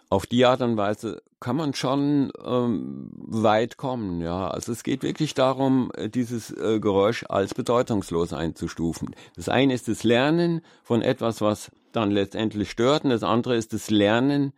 auf 0.09 0.27
die 0.27 0.45
Art 0.45 0.61
und 0.61 0.77
Weise 0.77 1.21
kann 1.39 1.55
man 1.55 1.73
schon 1.73 2.31
ähm, 2.45 3.09
weit 3.15 3.77
kommen, 3.77 4.21
ja. 4.21 4.49
Also 4.49 4.71
es 4.71 4.83
geht 4.83 5.01
wirklich 5.01 5.33
darum, 5.33 5.91
äh, 5.95 6.09
dieses 6.09 6.51
äh, 6.51 6.79
Geräusch 6.79 7.25
als 7.27 7.55
bedeutungslos 7.55 8.33
einzustufen. 8.33 9.15
Das 9.35 9.49
eine 9.49 9.73
ist 9.73 9.87
das 9.87 10.03
Lernen 10.03 10.61
von 10.83 11.01
etwas, 11.01 11.41
was 11.41 11.71
dann 11.91 12.11
letztendlich 12.11 12.69
stört, 12.69 13.05
und 13.05 13.09
das 13.09 13.23
andere 13.23 13.55
ist 13.55 13.73
das 13.73 13.89
Lernen, 13.89 14.53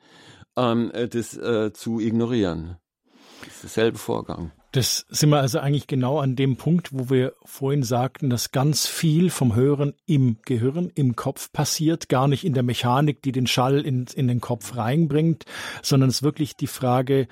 ähm, 0.58 0.92
äh, 0.92 1.08
das 1.08 1.38
äh, 1.38 1.72
zu 1.72 2.02
ignorieren. 2.02 2.76
Das 3.46 3.54
ist 3.54 3.64
derselbe 3.64 3.98
Vorgang. 3.98 4.52
Das 4.74 5.06
sind 5.08 5.30
wir 5.30 5.40
also 5.40 5.60
eigentlich 5.60 5.86
genau 5.86 6.18
an 6.18 6.36
dem 6.36 6.58
Punkt, 6.58 6.90
wo 6.92 7.08
wir 7.12 7.34
vorhin 7.46 7.84
sagten, 7.84 8.32
dass 8.32 8.52
ganz 8.52 8.88
viel 8.88 9.30
vom 9.30 9.54
Hören 9.54 9.94
im 10.08 10.38
Gehirn, 10.46 10.92
im 10.96 11.16
Kopf 11.16 11.52
passiert, 11.54 12.10
gar 12.10 12.28
nicht 12.28 12.44
in 12.44 12.56
der 12.56 12.64
Mechanik, 12.64 13.22
die 13.22 13.32
den 13.32 13.46
Schall 13.46 13.86
in, 13.86 14.08
in 14.16 14.28
den 14.28 14.42
Kopf 14.42 14.76
reinbringt, 14.76 15.46
sondern 15.84 16.10
es 16.10 16.18
ist 16.18 16.24
wirklich 16.24 16.56
die 16.56 16.66
Frage, 16.66 17.28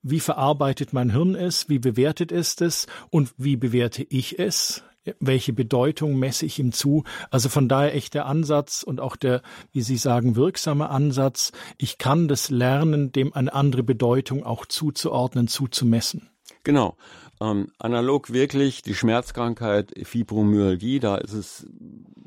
wie 0.00 0.20
verarbeitet 0.20 0.94
mein 0.94 1.10
Hirn 1.10 1.34
es, 1.34 1.68
wie 1.68 1.78
bewertet 1.78 2.32
es 2.32 2.56
das 2.56 2.86
und 3.10 3.34
wie 3.36 3.56
bewerte 3.56 4.02
ich 4.02 4.38
es? 4.38 4.82
Welche 5.20 5.52
Bedeutung 5.52 6.18
messe 6.18 6.46
ich 6.46 6.58
ihm 6.58 6.72
zu? 6.72 7.04
Also 7.30 7.50
von 7.50 7.68
daher 7.68 7.94
echt 7.94 8.14
der 8.14 8.24
Ansatz 8.24 8.82
und 8.82 9.00
auch 9.00 9.16
der, 9.16 9.42
wie 9.70 9.82
Sie 9.82 9.98
sagen, 9.98 10.34
wirksame 10.34 10.88
Ansatz. 10.88 11.52
Ich 11.76 11.98
kann 11.98 12.26
das 12.26 12.48
lernen, 12.48 13.12
dem 13.12 13.34
eine 13.34 13.52
andere 13.52 13.82
Bedeutung 13.82 14.44
auch 14.44 14.64
zuzuordnen, 14.64 15.46
zuzumessen. 15.46 16.30
Genau. 16.66 16.96
Ähm, 17.40 17.68
analog 17.78 18.32
wirklich 18.32 18.82
die 18.82 18.96
Schmerzkrankheit 18.96 19.92
Fibromyalgie, 20.02 20.98
da 20.98 21.14
ist 21.14 21.32
es 21.32 21.66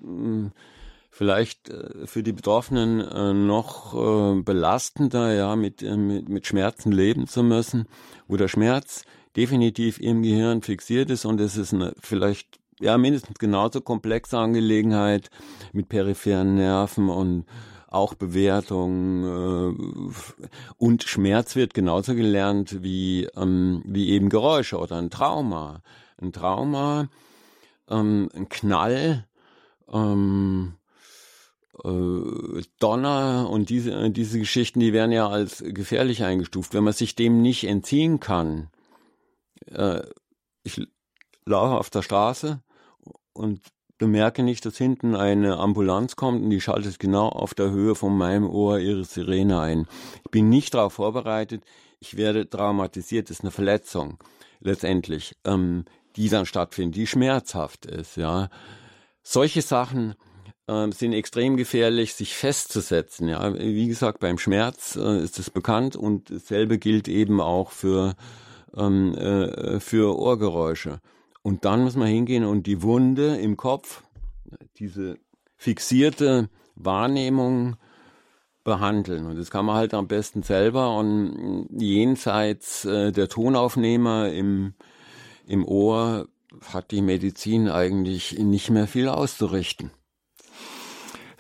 mh, 0.02 0.08
hm, 0.08 0.52
vielleicht 1.12 1.70
äh, 1.70 2.08
für 2.08 2.24
die 2.24 2.32
Betroffenen 2.32 3.02
äh, 3.02 3.34
noch 3.34 3.94
äh, 3.96 4.42
belastender, 4.42 5.34
ja, 5.34 5.58
mit, 5.58 5.84
äh, 5.84 5.98
mit, 5.98 6.30
mit 6.30 6.48
Schmerzen 6.48 6.94
leben 6.94 7.28
zu 7.28 7.44
müssen, 7.44 7.88
wo 8.30 8.38
der 8.38 8.48
Schmerz 8.48 9.04
definitiv 9.36 10.00
im 10.00 10.24
Gehirn 10.24 10.62
fixiert 10.62 11.10
ist 11.10 11.26
und 11.26 11.42
es 11.42 11.58
ist 11.58 11.74
eine 11.74 11.94
vielleicht 12.00 12.60
ja 12.80 12.98
mindestens 12.98 13.40
genauso 13.40 13.82
komplexe 13.82 14.38
Angelegenheit 14.38 15.30
mit 15.74 15.90
peripheren 15.90 16.56
Nerven 16.56 17.10
und 17.10 17.46
auch 17.92 18.14
Bewertung 18.14 19.24
äh, 19.24 20.12
und 20.78 21.04
Schmerz 21.04 21.56
wird 21.56 21.74
genauso 21.74 22.14
gelernt 22.16 22.84
wie, 22.84 23.26
ähm, 23.36 23.82
wie 23.86 24.10
eben 24.10 24.30
Geräusche 24.30 24.78
oder 24.78 24.98
ein 24.98 25.10
Trauma. 25.10 25.82
Ein 26.22 26.32
Trauma, 26.32 27.08
ähm, 27.90 28.30
ein 28.36 28.48
Knall, 28.50 29.26
ähm, 29.92 30.74
äh, 31.84 32.62
Donner 32.80 33.50
und 33.50 33.70
diese, 33.70 34.10
diese 34.12 34.40
Geschichten, 34.40 34.80
die 34.80 34.94
werden 34.94 35.12
ja 35.12 35.28
als 35.28 35.64
gefährlich 35.66 36.24
eingestuft. 36.24 36.74
Wenn 36.74 36.84
man 36.84 36.94
sich 36.94 37.16
dem 37.16 37.42
nicht 37.42 37.66
entziehen 37.66 38.20
kann, 38.20 38.70
äh, 39.66 40.02
ich 40.64 40.80
laufe 41.46 41.78
auf 41.78 41.90
der 41.90 42.04
Straße 42.04 42.62
und 43.34 43.62
bemerke 44.00 44.42
nicht, 44.42 44.66
dass 44.66 44.78
hinten 44.78 45.16
eine 45.16 45.58
Ambulanz 45.58 46.16
kommt 46.16 46.42
und 46.42 46.50
die 46.50 46.62
schaltet 46.62 46.98
genau 46.98 47.30
auf 47.30 47.54
der 47.54 47.70
Höhe 47.70 47.94
von 47.94 48.18
meinem 48.18 48.50
Ohr 48.50 48.80
ihre 48.80 49.04
Sirene 49.04 49.60
ein. 49.60 49.88
Ich 50.26 50.32
bin 50.32 50.50
nicht 50.50 50.74
darauf 50.74 50.94
vorbereitet, 50.94 51.64
ich 52.00 52.18
werde 52.18 52.50
traumatisiert, 52.50 53.30
das 53.30 53.38
ist 53.38 53.44
eine 53.44 53.52
Verletzung 53.52 54.18
letztendlich, 54.62 55.36
ähm, 55.46 55.86
die 56.16 56.30
dann 56.30 56.46
stattfindet, 56.46 56.96
die 56.96 57.08
schmerzhaft 57.08 57.86
ist, 57.86 58.18
ja. 58.18 58.50
Solche 59.22 59.62
Sachen 59.62 60.16
äh, 60.68 60.90
sind 60.92 61.14
extrem 61.14 61.58
gefährlich, 61.58 62.14
sich 62.14 62.36
festzusetzen, 62.36 63.28
ja. 63.28 63.54
Wie 63.54 63.88
gesagt, 63.88 64.20
beim 64.20 64.38
Schmerz 64.38 64.96
äh, 64.96 65.22
ist 65.22 65.40
es 65.40 65.50
bekannt 65.50 65.96
und 65.96 66.32
dasselbe 66.32 66.80
gilt 66.80 67.08
eben 67.10 67.42
auch 67.42 67.72
für, 67.72 68.16
ähm, 68.76 69.14
äh, 69.16 69.80
für 69.82 70.18
Ohrgeräusche. 70.18 71.02
Und 71.42 71.66
dann 71.66 71.84
muss 71.84 71.96
man 71.96 72.08
hingehen 72.08 72.44
und 72.44 72.68
die 72.68 72.82
Wunde 72.82 73.38
im 73.38 73.58
Kopf, 73.58 74.04
diese 74.78 75.18
fixierte 75.56 76.50
Wahrnehmung 76.76 77.76
behandeln. 78.64 79.26
Und 79.26 79.38
das 79.38 79.50
kann 79.50 79.66
man 79.66 79.76
halt 79.76 79.94
am 79.94 80.08
besten 80.08 80.44
selber 80.44 80.98
und 80.98 81.68
jenseits 81.72 82.86
äh, 82.86 83.12
der 83.12 83.30
Tonaufnehmer 83.30 84.30
im, 84.30 84.74
im 85.48 85.66
Ohr 85.66 86.28
hat 86.74 86.92
die 86.92 87.02
Medizin 87.02 87.70
eigentlich 87.70 88.38
nicht 88.38 88.70
mehr 88.70 88.88
viel 88.88 89.08
auszurichten. 89.08 89.92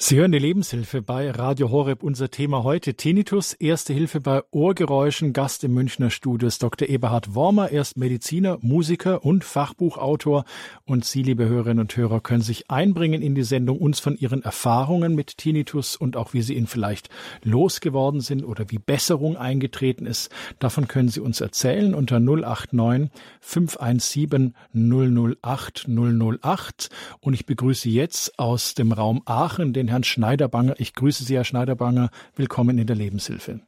Sie 0.01 0.15
hören 0.15 0.31
die 0.31 0.39
Lebenshilfe 0.39 1.01
bei 1.01 1.29
Radio 1.29 1.71
Horeb. 1.71 2.03
Unser 2.03 2.31
Thema 2.31 2.63
heute 2.63 2.93
Tinnitus, 2.93 3.51
Erste 3.51 3.91
Hilfe 3.91 4.21
bei 4.21 4.43
Ohrgeräuschen. 4.49 5.33
Gast 5.33 5.65
im 5.65 5.73
Münchner 5.73 6.09
Studio 6.09 6.47
ist 6.47 6.63
Dr. 6.63 6.87
Eberhard 6.87 7.35
Wormer. 7.35 7.69
Er 7.69 7.81
ist 7.81 7.97
Mediziner, 7.97 8.57
Musiker 8.61 9.25
und 9.25 9.43
Fachbuchautor. 9.43 10.45
Und 10.85 11.03
Sie, 11.03 11.21
liebe 11.21 11.49
Hörerinnen 11.49 11.81
und 11.81 11.97
Hörer, 11.97 12.21
können 12.21 12.41
sich 12.41 12.71
einbringen 12.71 13.21
in 13.21 13.35
die 13.35 13.43
Sendung, 13.43 13.77
uns 13.77 13.99
von 13.99 14.15
Ihren 14.15 14.41
Erfahrungen 14.41 15.15
mit 15.15 15.37
Tinnitus 15.37 15.97
und 15.97 16.15
auch 16.15 16.33
wie 16.33 16.43
Sie 16.43 16.53
ihn 16.53 16.67
vielleicht 16.67 17.09
losgeworden 17.43 18.21
sind 18.21 18.45
oder 18.45 18.71
wie 18.71 18.79
Besserung 18.79 19.35
eingetreten 19.35 20.05
ist. 20.05 20.31
Davon 20.59 20.87
können 20.87 21.09
Sie 21.09 21.19
uns 21.19 21.41
erzählen 21.41 21.93
unter 21.93 22.21
089 22.21 23.11
517 23.41 24.55
008 24.73 25.89
008. 25.89 26.89
Und 27.19 27.33
ich 27.33 27.45
begrüße 27.45 27.89
jetzt 27.89 28.39
aus 28.39 28.75
dem 28.75 28.93
Raum 28.93 29.23
Aachen 29.25 29.73
den 29.73 29.88
Herrn 29.89 30.03
Schneiderbanger. 30.03 30.75
Ich 30.77 30.93
grüße 30.93 31.23
Sie, 31.23 31.35
Herr 31.35 31.43
Schneiderbanger. 31.43 32.09
Willkommen 32.35 32.77
in 32.77 32.87
der 32.87 32.95
Lebenshilfe. 32.95 33.61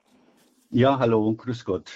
Ja, 0.69 0.99
hallo, 0.99 1.33
grüß 1.33 1.65
Gott. 1.65 1.91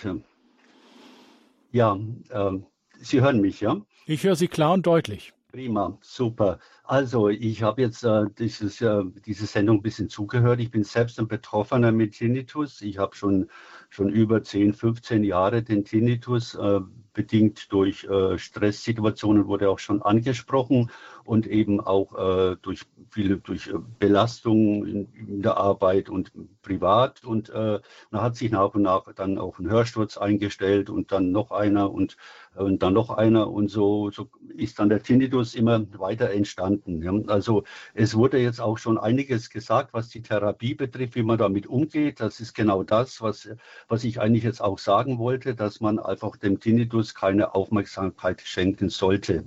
Ja, 1.71 1.97
äh, 2.29 2.51
Sie 2.99 3.21
hören 3.21 3.39
mich, 3.41 3.61
ja? 3.61 3.81
Ich 4.05 4.23
höre 4.23 4.35
Sie 4.35 4.47
klar 4.47 4.73
und 4.73 4.85
deutlich. 4.85 5.33
Prima, 5.55 5.97
super. 6.01 6.59
Also 6.83 7.29
ich 7.29 7.63
habe 7.63 7.81
jetzt 7.81 8.03
äh, 8.03 8.25
dieses, 8.37 8.81
äh, 8.81 9.03
diese 9.25 9.45
Sendung 9.45 9.77
ein 9.77 9.81
bisschen 9.81 10.09
zugehört. 10.09 10.59
Ich 10.59 10.69
bin 10.69 10.83
selbst 10.83 11.17
ein 11.17 11.29
Betroffener 11.29 11.93
mit 11.93 12.13
Tinnitus. 12.15 12.81
Ich 12.81 12.97
habe 12.97 13.15
schon, 13.15 13.49
schon 13.89 14.09
über 14.09 14.43
10, 14.43 14.73
15 14.73 15.23
Jahre 15.23 15.63
den 15.63 15.85
Tinnitus, 15.85 16.55
äh, 16.55 16.81
bedingt 17.13 17.71
durch 17.71 18.03
äh, 18.03 18.37
Stresssituationen, 18.37 19.47
wurde 19.47 19.69
auch 19.69 19.79
schon 19.79 20.01
angesprochen. 20.01 20.91
Und 21.25 21.47
eben 21.47 21.81
auch 21.81 22.13
äh, 22.15 22.55
durch 22.61 22.83
viele 23.09 23.37
durch 23.37 23.67
äh, 23.67 23.73
Belastungen 23.99 24.87
in, 24.87 25.13
in, 25.13 25.41
der 25.41 25.57
Arbeit 25.57 26.09
und 26.09 26.31
privat 26.61 27.23
und 27.25 27.49
äh, 27.49 27.79
da 28.11 28.21
hat 28.21 28.35
sich 28.35 28.51
nach 28.51 28.73
und 28.75 28.83
nach 28.83 29.11
dann 29.13 29.37
auch 29.37 29.59
ein 29.59 29.69
Hörsturz 29.69 30.17
eingestellt 30.17 30.89
und 30.89 31.11
dann 31.11 31.31
noch 31.31 31.51
einer 31.51 31.91
und 31.91 32.15
und 32.55 32.83
dann 32.83 32.93
noch 32.93 33.09
einer 33.09 33.51
und 33.51 33.69
so, 33.69 34.11
so 34.11 34.29
ist 34.55 34.79
dann 34.79 34.89
der 34.89 35.03
Tinnitus 35.03 35.55
immer 35.55 35.85
weiter 35.99 36.31
entstanden. 36.31 37.01
Ja. 37.03 37.13
Also 37.27 37.63
es 37.93 38.15
wurde 38.15 38.37
jetzt 38.37 38.61
auch 38.61 38.77
schon 38.77 38.97
einiges 38.97 39.49
gesagt, 39.49 39.93
was 39.93 40.09
die 40.09 40.21
Therapie 40.21 40.73
betrifft, 40.73 41.15
wie 41.15 41.23
man 41.23 41.37
damit 41.37 41.67
umgeht. 41.67 42.21
Das 42.21 42.39
ist 42.39 42.53
genau 42.53 42.83
das, 42.83 43.21
was, 43.21 43.49
was 43.87 44.03
ich 44.03 44.21
eigentlich 44.21 44.43
jetzt 44.43 44.61
auch 44.61 44.79
sagen 44.79 45.19
wollte, 45.19 45.55
dass 45.55 45.81
man 45.81 45.99
einfach 45.99 46.37
dem 46.37 46.59
Tinnitus 46.59 47.13
keine 47.13 47.55
Aufmerksamkeit 47.55 48.41
schenken 48.41 48.89
sollte. 48.89 49.45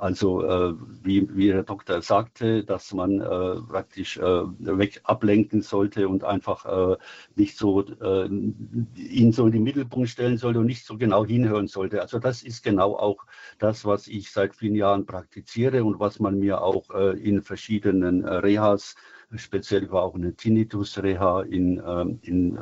Also 0.00 0.42
äh, 0.42 0.74
wie, 1.02 1.28
wie 1.36 1.48
der 1.48 1.62
Doktor 1.62 2.00
sagte, 2.00 2.64
dass 2.64 2.94
man 2.94 3.20
äh, 3.20 3.60
praktisch 3.60 4.16
äh, 4.16 4.22
weg 4.22 5.00
ablenken 5.04 5.60
sollte 5.60 6.08
und 6.08 6.24
einfach 6.24 6.64
äh, 6.64 6.96
nicht 7.36 7.58
so 7.58 7.82
äh, 7.82 8.24
ihn 8.24 9.32
so 9.32 9.44
in 9.44 9.52
den 9.52 9.62
Mittelpunkt 9.62 10.08
stellen 10.08 10.38
sollte 10.38 10.60
und 10.60 10.66
nicht 10.66 10.86
so 10.86 10.96
genau 10.96 11.26
hinhören 11.26 11.66
sollte. 11.66 12.00
Also 12.00 12.18
das 12.18 12.42
ist 12.42 12.64
genau 12.64 12.96
auch 12.96 13.26
das, 13.58 13.84
was 13.84 14.08
ich 14.08 14.30
seit 14.30 14.56
vielen 14.56 14.74
Jahren 14.74 15.04
praktiziere 15.04 15.84
und 15.84 16.00
was 16.00 16.18
man 16.18 16.38
mir 16.38 16.62
auch 16.62 16.88
äh, 16.94 17.18
in 17.20 17.42
verschiedenen 17.42 18.24
Rehas, 18.24 18.94
speziell 19.36 19.90
war 19.90 20.04
auch 20.04 20.14
eine 20.14 20.34
Tinnitus-Reha 20.34 21.42
in, 21.42 21.78
in, 22.22 22.56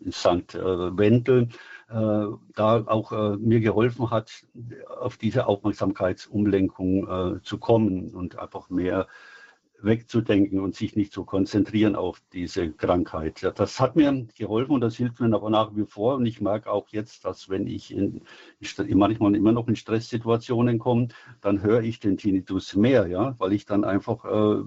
in 0.00 0.12
St. 0.12 0.54
Wendel, 0.54 1.48
da 1.88 2.84
auch 2.86 3.12
äh, 3.12 3.36
mir 3.36 3.60
geholfen 3.60 4.10
hat, 4.10 4.44
auf 4.98 5.16
diese 5.16 5.46
Aufmerksamkeitsumlenkung 5.46 7.36
äh, 7.36 7.42
zu 7.42 7.58
kommen 7.58 8.14
und 8.14 8.38
einfach 8.38 8.70
mehr 8.70 9.06
wegzudenken 9.80 10.60
und 10.60 10.74
sich 10.74 10.96
nicht 10.96 11.12
zu 11.12 11.24
konzentrieren 11.24 11.96
auf 11.96 12.20
diese 12.32 12.72
Krankheit. 12.72 13.52
Das 13.56 13.78
hat 13.80 13.96
mir 13.96 14.26
geholfen 14.36 14.72
und 14.72 14.80
das 14.80 14.96
hilft 14.96 15.20
mir 15.20 15.34
aber 15.34 15.50
nach 15.50 15.76
wie 15.76 15.84
vor. 15.84 16.16
Und 16.16 16.26
ich 16.26 16.40
merke 16.40 16.70
auch 16.70 16.88
jetzt, 16.88 17.24
dass 17.24 17.48
wenn 17.48 17.66
ich 17.66 17.94
in, 17.94 18.22
manchmal 18.94 19.34
immer 19.34 19.52
noch 19.52 19.68
in 19.68 19.76
Stresssituationen 19.76 20.78
komme, 20.78 21.08
dann 21.40 21.62
höre 21.62 21.82
ich 21.82 22.00
den 22.00 22.16
Tinnitus 22.16 22.74
mehr, 22.74 23.06
ja, 23.06 23.34
weil 23.38 23.52
ich 23.52 23.66
dann 23.66 23.84
einfach 23.84 24.24
äh, 24.24 24.62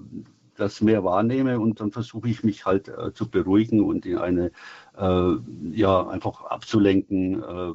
das 0.60 0.80
mehr 0.80 1.04
wahrnehme 1.04 1.58
und 1.58 1.80
dann 1.80 1.92
versuche 1.92 2.28
ich 2.28 2.44
mich 2.44 2.66
halt 2.66 2.88
äh, 2.88 3.12
zu 3.12 3.30
beruhigen 3.30 3.82
und 3.82 4.06
in 4.06 4.18
eine, 4.18 4.52
äh, 4.96 5.34
ja, 5.72 6.06
einfach 6.08 6.44
abzulenken, 6.44 7.42
äh, 7.42 7.72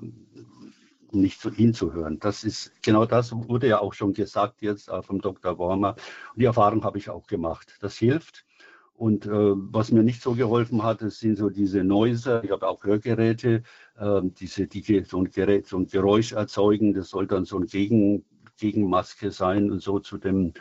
nicht 1.11 1.39
zu, 1.41 1.51
hinzuhören. 1.51 2.19
Das 2.19 2.43
ist 2.43 2.71
genau 2.81 3.05
das 3.05 3.31
wurde 3.31 3.67
ja 3.67 3.79
auch 3.79 3.93
schon 3.93 4.13
gesagt 4.13 4.61
jetzt 4.61 4.89
äh, 4.89 5.01
vom 5.01 5.21
Dr. 5.21 5.57
Wormer. 5.57 5.95
Und 6.33 6.41
die 6.41 6.45
Erfahrung 6.45 6.83
habe 6.83 6.97
ich 6.97 7.09
auch 7.09 7.27
gemacht. 7.27 7.77
Das 7.81 7.97
hilft. 7.97 8.45
Und 8.93 9.25
äh, 9.25 9.29
was 9.31 9.91
mir 9.91 10.03
nicht 10.03 10.21
so 10.21 10.35
geholfen 10.35 10.83
hat, 10.83 11.01
das 11.01 11.19
sind 11.19 11.37
so 11.37 11.49
diese 11.49 11.83
Noiser. 11.83 12.43
Ich 12.43 12.51
habe 12.51 12.67
auch 12.67 12.83
Hörgeräte, 12.83 13.63
äh, 13.97 14.21
diese, 14.23 14.67
die 14.67 15.03
so 15.05 15.19
ein 15.19 15.31
Gerät, 15.31 15.67
so 15.67 15.77
ein 15.77 15.87
Geräusch 15.87 16.31
erzeugen. 16.31 16.93
Das 16.93 17.09
soll 17.09 17.27
dann 17.27 17.43
so 17.43 17.57
ein 17.57 17.65
Gegen, 17.65 18.23
Gegenmaske 18.57 19.31
sein 19.31 19.69
und 19.69 19.81
so 19.81 19.99
zu 19.99 20.17
dem, 20.17 20.53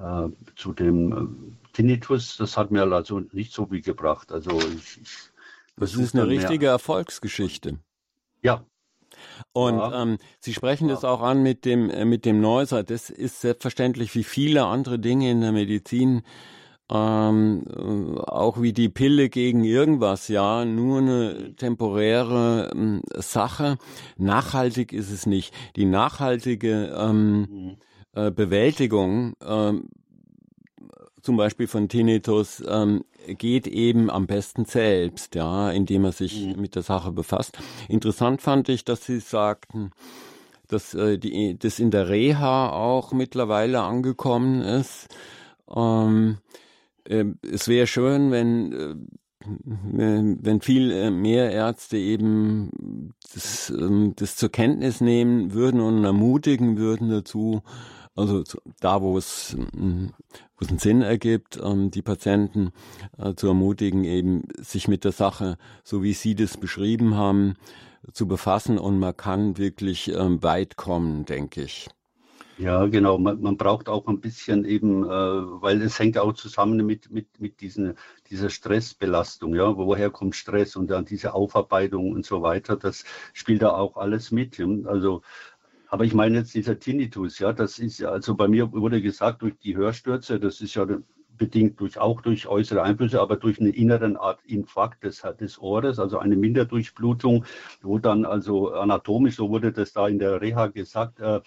äh, 0.00 0.28
zu 0.54 0.72
dem 0.72 1.12
äh, 1.12 1.59
Tinnitus, 1.80 2.36
das 2.36 2.56
hat 2.56 2.70
mir 2.70 2.82
also 2.82 3.20
nicht 3.32 3.54
so 3.54 3.66
viel 3.66 3.80
gebracht. 3.80 4.32
Also 4.32 4.60
ich, 4.60 5.00
ich 5.00 5.08
das 5.76 5.94
ist 5.94 6.14
eine 6.14 6.28
richtige 6.28 6.66
mehr. 6.66 6.72
Erfolgsgeschichte. 6.72 7.78
Ja. 8.42 8.66
Und 9.52 9.78
ja. 9.78 10.02
ähm, 10.02 10.18
Sie 10.40 10.52
sprechen 10.52 10.88
ja. 10.88 10.94
das 10.94 11.04
auch 11.04 11.22
an 11.22 11.42
mit 11.42 11.64
dem 11.64 11.88
äh, 11.88 12.04
mit 12.04 12.26
dem 12.26 12.40
Neuser. 12.40 12.82
Das 12.82 13.08
ist 13.08 13.40
selbstverständlich 13.40 14.14
wie 14.14 14.24
viele 14.24 14.66
andere 14.66 14.98
Dinge 14.98 15.30
in 15.30 15.40
der 15.40 15.52
Medizin 15.52 16.22
ähm, 16.90 17.64
äh, 17.66 18.20
auch 18.20 18.60
wie 18.60 18.72
die 18.72 18.88
Pille 18.88 19.30
gegen 19.30 19.64
irgendwas, 19.64 20.28
ja, 20.28 20.64
nur 20.64 20.98
eine 20.98 21.54
temporäre 21.56 22.70
ähm, 22.74 23.02
Sache. 23.16 23.78
Nachhaltig 24.18 24.92
ist 24.92 25.10
es 25.10 25.24
nicht. 25.24 25.54
Die 25.76 25.86
nachhaltige 25.86 26.94
ähm, 26.94 27.40
mhm. 27.40 27.76
äh, 28.12 28.30
Bewältigung 28.30 29.34
ähm, 29.42 29.88
zum 31.22 31.36
Beispiel 31.36 31.66
von 31.66 31.88
Tinnitus 31.88 32.62
ähm, 32.66 33.04
geht 33.26 33.66
eben 33.66 34.10
am 34.10 34.26
besten 34.26 34.64
selbst, 34.64 35.34
ja, 35.34 35.70
indem 35.70 36.04
er 36.04 36.12
sich 36.12 36.46
mhm. 36.46 36.60
mit 36.60 36.74
der 36.74 36.82
Sache 36.82 37.12
befasst. 37.12 37.58
Interessant 37.88 38.42
fand 38.42 38.68
ich, 38.68 38.84
dass 38.84 39.04
Sie 39.04 39.20
sagten, 39.20 39.90
dass 40.68 40.94
äh, 40.94 41.18
die, 41.18 41.58
das 41.58 41.78
in 41.78 41.90
der 41.90 42.08
Reha 42.08 42.70
auch 42.70 43.12
mittlerweile 43.12 43.82
angekommen 43.82 44.62
ist. 44.62 45.08
Ähm, 45.74 46.38
äh, 47.04 47.24
es 47.42 47.68
wäre 47.68 47.86
schön, 47.86 48.30
wenn 48.30 48.72
äh, 48.72 48.94
wenn 49.42 50.60
viel 50.60 50.90
äh, 50.90 51.10
mehr 51.10 51.50
Ärzte 51.50 51.96
eben 51.96 53.14
das, 53.32 53.70
ähm, 53.70 54.12
das 54.16 54.36
zur 54.36 54.50
Kenntnis 54.50 55.00
nehmen 55.00 55.54
würden 55.54 55.80
und 55.80 56.04
ermutigen 56.04 56.76
würden 56.76 57.08
dazu, 57.08 57.62
also 58.16 58.42
da, 58.80 59.00
wo 59.02 59.16
es, 59.16 59.56
hm, 59.74 60.12
wo 60.56 60.64
es 60.64 60.68
einen 60.68 60.78
Sinn 60.78 61.02
ergibt, 61.02 61.58
ähm, 61.62 61.90
die 61.90 62.02
Patienten 62.02 62.72
äh, 63.18 63.34
zu 63.34 63.48
ermutigen, 63.48 64.04
eben 64.04 64.44
sich 64.58 64.88
mit 64.88 65.04
der 65.04 65.12
Sache, 65.12 65.58
so 65.84 66.02
wie 66.02 66.12
Sie 66.12 66.34
das 66.34 66.56
beschrieben 66.56 67.14
haben, 67.16 67.54
zu 68.12 68.26
befassen 68.26 68.78
und 68.78 68.98
man 68.98 69.16
kann 69.16 69.58
wirklich 69.58 70.08
ähm, 70.08 70.42
weit 70.42 70.76
kommen, 70.76 71.24
denke 71.24 71.62
ich. 71.62 71.88
Ja, 72.60 72.84
genau. 72.86 73.16
Man, 73.16 73.40
man, 73.40 73.56
braucht 73.56 73.88
auch 73.88 74.06
ein 74.06 74.20
bisschen 74.20 74.66
eben, 74.66 75.04
äh, 75.04 75.08
weil 75.08 75.80
es 75.80 75.98
hängt 75.98 76.18
auch 76.18 76.34
zusammen 76.34 76.84
mit, 76.84 77.10
mit, 77.10 77.40
mit 77.40 77.62
diesen, 77.62 77.96
dieser 78.28 78.50
Stressbelastung. 78.50 79.54
Ja, 79.54 79.74
woher 79.78 80.10
kommt 80.10 80.36
Stress 80.36 80.76
und 80.76 80.88
dann 80.88 81.06
diese 81.06 81.32
Aufarbeitung 81.32 82.12
und 82.12 82.26
so 82.26 82.42
weiter. 82.42 82.76
Das 82.76 83.04
spielt 83.32 83.62
da 83.62 83.70
auch 83.70 83.96
alles 83.96 84.30
mit. 84.30 84.60
Also 84.84 85.22
aber 85.90 86.04
ich 86.04 86.14
meine 86.14 86.38
jetzt 86.38 86.54
dieser 86.54 86.78
Tinnitus, 86.78 87.40
ja, 87.40 87.52
das 87.52 87.80
ist 87.80 87.98
ja, 87.98 88.10
also 88.10 88.36
bei 88.36 88.46
mir 88.46 88.72
wurde 88.72 89.02
gesagt, 89.02 89.42
durch 89.42 89.58
die 89.58 89.76
Hörstürze, 89.76 90.38
das 90.38 90.60
ist 90.60 90.74
ja 90.74 90.86
bedingt 91.36 91.80
durch, 91.80 91.98
auch 91.98 92.20
durch 92.20 92.46
äußere 92.46 92.82
Einflüsse, 92.82 93.20
aber 93.20 93.36
durch 93.36 93.60
eine 93.60 93.70
inneren 93.70 94.16
Art 94.16 94.38
Infarkt 94.44 95.02
des, 95.02 95.22
des 95.40 95.58
Ohres, 95.58 95.98
also 95.98 96.18
eine 96.18 96.36
Minderdurchblutung, 96.36 97.44
wo 97.82 97.98
dann 97.98 98.24
also 98.24 98.72
anatomisch, 98.72 99.36
so 99.36 99.50
wurde 99.50 99.72
das 99.72 99.92
da 99.92 100.06
in 100.06 100.20
der 100.20 100.40
Reha 100.40 100.68
gesagt, 100.68 101.18
äh, 101.18 101.40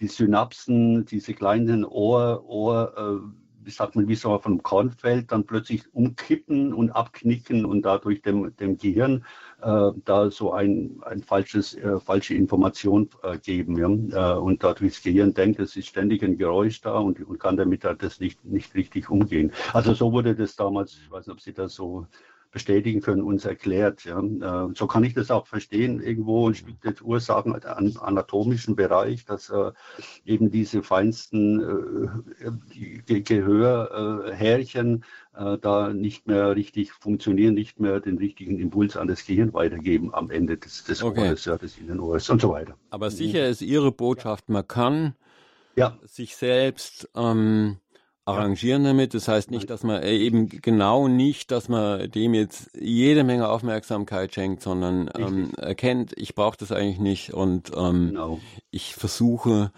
die 0.00 0.08
Synapsen, 0.08 1.04
diese 1.04 1.34
kleinen 1.34 1.84
Ohr, 1.84 2.44
Ohr 2.48 2.94
äh, 2.96 3.43
wie 3.64 3.70
sagt 3.70 3.96
man, 3.96 4.08
wie 4.08 4.14
so 4.14 4.38
vom 4.38 4.62
Kornfeld 4.62 5.32
dann 5.32 5.44
plötzlich 5.44 5.82
umkippen 5.94 6.72
und 6.72 6.90
abknicken 6.90 7.64
und 7.64 7.82
dadurch 7.82 8.22
dem, 8.22 8.54
dem 8.56 8.76
Gehirn 8.76 9.24
äh, 9.62 9.90
da 10.04 10.30
so 10.30 10.52
ein, 10.52 11.00
ein 11.02 11.22
falsches, 11.22 11.74
äh, 11.74 11.98
falsche 11.98 12.34
Information 12.34 13.08
äh, 13.22 13.38
geben. 13.38 13.78
Ja? 14.10 14.34
Äh, 14.34 14.38
und 14.38 14.62
dadurch 14.62 14.94
das 14.94 15.02
Gehirn 15.02 15.34
denkt, 15.34 15.60
es 15.60 15.76
ist 15.76 15.88
ständig 15.88 16.22
ein 16.22 16.36
Geräusch 16.36 16.80
da 16.80 16.98
und, 16.98 17.20
und 17.26 17.38
kann 17.38 17.56
damit 17.56 17.84
halt 17.84 18.02
das 18.02 18.20
nicht, 18.20 18.44
nicht 18.44 18.74
richtig 18.74 19.10
umgehen. 19.10 19.52
Also 19.72 19.94
so 19.94 20.12
wurde 20.12 20.34
das 20.34 20.56
damals, 20.56 20.98
ich 21.02 21.10
weiß 21.10 21.26
nicht, 21.26 21.34
ob 21.34 21.40
Sie 21.40 21.52
das 21.52 21.74
so 21.74 22.06
bestätigen 22.54 23.02
können, 23.02 23.22
uns 23.22 23.44
erklärt. 23.44 24.04
Ja. 24.04 24.20
Äh, 24.20 24.72
so 24.74 24.86
kann 24.86 25.04
ich 25.04 25.12
das 25.12 25.30
auch 25.30 25.46
verstehen, 25.46 26.00
irgendwo 26.00 26.48
ein 26.48 26.54
Stück 26.54 26.80
der 26.80 26.94
Ursachen 27.02 27.52
am 27.52 27.92
anatomischen 28.00 28.76
Bereich, 28.76 29.24
dass 29.26 29.50
äh, 29.50 29.72
eben 30.24 30.50
diese 30.50 30.82
feinsten 30.82 32.22
äh, 33.08 33.20
Gehörhärchen 33.20 35.04
äh, 35.34 35.58
da 35.58 35.92
nicht 35.92 36.28
mehr 36.28 36.54
richtig 36.54 36.92
funktionieren, 36.92 37.54
nicht 37.54 37.80
mehr 37.80 37.98
den 37.98 38.18
richtigen 38.18 38.60
Impuls 38.60 38.96
an 38.96 39.08
das 39.08 39.26
Gehirn 39.26 39.52
weitergeben 39.52 40.14
am 40.14 40.30
Ende 40.30 40.56
des, 40.56 40.84
des 40.84 41.02
okay. 41.02 41.28
Ohres, 41.28 41.44
ja, 41.46 41.58
des 41.58 41.76
Innenohrs 41.76 42.30
und 42.30 42.40
so 42.40 42.50
weiter. 42.50 42.76
Aber 42.90 43.10
sicher 43.10 43.48
ist 43.48 43.62
Ihre 43.62 43.90
Botschaft, 43.90 44.48
man 44.48 44.66
kann 44.66 45.14
ja. 45.74 45.98
sich 46.04 46.36
selbst 46.36 47.10
ähm, 47.16 47.78
arrangieren 48.24 48.84
damit. 48.84 49.14
Das 49.14 49.28
heißt 49.28 49.50
nicht, 49.50 49.68
dass 49.70 49.82
man 49.82 50.02
äh, 50.02 50.16
eben 50.16 50.48
genau 50.48 51.08
nicht, 51.08 51.50
dass 51.50 51.68
man 51.68 52.10
dem 52.10 52.34
jetzt 52.34 52.70
jede 52.78 53.24
Menge 53.24 53.48
Aufmerksamkeit 53.48 54.34
schenkt, 54.34 54.62
sondern 54.62 55.10
ähm, 55.16 55.52
erkennt, 55.56 56.12
ich 56.16 56.34
brauche 56.34 56.56
das 56.56 56.72
eigentlich 56.72 57.00
nicht 57.00 57.34
und 57.34 57.72
ähm, 57.76 58.08
genau. 58.08 58.40
ich 58.70 58.94
versuche 58.94 59.72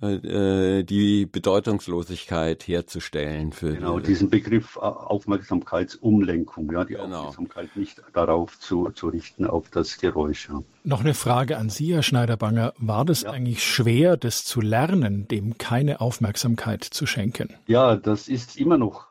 äh, 0.00 0.84
die 0.84 1.26
Bedeutungslosigkeit 1.26 2.66
herzustellen 2.68 3.52
für 3.52 3.74
genau 3.74 3.98
die, 3.98 4.06
diesen 4.06 4.30
Begriff 4.30 4.76
Aufmerksamkeitsumlenkung, 4.76 6.70
ja, 6.72 6.84
die 6.84 6.94
genau. 6.94 7.16
Aufmerksamkeit 7.16 7.76
nicht 7.76 8.02
darauf 8.12 8.60
zu, 8.60 8.90
zu 8.90 9.08
richten 9.08 9.44
auf 9.44 9.70
das 9.70 9.98
Geräusch. 9.98 10.48
Ja. 10.48 10.62
Noch 10.84 11.00
eine 11.00 11.14
Frage 11.14 11.56
an 11.58 11.68
Sie, 11.68 11.94
Herr 11.94 12.02
Schneiderbanger: 12.02 12.74
War 12.78 13.04
das 13.04 13.22
ja. 13.22 13.30
eigentlich 13.30 13.64
schwer, 13.64 14.16
das 14.16 14.44
zu 14.44 14.60
lernen, 14.60 15.26
dem 15.26 15.58
keine 15.58 16.00
Aufmerksamkeit 16.00 16.84
zu 16.84 17.06
schenken? 17.06 17.54
Ja, 17.66 17.96
das 17.96 18.28
ist 18.28 18.56
immer 18.56 18.78
noch 18.78 19.08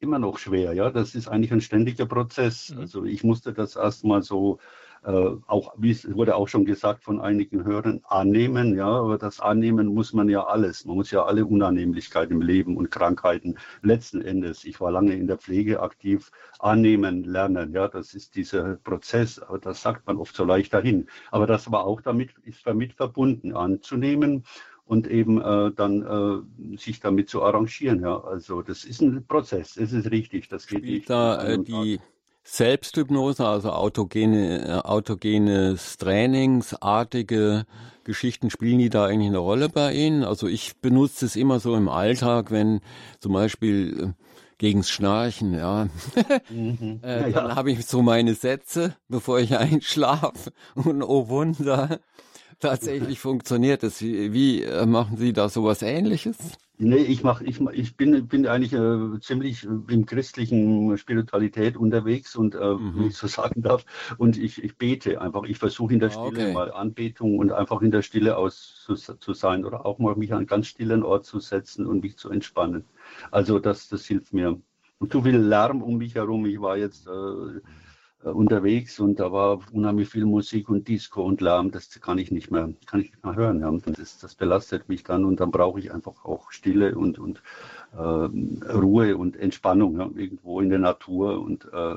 immer 0.00 0.18
noch 0.18 0.38
schwer. 0.38 0.72
Ja, 0.74 0.90
das 0.90 1.14
ist 1.14 1.28
eigentlich 1.28 1.52
ein 1.52 1.60
ständiger 1.60 2.06
Prozess. 2.06 2.70
Mhm. 2.70 2.78
Also 2.78 3.04
ich 3.04 3.24
musste 3.24 3.52
das 3.52 3.76
erstmal 3.76 4.22
so 4.22 4.58
äh, 5.04 5.30
auch, 5.46 5.74
wie 5.76 5.90
es 5.90 6.14
wurde 6.14 6.36
auch 6.36 6.48
schon 6.48 6.64
gesagt 6.64 7.04
von 7.04 7.20
einigen 7.20 7.64
Hörern, 7.64 8.00
annehmen. 8.04 8.76
Ja, 8.76 8.88
aber 8.88 9.18
das 9.18 9.40
Annehmen 9.40 9.88
muss 9.88 10.12
man 10.12 10.28
ja 10.28 10.44
alles. 10.44 10.84
Man 10.84 10.96
muss 10.96 11.10
ja 11.10 11.24
alle 11.24 11.46
Unannehmlichkeiten 11.46 12.34
im 12.34 12.42
Leben 12.42 12.76
und 12.76 12.90
Krankheiten 12.90 13.58
letzten 13.82 14.20
Endes. 14.20 14.64
Ich 14.64 14.80
war 14.80 14.90
lange 14.90 15.14
in 15.14 15.26
der 15.26 15.38
Pflege 15.38 15.80
aktiv. 15.80 16.30
Annehmen, 16.58 17.24
lernen. 17.24 17.72
Ja, 17.72 17.88
das 17.88 18.14
ist 18.14 18.34
dieser 18.34 18.76
Prozess. 18.76 19.38
Aber 19.38 19.58
das 19.58 19.82
sagt 19.82 20.06
man 20.06 20.16
oft 20.16 20.34
so 20.34 20.44
leicht 20.44 20.74
dahin. 20.74 21.08
Aber 21.30 21.46
das 21.46 21.70
war 21.70 21.84
auch 21.84 22.00
damit, 22.00 22.30
ist 22.42 22.66
damit 22.66 22.94
verbunden, 22.94 23.54
anzunehmen 23.54 24.44
und 24.84 25.06
eben 25.06 25.40
äh, 25.40 25.70
dann 25.72 26.02
äh, 26.02 26.76
sich 26.76 27.00
damit 27.00 27.28
zu 27.28 27.42
arrangieren. 27.42 28.00
Ja, 28.00 28.20
also 28.24 28.62
das 28.62 28.84
ist 28.84 29.02
ein 29.02 29.26
Prozess. 29.26 29.76
Es 29.76 29.92
ist 29.92 30.10
richtig. 30.10 30.48
Das 30.48 30.66
geht 30.66 30.78
Spielt 30.78 30.94
nicht. 30.94 31.10
Da 31.10 31.44
äh, 31.44 31.58
die 31.58 32.00
Selbsthypnose, 32.50 33.46
also 33.46 33.72
autogene, 33.72 34.66
äh, 34.66 34.72
autogenes 34.78 35.98
Trainingsartige 35.98 37.66
Geschichten, 38.04 38.48
spielen 38.48 38.78
die 38.78 38.88
da 38.88 39.04
eigentlich 39.04 39.28
eine 39.28 39.38
Rolle 39.38 39.68
bei 39.68 39.92
Ihnen? 39.92 40.24
Also 40.24 40.46
ich 40.46 40.78
benutze 40.78 41.26
es 41.26 41.36
immer 41.36 41.60
so 41.60 41.76
im 41.76 41.90
Alltag, 41.90 42.50
wenn 42.50 42.80
zum 43.20 43.34
Beispiel 43.34 44.14
äh, 44.16 44.24
gegens 44.56 44.88
Schnarchen, 44.88 45.52
ja. 45.52 45.88
mhm. 46.48 47.00
äh, 47.02 47.30
dann 47.30 47.50
ja. 47.50 47.56
habe 47.56 47.70
ich 47.70 47.84
so 47.84 48.00
meine 48.00 48.34
Sätze, 48.34 48.96
bevor 49.08 49.40
ich 49.40 49.56
einschlafe. 49.58 50.50
Und 50.74 51.02
oh 51.02 51.28
Wunder, 51.28 52.00
tatsächlich 52.60 53.20
funktioniert 53.20 53.82
das. 53.82 54.00
Wie, 54.00 54.32
wie 54.32 54.62
äh, 54.62 54.86
machen 54.86 55.18
Sie 55.18 55.34
da 55.34 55.50
sowas 55.50 55.82
ähnliches? 55.82 56.36
Nee, 56.80 56.98
ich 56.98 57.24
mach, 57.24 57.40
ich, 57.40 57.60
ich 57.72 57.96
bin, 57.96 58.28
bin 58.28 58.46
eigentlich 58.46 58.72
äh, 58.72 59.18
ziemlich 59.20 59.64
im 59.64 60.06
christlichen 60.06 60.96
Spiritualität 60.96 61.76
unterwegs 61.76 62.36
und 62.36 62.54
äh, 62.54 62.74
mhm. 62.74 62.92
wenn 62.94 63.06
ich 63.08 63.16
so 63.16 63.26
sagen 63.26 63.62
darf. 63.62 63.84
Und 64.16 64.38
ich, 64.38 64.62
ich 64.62 64.76
bete 64.76 65.20
einfach. 65.20 65.42
Ich 65.42 65.58
versuche 65.58 65.92
in 65.92 65.98
der 65.98 66.10
ah, 66.10 66.12
Stille 66.12 66.44
okay. 66.44 66.52
mal 66.52 66.70
Anbetung 66.70 67.38
und 67.38 67.50
einfach 67.50 67.82
in 67.82 67.90
der 67.90 68.02
Stille 68.02 68.36
aus 68.36 68.84
zu, 68.84 68.94
zu, 68.94 69.32
sein 69.34 69.64
oder 69.64 69.86
auch 69.86 69.98
mal 69.98 70.14
mich 70.14 70.32
an 70.32 70.38
einen 70.38 70.46
ganz 70.46 70.68
stillen 70.68 71.02
Ort 71.02 71.24
zu 71.26 71.40
setzen 71.40 71.84
und 71.84 72.02
mich 72.02 72.16
zu 72.16 72.30
entspannen. 72.30 72.84
Also 73.32 73.58
das, 73.58 73.88
das 73.88 74.04
hilft 74.06 74.32
mir. 74.32 74.60
Und 75.00 75.12
zu 75.12 75.22
viel 75.22 75.36
Lärm 75.36 75.82
um 75.82 75.98
mich 75.98 76.14
herum. 76.14 76.46
Ich 76.46 76.60
war 76.60 76.76
jetzt 76.76 77.08
äh, 77.08 77.10
äh, 77.10 77.60
unterwegs 78.30 79.00
und 79.00 79.20
da 79.20 79.32
war 79.32 79.60
unheimlich 79.72 80.08
viel 80.08 80.24
Musik 80.24 80.68
und 80.68 80.88
Disco 80.88 81.22
und 81.22 81.40
Lärm, 81.40 81.70
das 81.70 82.00
kann 82.00 82.18
ich 82.18 82.30
nicht 82.30 82.50
mehr, 82.50 82.72
kann 82.86 83.00
ich 83.00 83.10
nicht 83.10 83.24
mehr 83.24 83.36
hören. 83.36 83.60
Ja. 83.60 83.70
Das, 83.92 84.18
das 84.18 84.34
belastet 84.34 84.88
mich 84.88 85.04
dann 85.04 85.24
und 85.24 85.40
dann 85.40 85.50
brauche 85.50 85.78
ich 85.78 85.92
einfach 85.92 86.24
auch 86.24 86.50
Stille 86.50 86.96
und, 86.96 87.18
und 87.18 87.42
äh, 87.92 87.98
Ruhe 87.98 89.16
und 89.16 89.36
Entspannung 89.36 89.98
ja, 89.98 90.10
irgendwo 90.14 90.60
in 90.60 90.70
der 90.70 90.78
Natur 90.78 91.40
und 91.40 91.66
äh, 91.72 91.96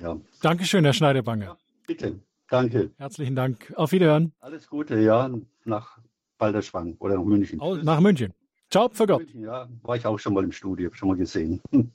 ja. 0.00 0.16
Dankeschön, 0.40 0.84
Herr 0.84 0.92
Schneiderbange. 0.92 1.44
Ja, 1.44 1.56
bitte, 1.86 2.20
danke. 2.48 2.90
Herzlichen 2.96 3.36
Dank. 3.36 3.72
Auf 3.76 3.92
Wiederhören. 3.92 4.32
Alles 4.40 4.68
Gute, 4.68 4.98
ja, 5.00 5.30
nach 5.64 5.98
Balderschwang 6.38 6.96
oder 6.98 7.16
nach 7.16 7.24
München. 7.24 7.60
Oh, 7.60 7.76
nach 7.76 8.00
München. 8.00 8.34
Ciao, 8.70 8.88
für 8.92 9.06
Gott. 9.06 9.22
Ja, 9.34 9.68
war 9.82 9.96
ich 9.96 10.06
auch 10.06 10.18
schon 10.18 10.34
mal 10.34 10.44
im 10.44 10.52
Studio, 10.52 10.90
schon 10.92 11.08
mal 11.08 11.16
gesehen. 11.16 11.60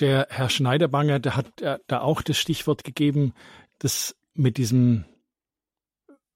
der 0.00 0.28
Herr 0.30 0.50
Schneiderbanger, 0.50 1.18
der 1.18 1.36
hat 1.36 1.46
da 1.86 2.00
auch 2.00 2.22
das 2.22 2.38
Stichwort 2.38 2.84
gegeben, 2.84 3.32
das 3.78 4.16
mit 4.34 4.56
diesem 4.56 5.04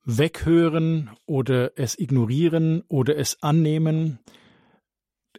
Weghören 0.04 1.10
oder 1.26 1.78
es 1.78 1.98
ignorieren 1.98 2.82
oder 2.88 3.16
es 3.16 3.42
annehmen. 3.42 4.18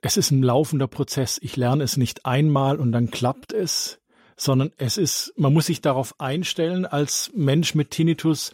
Es 0.01 0.17
ist 0.17 0.31
ein 0.31 0.43
laufender 0.43 0.87
Prozess. 0.87 1.39
Ich 1.41 1.57
lerne 1.57 1.83
es 1.83 1.97
nicht 1.97 2.25
einmal 2.25 2.79
und 2.79 2.91
dann 2.91 3.11
klappt 3.11 3.53
es, 3.53 3.99
sondern 4.37 4.71
es 4.77 4.97
ist, 4.97 5.33
man 5.35 5.53
muss 5.53 5.67
sich 5.67 5.81
darauf 5.81 6.19
einstellen 6.19 6.85
als 6.85 7.31
Mensch 7.35 7.75
mit 7.75 7.91
Tinnitus. 7.91 8.51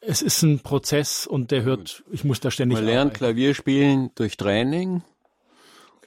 Es 0.00 0.22
ist 0.22 0.42
ein 0.42 0.60
Prozess 0.60 1.26
und 1.26 1.50
der 1.50 1.62
hört, 1.62 2.02
ich 2.10 2.24
muss 2.24 2.40
da 2.40 2.50
ständig. 2.50 2.78
Man 2.78 2.86
lernt 2.86 3.00
arbeiten. 3.00 3.18
Klavier 3.18 3.54
spielen 3.54 4.10
durch 4.14 4.36
Training. 4.36 5.02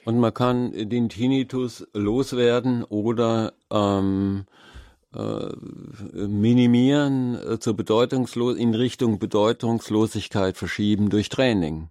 Und 0.04 0.18
man 0.18 0.34
kann 0.34 0.72
den 0.72 1.08
Tinnitus 1.08 1.86
loswerden 1.94 2.82
oder 2.84 3.52
ähm, 3.70 4.46
äh, 5.14 6.26
minimieren 6.26 7.34
äh, 7.34 7.58
zur 7.58 7.76
Bedeutungslos 7.76 8.56
in 8.56 8.74
Richtung 8.74 9.18
Bedeutungslosigkeit 9.18 10.56
verschieben 10.56 11.10
durch 11.10 11.28
Training. 11.28 11.88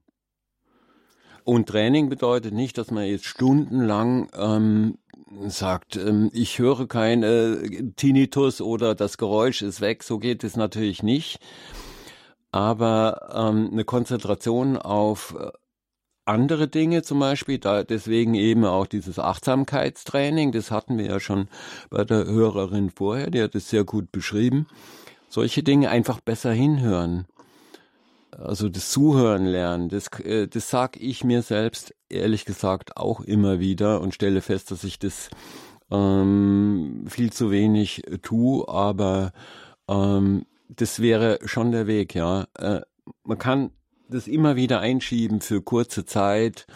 Und 1.43 1.69
Training 1.69 2.09
bedeutet 2.09 2.53
nicht, 2.53 2.77
dass 2.77 2.91
man 2.91 3.05
jetzt 3.05 3.25
stundenlang 3.25 4.29
ähm, 4.35 4.97
sagt, 5.47 5.95
ähm, 5.95 6.29
ich 6.33 6.59
höre 6.59 6.87
keine 6.87 7.93
Tinnitus 7.95 8.59
oder 8.61 8.95
das 8.95 9.17
Geräusch 9.17 9.61
ist 9.61 9.81
weg. 9.81 10.03
So 10.03 10.19
geht 10.19 10.43
es 10.43 10.55
natürlich 10.55 11.03
nicht. 11.03 11.39
Aber 12.51 13.29
ähm, 13.33 13.69
eine 13.71 13.85
Konzentration 13.85 14.77
auf 14.77 15.35
äh, 15.39 15.51
andere 16.25 16.67
Dinge 16.67 17.01
zum 17.03 17.19
Beispiel, 17.19 17.57
da 17.57 17.83
deswegen 17.83 18.35
eben 18.35 18.65
auch 18.65 18.87
dieses 18.87 19.19
Achtsamkeitstraining, 19.19 20.51
das 20.51 20.71
hatten 20.71 20.97
wir 20.97 21.05
ja 21.05 21.19
schon 21.19 21.47
bei 21.89 22.03
der 22.03 22.25
Hörerin 22.25 22.89
vorher, 22.89 23.29
die 23.29 23.41
hat 23.41 23.55
es 23.55 23.69
sehr 23.69 23.83
gut 23.83 24.11
beschrieben. 24.11 24.67
Solche 25.29 25.63
Dinge 25.63 25.89
einfach 25.89 26.19
besser 26.19 26.51
hinhören. 26.51 27.25
Also 28.31 28.69
das 28.69 28.91
Zuhören 28.91 29.45
lernen, 29.45 29.89
das, 29.89 30.07
äh, 30.19 30.47
das 30.47 30.69
sag 30.69 30.97
ich 30.97 31.23
mir 31.23 31.41
selbst 31.41 31.93
ehrlich 32.07 32.45
gesagt 32.45 32.95
auch 32.97 33.19
immer 33.21 33.59
wieder 33.59 33.99
und 33.99 34.13
stelle 34.13 34.41
fest, 34.41 34.71
dass 34.71 34.83
ich 34.85 34.99
das 34.99 35.29
ähm, 35.91 37.05
viel 37.09 37.33
zu 37.33 37.51
wenig 37.51 38.03
tue, 38.21 38.67
aber 38.69 39.33
ähm, 39.89 40.45
das 40.69 41.01
wäre 41.01 41.39
schon 41.43 41.71
der 41.71 41.87
Weg, 41.87 42.15
ja. 42.15 42.47
Äh, 42.57 42.81
man 43.23 43.37
kann 43.37 43.71
das 44.11 44.27
immer 44.27 44.55
wieder 44.55 44.79
einschieben 44.79 45.41
für 45.41 45.61
kurze 45.61 46.05
Zeit 46.05 46.67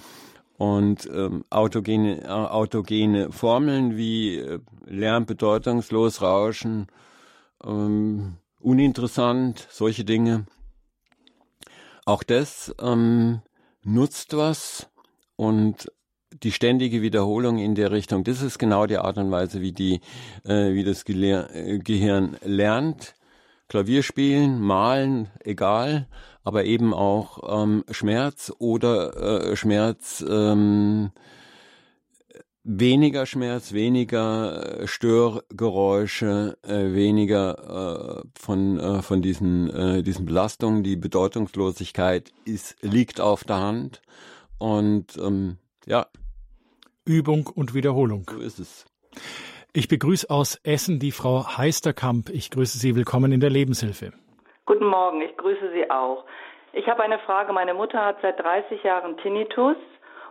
und 0.57 1.07
ähm, 1.13 1.43
autogene, 1.49 2.23
äh, 2.23 2.27
autogene 2.27 3.31
Formeln 3.31 3.97
wie 3.97 4.37
äh, 4.37 4.59
Lärm 4.85 5.25
bedeutungslos, 5.25 6.21
Rauschen, 6.21 6.87
ähm, 7.63 8.37
uninteressant, 8.59 9.67
solche 9.69 10.05
Dinge. 10.05 10.45
Auch 12.05 12.23
das 12.23 12.73
ähm, 12.79 13.41
nutzt 13.83 14.35
was 14.37 14.89
und 15.35 15.91
die 16.43 16.51
ständige 16.51 17.01
Wiederholung 17.01 17.57
in 17.57 17.75
der 17.75 17.91
Richtung, 17.91 18.23
das 18.23 18.41
ist 18.41 18.59
genau 18.59 18.85
die 18.85 18.97
Art 18.97 19.17
und 19.17 19.31
Weise, 19.31 19.61
wie 19.61 19.71
die, 19.71 20.01
äh, 20.43 20.73
wie 20.73 20.83
das 20.83 21.05
Gelehr 21.05 21.49
äh, 21.53 21.79
Gehirn 21.79 22.37
lernt. 22.43 23.15
Klavier 23.67 24.03
spielen, 24.03 24.61
malen, 24.61 25.29
egal, 25.43 26.07
aber 26.43 26.65
eben 26.65 26.93
auch 26.93 27.63
ähm, 27.63 27.83
Schmerz 27.89 28.53
oder 28.59 29.49
äh, 29.51 29.55
Schmerz, 29.55 30.23
ähm, 30.27 31.11
weniger 32.65 33.25
Schmerz, 33.25 33.73
weniger 33.73 34.81
äh, 34.81 34.87
Störgeräusche, 34.87 36.57
äh, 36.63 36.93
weniger 36.93 38.23
äh, 38.23 38.27
von, 38.39 38.79
äh, 38.79 39.01
von 39.01 39.21
diesen, 39.21 39.69
äh, 39.69 40.03
diesen 40.03 40.25
Belastungen. 40.25 40.83
Die 40.83 40.95
Bedeutungslosigkeit 40.95 42.33
ist, 42.43 42.75
liegt 42.81 43.21
auf 43.21 43.43
der 43.43 43.57
Hand 43.57 44.01
und 44.57 45.17
ähm, 45.17 45.57
ja. 45.85 46.07
Übung 47.05 47.47
und 47.47 47.73
Wiederholung. 47.75 48.29
So 48.29 48.39
ist 48.39 48.59
es. 48.59 48.85
Ich 49.77 49.89
begrüße 49.89 50.29
aus 50.29 50.55
Essen 50.63 50.99
die 50.99 51.11
Frau 51.11 51.57
Heisterkamp. 51.57 52.29
Ich 52.29 52.49
grüße 52.49 52.77
Sie. 52.77 52.95
Willkommen 52.95 53.33
in 53.33 53.41
der 53.41 53.49
Lebenshilfe. 53.49 54.13
Guten 54.65 54.85
Morgen, 54.85 55.19
ich 55.19 55.35
grüße 55.35 55.69
Sie 55.73 55.91
auch. 55.91 56.23
Ich 56.71 56.87
habe 56.87 57.03
eine 57.03 57.19
Frage. 57.19 57.51
Meine 57.51 57.73
Mutter 57.73 57.99
hat 57.99 58.15
seit 58.21 58.39
30 58.39 58.81
Jahren 58.83 59.17
Tinnitus 59.17 59.75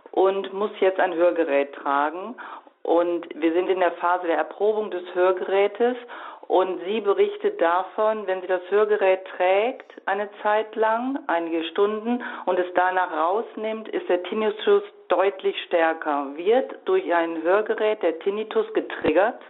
und 0.09 0.51
muss 0.51 0.71
jetzt 0.79 0.99
ein 0.99 1.13
Hörgerät 1.13 1.75
tragen. 1.75 2.33
Und 2.81 3.27
wir 3.35 3.53
sind 3.53 3.69
in 3.69 3.81
der 3.81 3.91
Phase 3.91 4.25
der 4.25 4.37
Erprobung 4.37 4.89
des 4.89 5.03
Hörgerätes. 5.13 5.95
Und 6.47 6.79
sie 6.85 7.01
berichtet 7.01 7.59
davon, 7.59 8.27
wenn 8.27 8.39
sie 8.41 8.47
das 8.47 8.61
Hörgerät 8.69 9.25
trägt, 9.35 9.91
eine 10.05 10.29
Zeit 10.43 10.75
lang, 10.75 11.17
einige 11.27 11.63
Stunden, 11.65 12.23
und 12.45 12.59
es 12.59 12.67
danach 12.75 13.11
rausnimmt, 13.11 13.87
ist 13.89 14.07
der 14.07 14.21
Tinnitus 14.23 14.83
deutlich 15.07 15.55
stärker. 15.67 16.33
Wird 16.35 16.71
durch 16.85 17.13
ein 17.13 17.41
Hörgerät 17.41 18.03
der 18.03 18.19
Tinnitus 18.19 18.67
getriggert? 18.73 19.41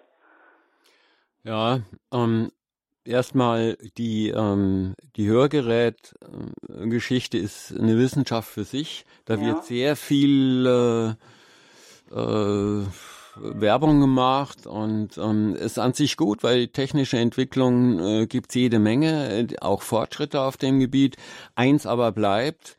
Ja, 1.44 1.80
ähm, 2.14 2.52
erstmal 3.04 3.76
die, 3.98 4.30
ähm, 4.30 4.96
die 5.16 5.28
Hörgerätgeschichte 5.28 7.38
ist 7.38 7.76
eine 7.78 7.98
Wissenschaft 7.98 8.50
für 8.50 8.64
sich. 8.64 9.06
Da 9.26 9.36
ja. 9.36 9.42
wird 9.42 9.66
sehr 9.66 9.96
viel 9.96 10.66
äh, 10.66 11.10
äh, 12.16 12.84
Werbung 13.38 14.00
gemacht 14.00 14.66
und 14.68 15.18
ähm, 15.18 15.56
ist 15.56 15.80
an 15.80 15.94
sich 15.94 16.18
gut, 16.18 16.44
weil 16.44 16.68
technische 16.68 17.18
Entwicklung 17.18 18.00
äh, 18.00 18.28
gibt 18.28 18.56
jede 18.56 18.80
Menge, 18.80 19.30
äh, 19.30 19.48
auch 19.60 19.82
Fortschritte 19.82 20.42
auf 20.42 20.58
dem 20.58 20.80
Gebiet. 20.80 21.18
Eins 21.56 21.86
aber 21.86 22.12
bleibt, 22.12 22.78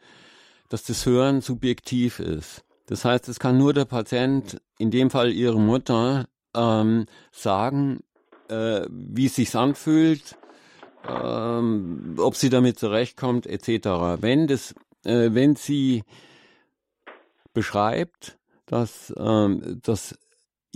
dass 0.69 0.85
das 0.85 1.05
Hören 1.07 1.41
subjektiv 1.41 2.21
ist. 2.21 2.65
Das 2.87 3.05
heißt, 3.05 3.29
es 3.29 3.39
kann 3.39 3.59
nur 3.59 3.73
der 3.73 3.85
Patient, 3.85 4.61
in 4.79 4.91
dem 4.91 5.11
Fall 5.11 5.33
ihre 5.33 5.61
Mutter, 5.61 6.27
ähm, 6.55 7.07
sagen, 7.33 8.01
äh, 8.49 8.83
wie 8.89 9.27
es 9.27 9.35
sich 9.35 9.55
anfühlt, 9.55 10.37
ähm, 11.09 12.17
ob 12.19 12.37
sie 12.37 12.49
damit 12.49 12.79
zurechtkommt, 12.79 13.47
etc. 13.47 14.21
Wenn 14.21 14.47
das, 14.47 14.75
äh, 15.05 15.31
wenn 15.33 15.57
sie 15.57 16.05
beschreibt, 17.53 18.39
dass, 18.67 19.13
ähm, 19.17 19.81
dass 19.83 20.17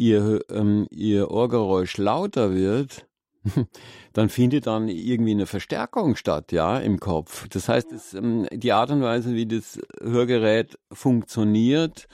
ihr, 0.01 0.41
ähm, 0.51 0.87
ihr 0.91 1.31
Ohrgeräusch 1.31 1.99
lauter 1.99 2.55
wird, 2.55 3.07
dann 4.13 4.29
findet 4.31 4.67
dann 4.67 4.89
irgendwie 4.89 5.33
eine 5.33 5.47
Verstärkung 5.47 6.17
statt, 6.17 6.53
ja, 6.53 6.79
im 6.79 6.99
Kopf. 6.99 7.49
Das 7.49 7.69
heißt, 7.69 7.93
es, 7.93 8.15
ähm, 8.15 8.49
die 8.51 8.73
Art 8.73 8.91
und 8.91 9.03
Weise, 9.03 9.35
wie 9.35 9.47
das 9.47 9.79
Hörgerät 10.01 10.79
funktioniert, 10.91 12.09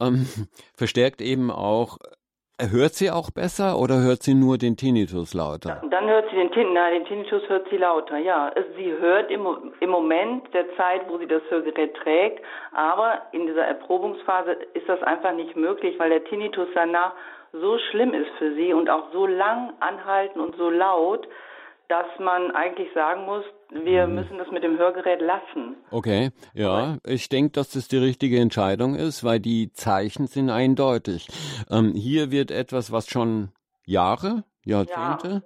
ähm, 0.00 0.26
verstärkt 0.74 1.20
eben 1.20 1.50
auch 1.50 1.98
Hört 2.70 2.94
sie 2.94 3.10
auch 3.10 3.30
besser 3.30 3.76
oder 3.76 4.00
hört 4.02 4.22
sie 4.22 4.34
nur 4.34 4.56
den 4.56 4.76
Tinnitus 4.76 5.34
lauter? 5.34 5.82
Dann 5.90 6.08
hört 6.08 6.30
sie 6.30 6.36
den 6.36 6.52
Tinnitus, 6.52 6.74
nein, 6.74 6.94
den 6.94 7.04
Tinnitus 7.06 7.48
hört 7.48 7.68
sie 7.70 7.76
lauter, 7.76 8.18
ja. 8.18 8.52
Sie 8.76 8.92
hört 8.92 9.32
im, 9.32 9.72
im 9.80 9.90
Moment 9.90 10.52
der 10.54 10.66
Zeit, 10.76 11.02
wo 11.08 11.18
sie 11.18 11.26
das 11.26 11.42
Hörgerät 11.48 11.94
trägt, 11.96 12.44
aber 12.72 13.22
in 13.32 13.48
dieser 13.48 13.64
Erprobungsphase 13.64 14.52
ist 14.74 14.88
das 14.88 15.02
einfach 15.02 15.34
nicht 15.34 15.56
möglich, 15.56 15.98
weil 15.98 16.10
der 16.10 16.22
Tinnitus 16.24 16.68
danach 16.72 17.14
so 17.52 17.78
schlimm 17.90 18.14
ist 18.14 18.30
für 18.38 18.54
sie 18.54 18.72
und 18.72 18.88
auch 18.88 19.12
so 19.12 19.26
lang 19.26 19.72
anhalten 19.80 20.38
und 20.40 20.56
so 20.56 20.70
laut, 20.70 21.26
dass 21.88 22.06
man 22.20 22.52
eigentlich 22.52 22.92
sagen 22.94 23.24
muss, 23.24 23.44
wir 23.72 24.06
mhm. 24.06 24.14
müssen 24.14 24.38
das 24.38 24.50
mit 24.50 24.62
dem 24.62 24.78
Hörgerät 24.78 25.20
lassen. 25.20 25.76
Okay, 25.90 26.30
ja, 26.54 26.98
ich 27.04 27.28
denke, 27.28 27.52
dass 27.52 27.70
das 27.70 27.88
die 27.88 27.96
richtige 27.96 28.38
Entscheidung 28.38 28.94
ist, 28.94 29.24
weil 29.24 29.40
die 29.40 29.72
Zeichen 29.72 30.26
sind 30.26 30.50
eindeutig. 30.50 31.28
Ähm, 31.70 31.92
hier 31.94 32.30
wird 32.30 32.50
etwas, 32.50 32.92
was 32.92 33.08
schon 33.08 33.50
Jahre, 33.84 34.44
Jahrzehnte, 34.64 35.42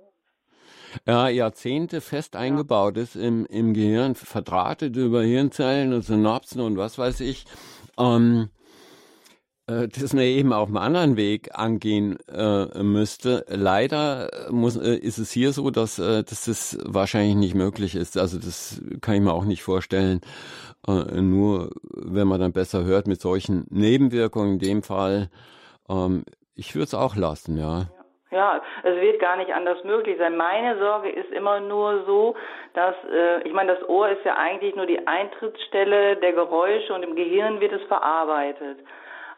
ja. 1.07 1.27
ja 1.27 1.29
Jahrzehnte 1.29 2.01
fest 2.01 2.37
eingebaut 2.37 2.97
ist 2.97 3.17
im, 3.17 3.47
im 3.47 3.75
Gehirn, 3.75 4.15
verdrahtet 4.15 4.97
über 4.97 5.23
Hirnzellen 5.23 5.93
und 5.93 6.03
Synapsen 6.03 6.61
und 6.61 6.77
was 6.77 6.99
weiß 6.99 7.21
ich. 7.21 7.45
Ähm, 7.99 8.51
äh, 9.69 9.89
das 9.89 10.13
man 10.13 10.25
eben 10.25 10.53
auf 10.53 10.69
einem 10.69 10.77
anderen 10.77 11.17
Weg 11.17 11.51
angehen 11.53 12.19
äh, 12.29 12.83
müsste. 12.83 13.45
Leider 13.49 14.29
muss, 14.51 14.77
äh, 14.77 14.97
ist 14.97 15.19
es 15.19 15.31
hier 15.33 15.53
so, 15.53 15.71
dass, 15.71 15.99
äh, 15.99 16.23
dass 16.23 16.45
das 16.45 16.79
wahrscheinlich 16.85 17.37
nicht 17.37 17.55
möglich 17.55 17.97
ist. 17.97 18.17
Also 18.17 18.39
das 18.39 18.81
kann 19.01 19.15
ich 19.15 19.21
mir 19.21 19.33
auch 19.33 19.45
nicht 19.45 19.63
vorstellen. 19.63 20.21
Äh, 20.87 21.21
nur 21.21 21.71
wenn 21.93 22.29
man 22.29 22.41
dann 22.41 22.53
besser 22.53 22.85
hört 22.85 23.07
mit 23.07 23.21
solchen 23.21 23.67
Nebenwirkungen 23.71 24.55
in 24.55 24.59
dem 24.59 24.83
Fall. 24.83 25.29
Ähm, 25.89 26.25
ich 26.55 26.75
würde 26.75 26.85
es 26.85 26.95
auch 26.95 27.17
lassen, 27.17 27.59
ja. 27.59 27.87
Ja, 28.31 28.61
es 28.83 29.01
wird 29.01 29.21
gar 29.21 29.37
nicht 29.37 29.53
anders 29.53 29.83
möglich 29.85 30.17
sein. 30.19 30.37
Meine 30.37 30.79
Sorge 30.79 31.09
ist 31.09 31.31
immer 31.31 31.61
nur 31.61 32.05
so, 32.07 32.35
dass, 32.75 32.95
äh, 33.11 33.43
ich 33.47 33.53
meine, 33.53 33.75
das 33.75 33.89
Ohr 33.89 34.11
ist 34.11 34.25
ja 34.25 34.37
eigentlich 34.37 34.75
nur 34.75 34.87
die 34.87 35.07
Eintrittsstelle 35.07 36.17
der 36.17 36.33
Geräusche 36.33 36.93
und 36.93 37.03
im 37.03 37.15
Gehirn 37.15 37.61
wird 37.61 37.73
es 37.73 37.83
verarbeitet. 37.85 38.79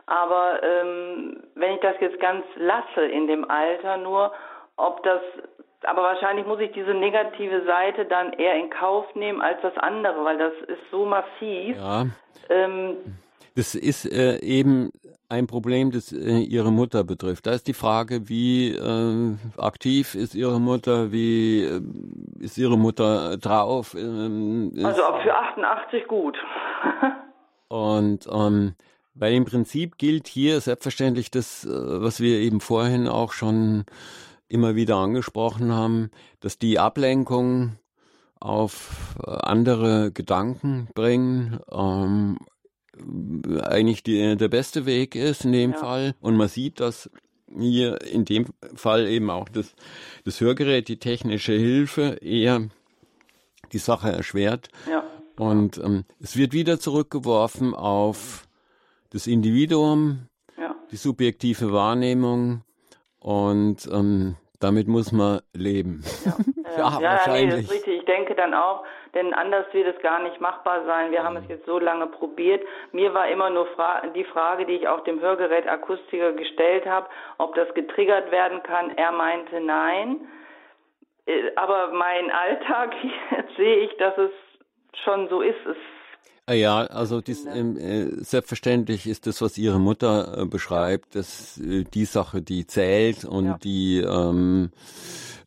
Aber 0.08 0.62
ähm, 0.62 1.42
wenn 1.54 1.74
ich 1.74 1.80
das 1.80 1.96
jetzt 2.00 2.18
ganz 2.18 2.42
lasse 2.56 3.04
in 3.04 3.26
dem 3.26 3.48
Alter, 3.50 3.98
nur 3.98 4.32
ob 4.76 5.02
das, 5.02 5.20
aber 5.82 6.02
wahrscheinlich 6.02 6.46
muss 6.46 6.60
ich 6.60 6.72
diese 6.72 6.94
negative 6.94 7.64
Seite 7.66 8.06
dann 8.06 8.32
eher 8.32 8.56
in 8.56 8.70
Kauf 8.70 9.14
nehmen 9.14 9.42
als 9.42 9.60
das 9.60 9.76
andere, 9.76 10.24
weil 10.24 10.38
das 10.38 10.54
ist 10.66 10.80
so 10.90 11.04
massiv. 11.04 11.76
Ja. 11.76 12.06
Ähm, 12.48 12.96
das 13.54 13.74
ist 13.74 14.10
äh, 14.10 14.38
eben 14.38 14.90
ein 15.28 15.46
Problem, 15.46 15.90
das 15.90 16.10
äh, 16.10 16.38
ihre 16.38 16.72
Mutter 16.72 17.04
betrifft. 17.04 17.46
Da 17.46 17.52
ist 17.52 17.66
die 17.66 17.74
Frage, 17.74 18.30
wie 18.30 18.70
äh, 18.70 19.36
aktiv 19.58 20.14
ist 20.14 20.34
ihre 20.34 20.58
Mutter, 20.58 21.12
wie 21.12 21.64
äh, 21.64 21.82
ist 22.40 22.56
ihre 22.56 22.78
Mutter 22.78 23.36
drauf? 23.36 23.94
Ähm, 23.94 24.72
also 24.82 25.02
ab 25.04 25.20
für 25.22 25.34
88 25.34 26.08
gut. 26.08 26.38
und 27.68 28.26
ähm, 28.32 28.74
weil 29.18 29.34
im 29.34 29.44
Prinzip 29.44 29.98
gilt 29.98 30.28
hier 30.28 30.60
selbstverständlich 30.60 31.30
das, 31.30 31.64
äh, 31.64 31.68
was 31.68 32.20
wir 32.20 32.38
eben 32.38 32.60
vorhin 32.60 33.08
auch 33.08 33.32
schon 33.32 33.84
immer 34.48 34.74
wieder 34.74 34.96
angesprochen 34.96 35.72
haben, 35.72 36.10
dass 36.40 36.58
die 36.58 36.78
Ablenkung 36.78 37.76
auf 38.40 39.16
äh, 39.24 39.30
andere 39.30 40.12
Gedanken 40.12 40.88
bringen 40.94 41.58
ähm, 41.70 42.38
eigentlich 43.62 44.02
die, 44.02 44.36
der 44.36 44.48
beste 44.48 44.86
Weg 44.86 45.14
ist 45.14 45.44
in 45.44 45.52
dem 45.52 45.72
ja. 45.72 45.78
Fall. 45.78 46.14
Und 46.20 46.36
man 46.36 46.48
sieht, 46.48 46.80
dass 46.80 47.10
hier 47.56 48.00
in 48.02 48.24
dem 48.24 48.46
Fall 48.74 49.06
eben 49.06 49.30
auch 49.30 49.48
das, 49.48 49.74
das 50.24 50.40
Hörgerät, 50.40 50.88
die 50.88 50.98
technische 50.98 51.52
Hilfe 51.52 52.18
eher 52.20 52.68
die 53.72 53.78
Sache 53.78 54.10
erschwert. 54.10 54.68
Ja. 54.90 55.04
Und 55.36 55.78
ähm, 55.78 56.04
es 56.20 56.36
wird 56.36 56.52
wieder 56.52 56.80
zurückgeworfen 56.80 57.74
auf 57.74 58.47
das 59.10 59.26
Individuum, 59.26 60.28
ja. 60.56 60.74
die 60.90 60.96
subjektive 60.96 61.72
Wahrnehmung 61.72 62.62
und 63.20 63.88
ähm, 63.92 64.36
damit 64.60 64.88
muss 64.88 65.12
man 65.12 65.40
leben. 65.54 66.02
Ja, 66.24 66.32
ja, 66.76 67.00
ja 67.00 67.10
wahrscheinlich. 67.12 67.44
Nee, 67.44 67.50
das 67.50 67.60
ist 67.60 67.72
richtig. 67.72 67.98
Ich 67.98 68.04
denke 68.04 68.34
dann 68.34 68.54
auch, 68.54 68.84
denn 69.14 69.32
anders 69.34 69.66
wird 69.72 69.94
es 69.94 70.02
gar 70.02 70.22
nicht 70.22 70.40
machbar 70.40 70.84
sein. 70.84 71.10
Wir 71.10 71.22
haben 71.22 71.36
es 71.36 71.48
jetzt 71.48 71.66
so 71.66 71.78
lange 71.78 72.06
probiert. 72.06 72.64
Mir 72.92 73.14
war 73.14 73.28
immer 73.28 73.50
nur 73.50 73.66
fra 73.68 74.02
die 74.14 74.24
Frage, 74.24 74.66
die 74.66 74.74
ich 74.74 74.88
auch 74.88 75.04
dem 75.04 75.20
Hörgerätakustiker 75.20 76.32
gestellt 76.32 76.86
habe, 76.86 77.08
ob 77.38 77.54
das 77.54 77.72
getriggert 77.74 78.30
werden 78.30 78.62
kann. 78.62 78.96
Er 78.96 79.12
meinte 79.12 79.60
nein. 79.60 80.20
Äh, 81.26 81.52
aber 81.56 81.92
mein 81.92 82.30
Alltag, 82.30 82.94
jetzt 83.36 83.56
sehe 83.56 83.78
ich, 83.78 83.96
dass 83.98 84.16
es 84.18 84.30
schon 85.04 85.28
so 85.28 85.40
ist. 85.40 85.64
Es 85.66 85.76
ja, 86.54 86.78
also 86.78 87.20
dies, 87.20 87.46
ähm, 87.46 87.76
äh, 87.76 88.06
selbstverständlich 88.22 89.06
ist 89.06 89.26
das, 89.26 89.42
was 89.42 89.58
Ihre 89.58 89.78
Mutter 89.78 90.42
äh, 90.42 90.44
beschreibt, 90.46 91.14
dass 91.14 91.58
äh, 91.58 91.84
die 91.84 92.04
Sache, 92.04 92.42
die 92.42 92.66
zählt 92.66 93.24
und 93.24 93.46
ja. 93.46 93.58
die 93.62 93.98
ähm, 93.98 94.70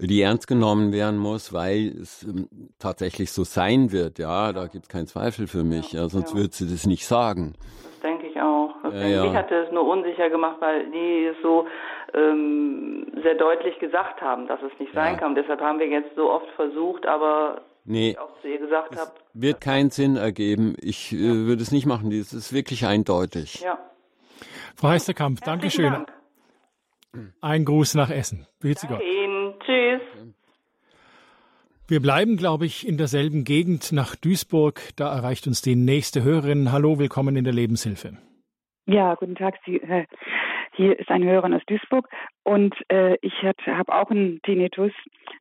die 0.07 0.21
ernst 0.21 0.47
genommen 0.47 0.91
werden 0.93 1.17
muss, 1.17 1.53
weil 1.53 1.93
es 2.01 2.23
ähm, 2.23 2.47
tatsächlich 2.79 3.31
so 3.31 3.43
sein 3.43 3.91
wird. 3.91 4.19
Ja, 4.19 4.51
da 4.51 4.67
gibt 4.67 4.85
es 4.85 4.89
keinen 4.89 5.07
Zweifel 5.07 5.47
für 5.47 5.63
mich. 5.63 5.93
Ja, 5.93 6.07
sonst 6.09 6.31
ja. 6.31 6.37
würde 6.37 6.53
sie 6.53 6.69
das 6.69 6.85
nicht 6.85 7.05
sagen. 7.05 7.53
Das 7.83 7.99
denke 8.01 8.27
ich 8.27 8.41
auch. 8.41 8.73
Das 8.83 8.93
ja, 8.93 9.07
ja. 9.07 9.25
Ich 9.25 9.33
hatte 9.33 9.55
es 9.55 9.71
nur 9.71 9.87
unsicher 9.87 10.29
gemacht, 10.29 10.57
weil 10.59 10.89
die 10.89 11.27
es 11.27 11.37
so 11.43 11.67
ähm, 12.13 13.07
sehr 13.21 13.35
deutlich 13.35 13.77
gesagt 13.79 14.21
haben, 14.21 14.47
dass 14.47 14.59
es 14.63 14.71
nicht 14.79 14.93
sein 14.93 15.17
kann. 15.17 15.35
Deshalb 15.35 15.61
haben 15.61 15.79
wir 15.79 15.87
jetzt 15.87 16.15
so 16.15 16.31
oft 16.31 16.49
versucht, 16.55 17.05
aber 17.05 17.61
Nee, 17.83 18.15
es 18.91 19.11
wird 19.33 19.61
keinen 19.61 19.89
Sinn 19.89 20.15
ergeben. 20.15 20.75
Ich 20.79 21.13
äh, 21.13 21.17
würde 21.17 21.61
es 21.61 21.71
nicht 21.71 21.85
machen. 21.85 22.11
Das 22.11 22.33
ist 22.33 22.53
wirklich 22.53 22.85
eindeutig. 22.85 23.61
Ja. 23.61 23.79
Frau 24.75 24.89
Heisterkamp, 24.89 25.41
Dankeschön. 25.41 25.91
Dank. 25.91 26.13
Ein 27.41 27.65
Gruß 27.65 27.95
nach 27.95 28.09
Essen. 28.09 28.47
Grüezi 28.61 28.87
Gott. 28.87 29.01
Ihnen. 29.01 29.53
Tschüss. 29.65 30.01
Wir 31.87 32.01
bleiben, 32.01 32.37
glaube 32.37 32.65
ich, 32.65 32.87
in 32.87 32.97
derselben 32.97 33.43
Gegend 33.43 33.91
nach 33.91 34.15
Duisburg. 34.15 34.81
Da 34.95 35.13
erreicht 35.13 35.45
uns 35.45 35.61
die 35.61 35.75
nächste 35.75 36.23
Hörerin. 36.23 36.71
Hallo, 36.71 36.99
willkommen 36.99 37.35
in 37.35 37.43
der 37.43 37.53
Lebenshilfe. 37.53 38.17
Ja, 38.85 39.15
guten 39.15 39.35
Tag. 39.35 39.55
Sie, 39.65 39.75
äh, 39.75 40.05
hier 40.73 40.97
ist 40.97 41.09
ein 41.09 41.23
Hörer 41.23 41.53
aus 41.55 41.61
Duisburg 41.67 42.07
und 42.43 42.73
äh, 42.89 43.17
ich 43.21 43.33
habe 43.43 43.93
auch 43.93 44.09
einen 44.09 44.41
Tinnitus, 44.41 44.91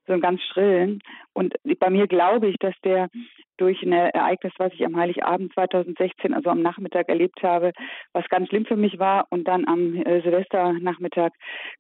so 0.06 0.12
einen 0.12 0.22
ganz 0.22 0.42
schrillen. 0.42 1.00
Und 1.32 1.54
bei 1.78 1.90
mir 1.90 2.06
glaube 2.06 2.48
ich, 2.48 2.56
dass 2.58 2.74
der 2.84 3.08
durch 3.56 3.82
ein 3.82 3.92
Ereignis, 3.92 4.52
was 4.58 4.72
ich 4.72 4.84
am 4.84 4.96
Heiligabend 4.96 5.52
2016, 5.52 6.34
also 6.34 6.50
am 6.50 6.62
Nachmittag 6.62 7.08
erlebt 7.08 7.42
habe, 7.42 7.72
was 8.12 8.28
ganz 8.28 8.48
schlimm 8.48 8.64
für 8.64 8.76
mich 8.76 8.98
war. 8.98 9.26
Und 9.30 9.46
dann 9.46 9.68
am 9.68 9.94
äh, 9.94 10.22
Silvesternachmittag 10.22 11.30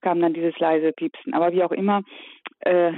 kam 0.02 0.20
dann 0.20 0.34
dieses 0.34 0.58
leise 0.58 0.92
Piepsen. 0.92 1.34
Aber 1.34 1.52
wie 1.52 1.64
auch 1.64 1.72
immer, 1.72 2.02
äh, 2.60 2.92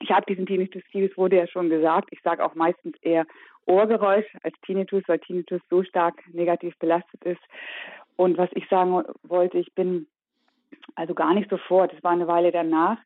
ich 0.00 0.10
habe 0.10 0.26
diesen 0.26 0.46
Tinnitus, 0.46 0.82
es 0.92 1.16
wurde 1.16 1.36
ja 1.36 1.46
schon 1.46 1.70
gesagt. 1.70 2.08
Ich 2.10 2.20
sage 2.22 2.44
auch 2.44 2.54
meistens 2.54 2.96
eher 3.02 3.26
Ohrgeräusch 3.66 4.26
als 4.42 4.54
Tinnitus, 4.64 5.02
weil 5.06 5.18
Tinnitus 5.18 5.60
so 5.68 5.82
stark 5.82 6.14
negativ 6.32 6.74
belastet 6.78 7.22
ist. 7.24 7.42
Und 8.18 8.36
was 8.36 8.50
ich 8.54 8.68
sagen 8.68 9.04
wollte, 9.22 9.58
ich 9.58 9.72
bin 9.74 10.08
also 10.96 11.14
gar 11.14 11.34
nicht 11.34 11.48
sofort, 11.48 11.92
es 11.92 12.02
war 12.02 12.10
eine 12.10 12.26
Weile 12.26 12.50
danach, 12.50 12.98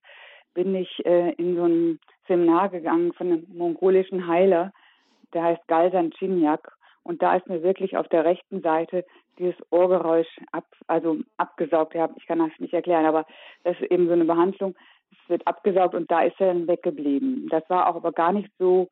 bin 0.54 0.74
ich 0.74 1.04
äh, 1.04 1.32
in 1.34 1.54
so 1.54 1.64
ein 1.64 2.00
Seminar 2.26 2.70
gegangen 2.70 3.12
von 3.12 3.26
einem 3.26 3.46
mongolischen 3.52 4.26
Heiler, 4.26 4.72
der 5.34 5.42
heißt 5.44 5.68
Galsan 5.68 6.12
Chinyak. 6.12 6.72
Und 7.02 7.20
da 7.20 7.36
ist 7.36 7.46
mir 7.46 7.62
wirklich 7.62 7.98
auf 7.98 8.08
der 8.08 8.24
rechten 8.24 8.62
Seite 8.62 9.04
dieses 9.38 9.56
Ohrgeräusch 9.68 10.28
ab, 10.50 10.64
also 10.86 11.18
abgesaugt. 11.36 11.94
Ja, 11.94 12.08
ich 12.16 12.26
kann 12.26 12.38
das 12.38 12.58
nicht 12.58 12.72
erklären, 12.72 13.04
aber 13.04 13.26
das 13.64 13.78
ist 13.80 13.90
eben 13.90 14.06
so 14.06 14.14
eine 14.14 14.24
Behandlung. 14.24 14.74
Es 15.10 15.28
wird 15.28 15.46
abgesaugt 15.46 15.94
und 15.94 16.10
da 16.10 16.22
ist 16.22 16.40
er 16.40 16.54
dann 16.54 16.68
weggeblieben. 16.68 17.48
Das 17.50 17.68
war 17.68 17.86
auch 17.86 17.96
aber 17.96 18.12
gar 18.12 18.32
nicht 18.32 18.48
so, 18.58 18.88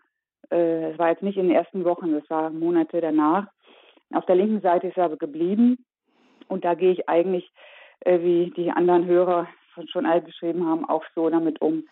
äh, 0.51 0.91
es 0.93 0.99
war 0.99 1.09
jetzt 1.09 1.23
nicht 1.23 1.39
in 1.39 1.49
den 1.49 1.57
ersten 1.57 1.85
Wochen, 1.85 2.13
das 2.13 2.29
war 2.29 2.51
Monate 2.51 3.01
danach. 3.01 3.47
Auf 4.13 4.27
der 4.27 4.37
linken 4.37 4.61
Seite 4.61 4.89
ist 4.89 4.99
er 4.99 5.07
aber 5.07 5.17
geblieben 5.17 5.79
und 6.51 6.65
da 6.65 6.75
gehe 6.75 6.93
ich 6.93 7.09
eigentlich, 7.09 7.51
äh, 8.01 8.21
wie 8.21 8.53
die 8.57 8.71
anderen 8.71 9.07
Hörer 9.07 9.49
schon 9.91 10.07
alle 10.07 10.21
beschrieben 10.21 10.67
haben, 10.67 10.89
auch 10.89 11.05
so 11.15 11.31
damit 11.31 11.61
um, 11.61 11.85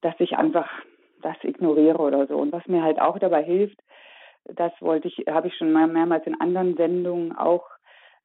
dass 0.00 0.14
ich 0.18 0.36
einfach 0.36 0.68
das 1.22 1.36
ignoriere 1.42 1.98
oder 1.98 2.26
so. 2.26 2.36
Und 2.36 2.52
was 2.52 2.66
mir 2.66 2.82
halt 2.82 3.00
auch 3.00 3.18
dabei 3.18 3.42
hilft, 3.42 3.78
das 4.44 4.72
wollte 4.80 5.08
ich, 5.08 5.24
habe 5.28 5.48
ich 5.48 5.56
schon 5.56 5.72
mehrmals 5.72 6.26
in 6.26 6.38
anderen 6.40 6.76
Sendungen 6.76 7.34
auch 7.36 7.64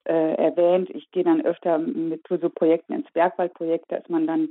äh, 0.04 0.34
erwähnt. 0.36 0.90
Ich 0.90 1.10
gehe 1.12 1.24
dann 1.24 1.42
öfter 1.42 1.78
mit 1.78 2.28
so 2.28 2.50
Projekten 2.50 2.94
ins 2.94 3.10
Bergwaldprojekt, 3.12 3.86
da 3.90 3.98
ist 3.98 4.10
man 4.10 4.28
dann 4.28 4.50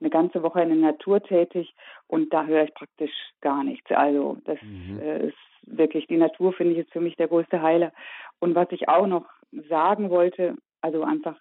eine 0.00 0.10
ganze 0.10 0.42
Woche 0.44 0.62
in 0.62 0.68
der 0.68 0.92
Natur 0.92 1.20
tätig 1.20 1.74
und 2.06 2.32
da 2.32 2.44
höre 2.46 2.64
ich 2.64 2.74
praktisch 2.74 3.10
gar 3.40 3.64
nichts. 3.64 3.90
Also 3.90 4.36
das 4.44 4.58
mhm. 4.62 5.00
äh, 5.00 5.26
ist 5.26 5.36
wirklich, 5.62 6.06
die 6.06 6.16
Natur 6.16 6.52
finde 6.52 6.74
ich 6.74 6.80
ist 6.80 6.92
für 6.92 7.00
mich 7.00 7.16
der 7.16 7.26
größte 7.26 7.60
Heiler. 7.62 7.92
Und 8.38 8.54
was 8.54 8.68
ich 8.70 8.88
auch 8.88 9.08
noch 9.08 9.24
sagen 9.68 10.10
wollte, 10.10 10.56
also 10.80 11.02
einfach 11.02 11.36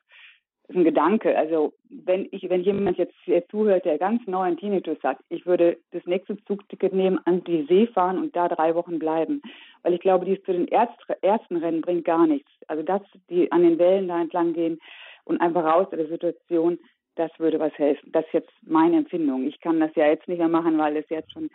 ein 0.70 0.84
Gedanke. 0.84 1.38
Also 1.38 1.74
wenn 1.90 2.28
ich, 2.32 2.50
wenn 2.50 2.62
jemand 2.62 2.98
jetzt 2.98 3.16
hier 3.24 3.48
zuhört, 3.48 3.86
der 3.86 3.98
ganz 3.98 4.26
neuen 4.28 4.58
Tinnitus 4.58 4.98
hat, 5.04 5.18
ich 5.30 5.46
würde 5.46 5.78
das 5.92 6.06
nächste 6.06 6.38
Zugticket 6.46 6.94
nehmen, 6.94 7.20
an 7.26 7.44
die 7.44 7.66
See 7.68 7.88
fahren 7.88 8.18
und 8.18 8.36
da 8.36 8.50
drei 8.50 8.76
Wochen 8.76 9.00
bleiben. 9.00 9.42
Weil 9.84 9.94
ich 9.94 10.02
glaube, 10.02 10.26
dies 10.26 10.44
zu 10.44 10.52
den 10.52 10.68
Ärzt, 10.68 10.98
Ärztenrennen 11.22 11.82
bringt 11.82 12.06
gar 12.06 12.28
nichts. 12.28 12.52
Also 12.68 12.84
dass 12.84 13.02
die 13.30 13.52
an 13.52 13.64
den 13.64 13.80
Wellen 13.80 14.08
da 14.08 14.20
entlang 14.20 14.54
gehen 14.54 14.80
und 15.24 15.40
einfach 15.40 15.64
raus 15.64 15.88
aus 15.88 15.98
der 15.98 16.08
Situation, 16.08 16.80
das 17.16 17.32
würde 17.40 17.60
was 17.60 17.74
helfen. 17.78 18.12
Das 18.12 18.26
ist 18.26 18.34
jetzt 18.34 18.52
meine 18.62 18.98
Empfindung. 18.98 19.48
Ich 19.48 19.60
kann 19.62 19.80
das 19.80 19.96
ja 19.96 20.08
jetzt 20.08 20.28
nicht 20.28 20.38
mehr 20.38 20.50
machen, 20.50 20.78
weil 20.78 20.98
es 20.98 21.10
jetzt 21.10 21.32
schon 21.32 21.50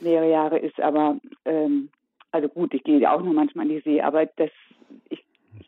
mehrere 0.00 0.30
Jahre 0.30 0.58
ist, 0.58 0.80
aber 0.80 1.18
ähm, 1.44 1.88
also 2.32 2.48
gut, 2.48 2.74
ich 2.74 2.82
gehe 2.82 3.10
auch 3.10 3.22
nur 3.22 3.34
manchmal 3.34 3.66
in 3.66 3.76
die 3.76 3.80
See, 3.82 4.00
aber 4.00 4.26
das, 4.26 4.50
ich 5.10 5.22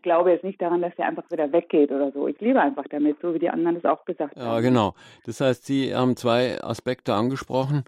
glaube 0.05 0.31
jetzt 0.31 0.45
nicht 0.45 0.63
daran, 0.63 0.83
dass 0.83 0.93
er 0.97 1.09
einfach 1.09 1.29
wieder 1.31 1.51
weggeht 1.51 1.91
oder 1.91 2.13
so. 2.13 2.29
Ich 2.29 2.41
lebe 2.41 2.61
einfach 2.61 2.85
damit, 2.89 3.17
so 3.21 3.35
wie 3.35 3.41
die 3.41 3.51
anderen 3.51 3.77
es 3.77 3.85
auch 3.85 4.05
gesagt 4.05 4.37
haben. 4.37 4.47
Ja, 4.47 4.61
genau. 4.61 4.95
Das 5.27 5.41
heißt, 5.41 5.67
Sie 5.67 5.93
haben 5.93 6.17
zwei 6.17 6.63
Aspekte 6.63 7.15
angesprochen. 7.15 7.83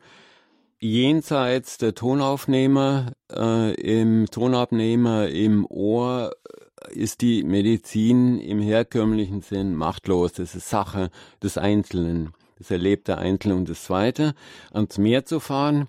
Jenseits 0.81 1.79
der 1.79 1.95
Tonaufnehmer, 1.95 3.12
äh, 3.33 3.75
im 3.75 4.27
Tonabnehmer, 4.27 5.29
im 5.29 5.64
Ohr 5.67 6.33
äh, 6.91 6.99
ist 6.99 7.21
die 7.21 7.45
Medizin 7.45 8.41
im 8.41 8.61
herkömmlichen 8.61 9.43
Sinn 9.43 9.75
machtlos. 9.75 10.33
Das 10.33 10.55
ist 10.55 10.69
Sache 10.69 11.11
des 11.43 11.57
Einzelnen. 11.57 12.33
Das 12.59 12.71
erlebt 12.71 13.09
der 13.09 13.19
Einzelne. 13.19 13.55
Und 13.55 13.69
das 13.69 13.85
Zweite, 13.85 14.35
ans 14.73 14.99
Meer 14.99 15.25
zu 15.25 15.41
fahren, 15.41 15.89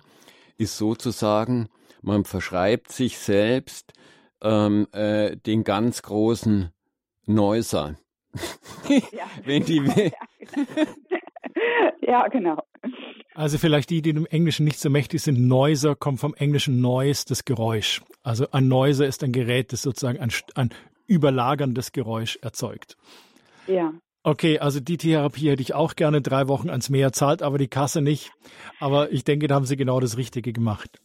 ist 0.58 0.76
sozusagen, 0.76 1.68
man 2.02 2.24
verschreibt 2.24 2.92
sich 2.92 3.18
selbst 3.18 3.92
ähm, 4.42 4.86
äh, 4.92 5.36
den 5.36 5.64
ganz 5.64 6.02
großen 6.02 6.70
Neuser. 7.26 7.96
ja. 8.88 9.26
Wenn 9.44 9.64
die 9.64 9.82
ja, 12.02 12.28
genau. 12.28 12.62
Also 13.34 13.58
vielleicht 13.58 13.90
die, 13.90 14.02
die 14.02 14.10
im 14.10 14.26
Englischen 14.26 14.64
nicht 14.64 14.80
so 14.80 14.90
mächtig 14.90 15.22
sind, 15.22 15.46
Noiser 15.46 15.94
kommt 15.94 16.20
vom 16.20 16.34
englischen 16.34 16.80
Noise, 16.80 17.24
das 17.28 17.44
Geräusch. 17.44 18.02
Also 18.22 18.50
ein 18.50 18.68
Noiser 18.68 19.06
ist 19.06 19.22
ein 19.22 19.32
Gerät, 19.32 19.72
das 19.72 19.82
sozusagen 19.82 20.18
ein, 20.18 20.32
ein 20.54 20.70
überlagerndes 21.06 21.92
Geräusch 21.92 22.38
erzeugt. 22.42 22.96
Ja. 23.66 23.92
Okay, 24.24 24.58
also 24.58 24.80
die 24.80 24.96
Therapie 24.96 25.50
hätte 25.50 25.62
ich 25.62 25.74
auch 25.74 25.94
gerne 25.94 26.20
drei 26.20 26.48
Wochen 26.48 26.68
ans 26.68 26.90
Meer 26.90 27.12
zahlt, 27.12 27.42
aber 27.42 27.58
die 27.58 27.68
Kasse 27.68 28.02
nicht. 28.02 28.32
Aber 28.80 29.12
ich 29.12 29.24
denke, 29.24 29.46
da 29.46 29.54
haben 29.54 29.64
Sie 29.64 29.76
genau 29.76 30.00
das 30.00 30.16
Richtige 30.16 30.52
gemacht. 30.52 30.98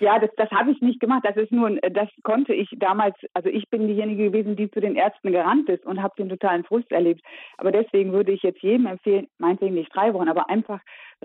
Ja, 0.00 0.18
das, 0.18 0.30
das 0.36 0.50
habe 0.50 0.72
ich 0.72 0.80
nicht 0.80 1.00
gemacht. 1.00 1.24
Das 1.24 1.36
ist 1.36 1.52
nur, 1.52 1.70
das 1.76 2.08
konnte 2.22 2.52
ich 2.52 2.68
damals, 2.78 3.14
also 3.32 3.48
ich 3.48 3.68
bin 3.70 3.86
diejenige 3.86 4.30
gewesen, 4.30 4.56
die 4.56 4.70
zu 4.70 4.80
den 4.80 4.96
Ärzten 4.96 5.32
gerannt 5.32 5.68
ist 5.68 5.86
und 5.86 6.02
habe 6.02 6.14
den 6.18 6.28
totalen 6.28 6.64
Frust 6.64 6.90
erlebt. 6.90 7.22
Aber 7.58 7.70
deswegen 7.70 8.12
würde 8.12 8.32
ich 8.32 8.42
jetzt 8.42 8.60
jedem 8.60 8.86
empfehlen, 8.86 9.28
meinetwegen 9.38 9.74
nicht 9.74 9.94
drei 9.94 10.12
Wochen, 10.12 10.28
aber 10.28 10.50
einfach 10.50 10.80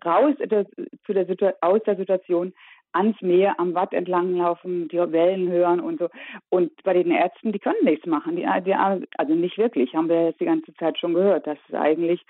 raus 0.06 0.36
zu 0.38 1.14
der, 1.14 1.56
aus 1.62 1.82
der 1.84 1.96
Situation 1.96 2.54
ans 2.92 3.20
Meer, 3.22 3.60
am 3.60 3.76
Watt 3.76 3.94
entlang 3.94 4.36
laufen, 4.36 4.88
die 4.88 4.98
Wellen 4.98 5.50
hören 5.50 5.80
und 5.80 6.00
so. 6.00 6.10
Und 6.50 6.72
bei 6.84 6.94
den 6.94 7.12
Ärzten, 7.12 7.52
die 7.52 7.60
können 7.60 7.84
nichts 7.84 8.06
machen. 8.06 8.36
Die, 8.36 8.48
die, 8.66 8.74
also 8.74 9.34
nicht 9.34 9.58
wirklich, 9.58 9.94
haben 9.94 10.10
wir 10.10 10.28
jetzt 10.28 10.40
die 10.40 10.46
ganze 10.46 10.74
Zeit 10.76 10.98
schon 10.98 11.14
gehört, 11.14 11.46
dass 11.46 11.58
eigentlich 11.74 12.26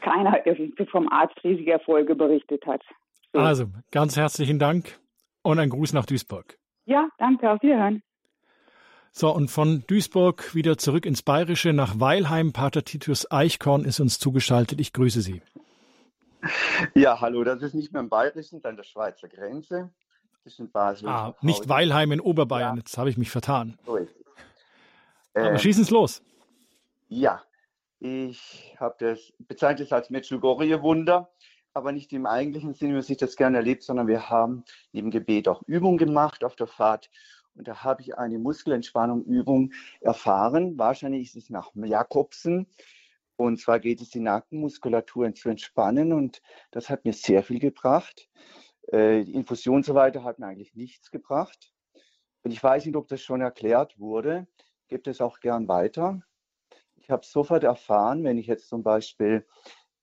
keiner 0.00 0.38
vom 0.90 1.08
Arzt 1.10 1.42
riesige 1.44 1.72
Erfolge 1.72 2.14
berichtet 2.14 2.66
hat. 2.66 2.82
So. 3.32 3.40
Also, 3.40 3.66
ganz 3.90 4.16
herzlichen 4.16 4.58
Dank 4.58 5.01
und 5.42 5.58
ein 5.58 5.70
Gruß 5.70 5.92
nach 5.92 6.06
Duisburg. 6.06 6.58
Ja, 6.84 7.08
danke, 7.18 7.50
auf 7.50 7.62
Wiederhören. 7.62 8.02
So, 9.12 9.30
und 9.30 9.50
von 9.50 9.84
Duisburg 9.86 10.54
wieder 10.54 10.78
zurück 10.78 11.04
ins 11.04 11.22
Bayerische 11.22 11.72
nach 11.72 12.00
Weilheim. 12.00 12.52
Pater 12.52 12.82
Titus 12.82 13.30
Eichkorn 13.30 13.84
ist 13.84 14.00
uns 14.00 14.18
zugeschaltet. 14.18 14.80
Ich 14.80 14.92
grüße 14.92 15.20
Sie. 15.20 15.42
Ja, 16.94 17.20
hallo, 17.20 17.44
das 17.44 17.62
ist 17.62 17.74
nicht 17.74 17.92
mehr 17.92 18.00
im 18.00 18.08
Bayerischen, 18.08 18.62
dann 18.62 18.76
der 18.76 18.84
Schweizer 18.84 19.28
Grenze. 19.28 19.90
Zwischen 20.42 20.72
Basel 20.72 21.08
ah, 21.08 21.36
nicht 21.40 21.68
Weilheim 21.68 22.10
in 22.10 22.20
Oberbayern, 22.20 22.74
ja. 22.74 22.78
jetzt 22.80 22.98
habe 22.98 23.08
ich 23.08 23.16
mich 23.16 23.30
vertan. 23.30 23.78
So 23.86 23.94
ist 23.94 24.10
es. 24.16 24.26
Aber 25.34 25.52
ähm, 25.52 25.58
schießen 25.58 25.84
Sie 25.84 25.92
los. 25.92 26.20
Ja, 27.08 27.42
ich 28.00 28.74
habe 28.80 28.96
das 28.98 29.32
bezeichnet 29.38 29.92
als 29.92 30.10
Medjugorje-Wunder 30.10 31.30
aber 31.74 31.92
nicht 31.92 32.12
im 32.12 32.26
eigentlichen 32.26 32.74
Sinne, 32.74 32.96
wie 32.96 33.02
sich 33.02 33.16
das 33.16 33.36
gerne 33.36 33.58
erlebt, 33.58 33.82
sondern 33.82 34.06
wir 34.06 34.28
haben 34.28 34.64
neben 34.92 35.10
Gebet 35.10 35.48
auch 35.48 35.62
Übungen 35.66 35.98
gemacht 35.98 36.44
auf 36.44 36.56
der 36.56 36.66
Fahrt. 36.66 37.10
Und 37.54 37.68
da 37.68 37.82
habe 37.82 38.02
ich 38.02 38.16
eine 38.16 38.38
Muskelentspannung-Übung 38.38 39.72
erfahren. 40.00 40.78
Wahrscheinlich 40.78 41.28
ist 41.28 41.44
es 41.44 41.50
nach 41.50 41.70
Jakobsen. 41.74 42.66
Und 43.36 43.58
zwar 43.60 43.80
geht 43.80 44.00
es, 44.00 44.10
die 44.10 44.20
Nackenmuskulatur 44.20 45.34
zu 45.34 45.50
entspannen. 45.50 46.12
Und 46.12 46.40
das 46.70 46.88
hat 46.88 47.04
mir 47.04 47.12
sehr 47.12 47.42
viel 47.42 47.58
gebracht. 47.58 48.28
Äh, 48.88 49.24
die 49.24 49.34
Infusion 49.34 49.76
und 49.76 49.84
so 49.84 49.94
weiter 49.94 50.24
hat 50.24 50.38
mir 50.38 50.46
eigentlich 50.46 50.74
nichts 50.74 51.10
gebracht. 51.10 51.72
Und 52.42 52.52
ich 52.52 52.62
weiß 52.62 52.86
nicht, 52.86 52.96
ob 52.96 53.08
das 53.08 53.20
schon 53.22 53.40
erklärt 53.40 53.98
wurde. 53.98 54.46
Gibt 54.88 55.06
es 55.06 55.20
auch 55.20 55.40
gern 55.40 55.68
weiter. 55.68 56.22
Ich 56.96 57.10
habe 57.10 57.24
sofort 57.24 57.64
erfahren, 57.64 58.24
wenn 58.24 58.38
ich 58.38 58.46
jetzt 58.46 58.68
zum 58.68 58.82
Beispiel 58.82 59.46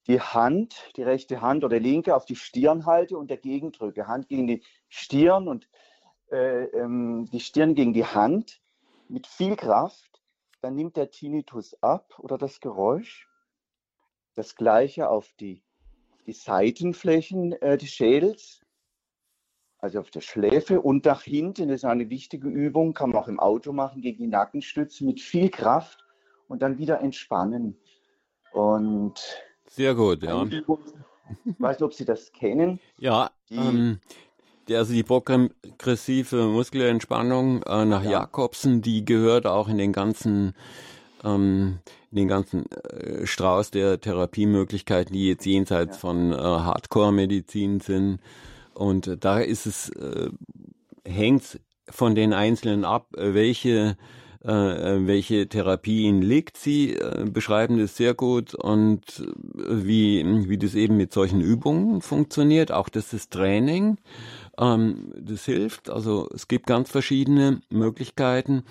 die 0.10 0.20
Hand, 0.20 0.92
die 0.96 1.04
rechte 1.04 1.40
Hand 1.40 1.64
oder 1.64 1.80
linke 1.80 2.16
auf 2.16 2.26
die 2.26 2.36
Stirn 2.36 2.88
halte 2.88 3.16
und 3.16 3.30
dagegen 3.30 3.72
drücke. 3.72 4.08
Hand 4.08 4.28
gegen 4.28 4.48
die 4.48 4.64
Stirn 4.88 5.48
und 5.48 5.70
äh, 6.32 6.64
ähm, 6.66 7.30
die 7.32 7.40
Stirn 7.40 7.76
gegen 7.76 7.94
die 7.94 8.06
Hand 8.06 8.60
mit 9.08 9.28
viel 9.28 9.56
Kraft, 9.56 10.20
dann 10.62 10.74
nimmt 10.74 10.98
der 10.98 11.12
Tinnitus 11.12 11.76
ab 11.84 12.18
oder 12.18 12.40
das 12.40 12.60
Geräusch. 12.60 13.30
Das 14.34 14.56
gleiche 14.56 15.10
auf 15.10 15.32
die, 15.40 15.62
die 16.26 16.34
Seitenflächen 16.34 17.52
äh, 17.62 17.78
des 17.78 17.90
Schädels, 17.90 18.66
also 19.78 20.00
auf 20.00 20.10
der 20.10 20.22
Schläfe 20.22 20.82
und 20.82 21.06
nach 21.06 21.22
hinten. 21.22 21.68
Das 21.68 21.82
ist 21.82 21.86
eine 21.86 22.10
wichtige 22.10 22.48
Übung, 22.48 22.96
kann 22.96 23.12
man 23.12 23.22
auch 23.22 23.28
im 23.28 23.40
Auto 23.40 23.74
machen, 23.74 24.02
gegen 24.02 24.24
die 24.24 24.28
Nackenstütze 24.30 25.06
mit 25.06 25.22
viel 25.22 25.52
Kraft 25.52 26.04
und 26.48 26.64
dann 26.64 26.80
wieder 26.80 27.00
entspannen. 27.00 27.80
Und 28.52 29.44
sehr 29.70 29.96
gut, 29.96 30.24
ja. 30.24 30.46
Ich 31.46 31.60
weiß 31.60 31.78
nicht, 31.78 31.84
ob 31.84 31.94
Sie 31.94 32.06
das 32.06 32.32
kennen. 32.34 32.80
Ja, 32.98 33.32
die, 33.50 33.56
ähm, 33.56 34.00
die, 34.68 34.76
also 34.76 34.94
die 34.94 35.04
progressive 35.04 36.48
Muskelentspannung 36.48 37.64
äh, 37.64 37.86
nach 37.86 38.04
ja. 38.04 38.12
Jakobsen, 38.12 38.82
die 38.82 39.06
gehört 39.06 39.46
auch 39.46 39.68
in 39.68 39.78
den 39.78 39.94
ganzen 39.94 40.54
ähm, 41.24 41.80
den 42.12 42.28
ganzen 42.28 42.66
äh, 42.72 43.26
Strauß 43.26 43.72
der 43.72 44.00
Therapiemöglichkeiten, 44.00 45.14
die 45.14 45.28
jetzt 45.28 45.46
jenseits 45.46 45.98
ja. 45.98 46.00
von 46.00 46.32
äh, 46.32 46.36
Hardcore-Medizin 46.38 47.80
sind. 47.80 48.20
Und 48.74 49.08
äh, 49.08 49.18
da 49.18 49.40
ist 49.40 49.66
es, 49.66 49.90
äh, 49.90 50.30
hängt 51.06 51.60
von 51.88 52.16
den 52.16 52.34
Einzelnen 52.34 52.86
ab, 52.86 53.16
äh, 53.16 53.34
welche 53.34 53.98
äh, 54.46 54.52
äh, 54.52 55.06
welche 55.06 55.50
Therapie 55.50 56.04
ihnen 56.04 56.22
liegt. 56.22 56.56
Sie 56.56 56.94
äh, 56.94 57.26
beschreiben 57.30 57.78
das 57.78 57.98
sehr 57.98 58.14
gut 58.14 58.56
und 58.56 59.22
wie, 59.54 60.24
wie 60.48 60.58
das 60.58 60.76
eben 60.76 60.96
mit 60.96 61.12
solchen 61.12 61.42
Übungen 61.42 62.00
funktioniert. 62.00 62.72
Auch 62.72 62.88
das 62.88 63.12
ist 63.12 63.34
Training. 63.34 63.98
Ähm, 64.58 65.12
das 65.20 65.44
hilft. 65.44 65.90
Also 65.90 66.30
es 66.34 66.48
gibt 66.48 66.68
ganz 66.68 66.90
verschiedene 66.90 67.62
Möglichkeiten, 67.70 68.64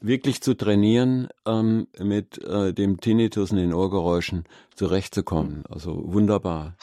wirklich 0.00 0.40
zu 0.40 0.54
trainieren, 0.54 1.28
ähm, 1.46 1.86
mit 2.00 2.40
dem 2.42 2.98
Tinnitus 2.98 3.52
und 3.52 3.58
den 3.58 3.72
Ohrgeräuschen 3.72 4.44
zurechtzukommen. 4.74 5.62
Also 5.68 6.02
wunderbar. 6.12 6.76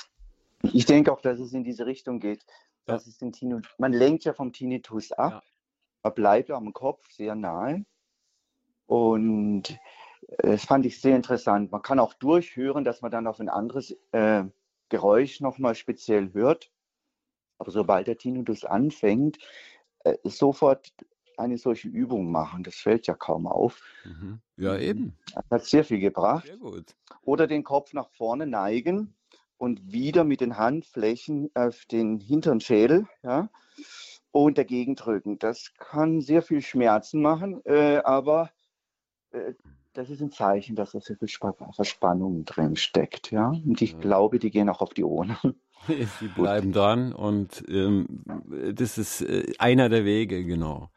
Ich 0.71 0.85
denke 0.85 1.11
auch, 1.11 1.19
dass 1.19 1.37
es 1.39 1.51
in 1.51 1.65
diese 1.65 1.85
Richtung 1.85 2.21
geht. 2.21 2.45
Das 2.85 3.05
ist 3.05 3.21
den 3.21 3.33
Tinnitus. 3.33 3.69
Man 3.77 3.91
lenkt 3.91 4.23
ja 4.23 4.31
vom 4.31 4.53
Tinnitus 4.53 5.11
ab. 5.11 5.33
Ja. 5.33 5.41
Er 6.03 6.11
bleibt 6.11 6.51
am 6.51 6.73
Kopf 6.73 7.09
sehr 7.11 7.35
nahe. 7.35 7.85
Und 8.85 9.69
äh, 10.27 10.51
das 10.51 10.65
fand 10.65 10.85
ich 10.85 11.01
sehr 11.01 11.15
interessant. 11.15 11.71
Man 11.71 11.81
kann 11.81 11.99
auch 11.99 12.13
durchhören, 12.13 12.83
dass 12.83 13.01
man 13.01 13.11
dann 13.11 13.27
auf 13.27 13.39
ein 13.39 13.49
anderes 13.49 13.97
äh, 14.11 14.43
Geräusch 14.89 15.41
nochmal 15.41 15.75
speziell 15.75 16.33
hört. 16.33 16.71
Aber 17.57 17.71
sobald 17.71 18.07
der 18.07 18.17
Tinnitus 18.17 18.63
anfängt, 18.63 19.39
äh, 20.03 20.15
sofort 20.23 20.93
eine 21.37 21.57
solche 21.57 21.87
Übung 21.87 22.31
machen. 22.31 22.63
Das 22.63 22.75
fällt 22.75 23.07
ja 23.07 23.13
kaum 23.13 23.47
auf. 23.47 23.81
Mhm. 24.05 24.39
Ja, 24.57 24.77
eben. 24.77 25.15
Das 25.33 25.45
hat 25.51 25.65
sehr 25.65 25.83
viel 25.83 25.99
gebracht. 25.99 26.47
Sehr 26.47 26.57
gut. 26.57 26.95
Oder 27.21 27.47
den 27.47 27.63
Kopf 27.63 27.93
nach 27.93 28.09
vorne 28.09 28.47
neigen 28.47 29.15
und 29.57 29.91
wieder 29.91 30.23
mit 30.23 30.41
den 30.41 30.57
Handflächen 30.57 31.51
auf 31.53 31.85
den 31.85 32.19
hinteren 32.19 32.59
Schädel 32.59 33.07
ja, 33.23 33.49
und 34.43 34.57
dagegen 34.57 34.95
drücken. 34.95 35.39
Das 35.39 35.73
kann 35.77 36.21
sehr 36.21 36.41
viel 36.41 36.61
Schmerzen 36.61 37.21
machen, 37.21 37.61
äh, 37.65 37.97
aber 37.97 38.51
äh, 39.31 39.53
das 39.93 40.09
ist 40.09 40.21
ein 40.21 40.31
Zeichen, 40.31 40.75
dass 40.75 40.91
da 40.91 40.99
sehr 40.99 41.17
viel 41.17 41.27
Verspannung 41.27 42.45
drin 42.45 42.75
steckt. 42.75 43.31
Ja? 43.31 43.49
Und 43.49 43.81
ich 43.81 43.93
ja. 43.93 43.99
glaube, 43.99 44.37
die 44.39 44.51
gehen 44.51 44.69
auch 44.69 44.81
auf 44.81 44.93
die 44.93 45.03
Ohren. 45.03 45.35
Sie 46.19 46.27
bleiben 46.27 46.71
dran 46.71 47.13
und 47.13 47.63
ähm, 47.67 48.23
das 48.73 48.97
ist 48.97 49.21
äh, 49.21 49.53
einer 49.59 49.89
der 49.89 50.05
Wege, 50.05 50.43
genau. 50.43 50.89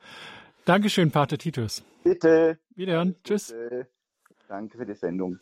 Dankeschön, 0.65 1.11
Pater 1.11 1.39
Titus. 1.39 1.83
Bitte. 2.03 2.59
Wiederhören. 2.75 3.15
Bitte. 3.15 3.23
Tschüss. 3.25 3.55
Danke 4.49 4.79
für 4.79 4.87
die 4.87 4.95
Sendung. 4.95 5.39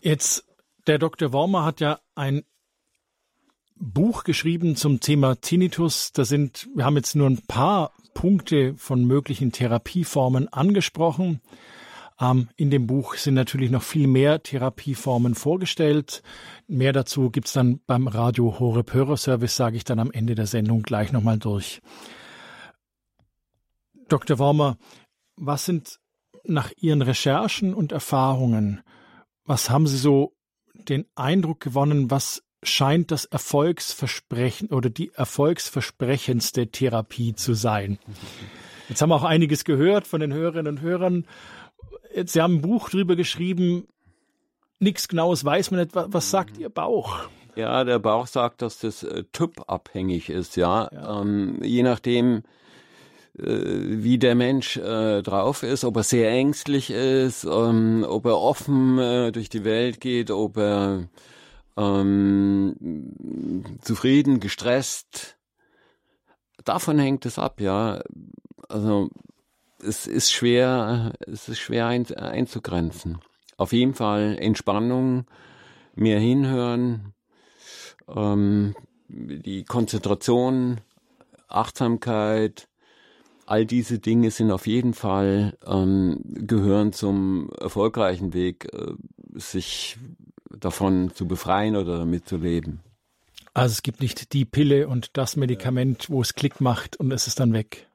Jetzt, 0.00 0.48
der 0.86 0.98
Dr. 0.98 1.32
Wormer 1.32 1.64
hat 1.64 1.80
ja 1.80 2.00
ein 2.14 2.42
Buch 3.80 4.24
geschrieben 4.24 4.76
zum 4.76 5.00
Thema 5.00 5.40
Tinnitus. 5.40 6.12
Da 6.12 6.26
sind, 6.26 6.68
wir 6.74 6.84
haben 6.84 6.96
jetzt 6.96 7.16
nur 7.16 7.28
ein 7.28 7.40
paar 7.48 7.92
Punkte 8.12 8.74
von 8.76 9.06
möglichen 9.06 9.52
Therapieformen 9.52 10.48
angesprochen. 10.48 11.40
Ähm, 12.20 12.50
in 12.56 12.70
dem 12.70 12.86
Buch 12.86 13.14
sind 13.14 13.32
natürlich 13.32 13.70
noch 13.70 13.82
viel 13.82 14.06
mehr 14.06 14.42
Therapieformen 14.42 15.34
vorgestellt. 15.34 16.22
Mehr 16.68 16.92
dazu 16.92 17.30
gibt's 17.30 17.54
dann 17.54 17.80
beim 17.86 18.06
Radio 18.06 18.58
Horeb 18.60 18.92
Hörerservice, 18.92 19.56
sage 19.56 19.78
ich 19.78 19.84
dann 19.84 19.98
am 19.98 20.12
Ende 20.12 20.34
der 20.34 20.46
Sendung 20.46 20.82
gleich 20.82 21.10
nochmal 21.10 21.38
durch. 21.38 21.80
Dr. 24.08 24.38
Wormer, 24.38 24.76
was 25.36 25.64
sind 25.64 26.00
nach 26.44 26.70
Ihren 26.76 27.00
Recherchen 27.00 27.72
und 27.72 27.92
Erfahrungen, 27.92 28.82
was 29.46 29.70
haben 29.70 29.86
Sie 29.86 29.96
so 29.96 30.34
den 30.74 31.06
Eindruck 31.14 31.60
gewonnen, 31.60 32.10
was 32.10 32.42
scheint 32.62 33.10
das 33.10 33.24
Erfolgsversprechen 33.24 34.68
oder 34.68 34.90
die 34.90 35.12
erfolgsversprechendste 35.14 36.68
Therapie 36.68 37.34
zu 37.34 37.54
sein? 37.54 37.98
Jetzt 38.88 39.00
haben 39.02 39.10
wir 39.10 39.16
auch 39.16 39.24
einiges 39.24 39.64
gehört 39.64 40.06
von 40.06 40.20
den 40.20 40.32
Hörerinnen 40.32 40.76
und 40.76 40.80
Hörern. 40.80 41.26
Sie 42.24 42.40
haben 42.40 42.56
ein 42.56 42.62
Buch 42.62 42.90
drüber 42.90 43.16
geschrieben. 43.16 43.86
Nichts 44.78 45.08
Genaues 45.08 45.44
weiß 45.44 45.70
man 45.70 45.80
nicht. 45.80 45.92
Was 45.94 46.30
sagt 46.30 46.58
Ihr 46.58 46.70
Bauch? 46.70 47.28
Ja, 47.56 47.84
der 47.84 47.98
Bauch 47.98 48.26
sagt, 48.26 48.62
dass 48.62 48.78
das 48.78 49.02
äh, 49.02 49.24
typabhängig 49.32 50.30
ist, 50.30 50.56
ja. 50.56 50.88
ja. 50.92 51.20
Ähm, 51.20 51.60
je 51.62 51.82
nachdem, 51.82 52.42
äh, 53.38 53.42
wie 53.44 54.18
der 54.18 54.34
Mensch 54.34 54.76
äh, 54.76 55.22
drauf 55.22 55.62
ist, 55.62 55.84
ob 55.84 55.96
er 55.96 56.02
sehr 56.02 56.30
ängstlich 56.30 56.90
ist, 56.90 57.44
ähm, 57.44 58.06
ob 58.08 58.24
er 58.26 58.38
offen 58.38 58.98
äh, 58.98 59.32
durch 59.32 59.48
die 59.48 59.64
Welt 59.64 60.00
geht, 60.00 60.30
ob 60.30 60.56
er 60.56 61.08
ähm, 61.76 63.16
zufrieden, 63.80 64.40
gestresst. 64.40 65.38
Davon 66.64 66.98
hängt 66.98 67.26
es 67.26 67.38
ab, 67.38 67.60
ja. 67.60 68.02
Also 68.68 69.10
es 69.82 70.06
ist 70.06 70.32
schwer, 70.32 71.12
es 71.20 71.48
ist 71.48 71.58
schwer 71.58 71.86
ein, 71.86 72.06
einzugrenzen. 72.14 73.18
Auf 73.56 73.72
jeden 73.72 73.94
Fall 73.94 74.36
Entspannung, 74.38 75.26
mehr 75.94 76.20
hinhören, 76.20 77.14
ähm, 78.08 78.74
die 79.08 79.64
Konzentration, 79.64 80.80
Achtsamkeit, 81.48 82.68
all 83.46 83.66
diese 83.66 83.98
Dinge 83.98 84.30
sind 84.30 84.52
auf 84.52 84.66
jeden 84.66 84.94
Fall 84.94 85.58
ähm, 85.66 86.20
gehören 86.24 86.92
zum 86.92 87.50
erfolgreichen 87.58 88.32
Weg, 88.32 88.72
äh, 88.72 88.92
sich 89.34 89.98
davon 90.50 91.12
zu 91.14 91.26
befreien 91.26 91.76
oder 91.76 91.98
damit 91.98 92.28
zu 92.28 92.36
leben. 92.36 92.80
Also 93.54 93.72
es 93.72 93.82
gibt 93.82 94.00
nicht 94.00 94.32
die 94.32 94.44
Pille 94.44 94.88
und 94.88 95.16
das 95.16 95.36
Medikament, 95.36 96.08
wo 96.08 96.20
es 96.20 96.34
Klick 96.34 96.60
macht 96.60 96.96
und 96.96 97.10
es 97.12 97.26
ist 97.26 97.40
dann 97.40 97.52
weg. 97.52 97.88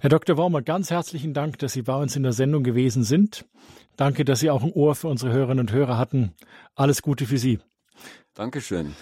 Herr 0.00 0.10
Dr. 0.10 0.36
Wormer, 0.36 0.62
ganz 0.62 0.90
herzlichen 0.90 1.34
Dank, 1.34 1.58
dass 1.58 1.72
Sie 1.72 1.82
bei 1.82 1.94
uns 1.94 2.16
in 2.16 2.22
der 2.22 2.32
Sendung 2.32 2.64
gewesen 2.64 3.04
sind. 3.04 3.44
Danke, 3.96 4.24
dass 4.24 4.40
Sie 4.40 4.50
auch 4.50 4.62
ein 4.62 4.72
Ohr 4.72 4.94
für 4.94 5.08
unsere 5.08 5.32
Hörerinnen 5.32 5.60
und 5.60 5.72
Hörer 5.72 5.98
hatten. 5.98 6.34
Alles 6.74 7.02
Gute 7.02 7.26
für 7.26 7.38
Sie. 7.38 7.60
Dankeschön. 8.34 8.96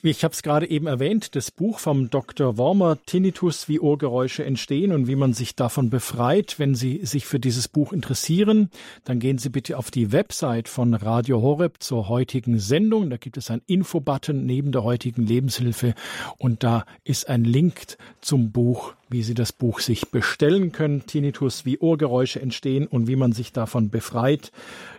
Ich 0.00 0.22
habe 0.22 0.32
es 0.32 0.44
gerade 0.44 0.70
eben 0.70 0.86
erwähnt, 0.86 1.34
das 1.34 1.50
Buch 1.50 1.80
vom 1.80 2.08
Dr. 2.08 2.56
Wormer, 2.56 2.98
Tinnitus, 3.04 3.68
wie 3.68 3.80
Ohrgeräusche 3.80 4.44
entstehen 4.44 4.92
und 4.92 5.08
wie 5.08 5.16
man 5.16 5.32
sich 5.32 5.56
davon 5.56 5.90
befreit. 5.90 6.60
Wenn 6.60 6.76
Sie 6.76 7.04
sich 7.04 7.26
für 7.26 7.40
dieses 7.40 7.66
Buch 7.66 7.92
interessieren, 7.92 8.70
dann 9.02 9.18
gehen 9.18 9.38
Sie 9.38 9.48
bitte 9.48 9.76
auf 9.76 9.90
die 9.90 10.12
Website 10.12 10.68
von 10.68 10.94
Radio 10.94 11.42
Horeb 11.42 11.82
zur 11.82 12.08
heutigen 12.08 12.60
Sendung. 12.60 13.10
Da 13.10 13.16
gibt 13.16 13.38
es 13.38 13.50
einen 13.50 13.62
Infobutton 13.66 14.46
neben 14.46 14.70
der 14.70 14.84
heutigen 14.84 15.26
Lebenshilfe 15.26 15.94
und 16.36 16.62
da 16.62 16.84
ist 17.02 17.28
ein 17.28 17.42
Link 17.42 17.96
zum 18.20 18.52
Buch 18.52 18.94
wie 19.10 19.22
Sie 19.22 19.34
das 19.34 19.52
Buch 19.52 19.80
sich 19.80 20.10
bestellen 20.10 20.72
können. 20.72 21.06
Tinnitus, 21.06 21.64
wie 21.64 21.78
Ohrgeräusche 21.78 22.40
entstehen 22.40 22.86
und 22.86 23.08
wie 23.08 23.16
man 23.16 23.32
sich 23.32 23.52
davon 23.52 23.90
befreit. 23.90 24.52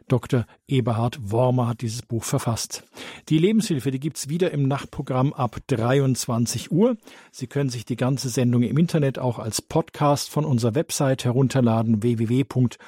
Dr. 0.07 0.47
Eberhard 0.67 1.19
Wormer 1.31 1.67
hat 1.67 1.81
dieses 1.81 2.01
Buch 2.01 2.23
verfasst. 2.23 2.83
Die 3.29 3.37
Lebenshilfe, 3.37 3.91
die 3.91 3.99
gibt's 3.99 4.27
wieder 4.27 4.51
im 4.51 4.67
Nachtprogramm 4.89 5.33
ab 5.33 5.57
23 5.67 6.71
Uhr. 6.71 6.97
Sie 7.31 7.45
können 7.47 7.69
sich 7.69 7.85
die 7.85 7.95
ganze 7.95 8.29
Sendung 8.29 8.63
im 8.63 8.77
Internet 8.77 9.19
auch 9.19 9.37
als 9.37 9.61
Podcast 9.61 10.31
von 10.31 10.45
unserer 10.45 10.73
Website 10.73 11.25
herunterladen 11.25 12.01
www.horeb.org. 12.01 12.79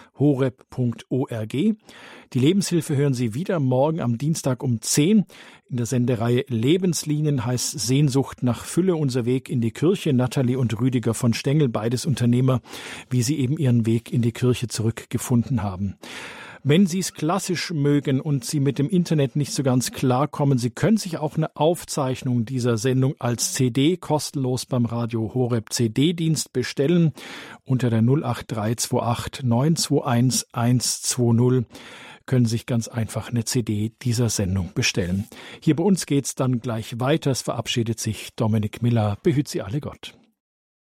Die 2.33 2.39
Lebenshilfe 2.39 2.95
hören 2.95 3.13
Sie 3.13 3.35
wieder 3.35 3.59
morgen 3.59 3.99
am 3.99 4.17
Dienstag 4.17 4.63
um 4.63 4.81
10 4.81 5.25
in 5.69 5.77
der 5.77 5.85
Sendereihe 5.85 6.43
Lebenslinien 6.49 7.45
heißt 7.45 7.79
Sehnsucht 7.79 8.43
nach 8.43 8.65
Fülle 8.65 8.97
unser 8.97 9.25
Weg 9.25 9.47
in 9.47 9.61
die 9.61 9.71
Kirche. 9.71 10.11
Nathalie 10.11 10.59
und 10.59 10.77
Rüdiger 10.81 11.13
von 11.13 11.33
Stengel, 11.33 11.69
beides 11.69 12.05
Unternehmer, 12.05 12.59
wie 13.09 13.21
sie 13.21 13.39
eben 13.39 13.57
ihren 13.57 13.85
Weg 13.85 14.11
in 14.11 14.21
die 14.21 14.33
Kirche 14.33 14.67
zurückgefunden 14.67 15.63
haben. 15.63 15.95
Wenn 16.63 16.85
Sie 16.85 16.99
es 16.99 17.13
klassisch 17.13 17.71
mögen 17.71 18.21
und 18.21 18.45
Sie 18.45 18.59
mit 18.59 18.77
dem 18.77 18.87
Internet 18.87 19.35
nicht 19.35 19.51
so 19.51 19.63
ganz 19.63 19.91
klarkommen, 19.91 20.59
Sie 20.59 20.69
können 20.69 20.97
sich 20.97 21.17
auch 21.17 21.35
eine 21.35 21.55
Aufzeichnung 21.55 22.45
dieser 22.45 22.77
Sendung 22.77 23.15
als 23.17 23.53
CD 23.53 23.97
kostenlos 23.97 24.67
beim 24.67 24.85
Radio 24.85 25.33
Horeb 25.33 25.73
CD-Dienst 25.73 26.53
bestellen 26.53 27.13
unter 27.65 27.89
der 27.89 28.01
08328 28.01 29.43
921 29.43 31.17
120 31.17 31.65
können 32.27 32.45
sich 32.45 32.67
ganz 32.67 32.87
einfach 32.87 33.29
eine 33.29 33.43
CD 33.43 33.93
dieser 34.03 34.29
Sendung 34.29 34.71
bestellen. 34.75 35.27
Hier 35.61 35.75
bei 35.75 35.83
uns 35.83 36.05
geht's 36.05 36.35
dann 36.35 36.61
gleich 36.61 36.99
weiter. 36.99 37.31
Es 37.31 37.41
verabschiedet 37.41 37.99
sich 37.99 38.35
Dominik 38.35 38.83
Miller. 38.83 39.17
Behüt 39.23 39.47
Sie 39.47 39.63
alle 39.63 39.81
Gott. 39.81 40.13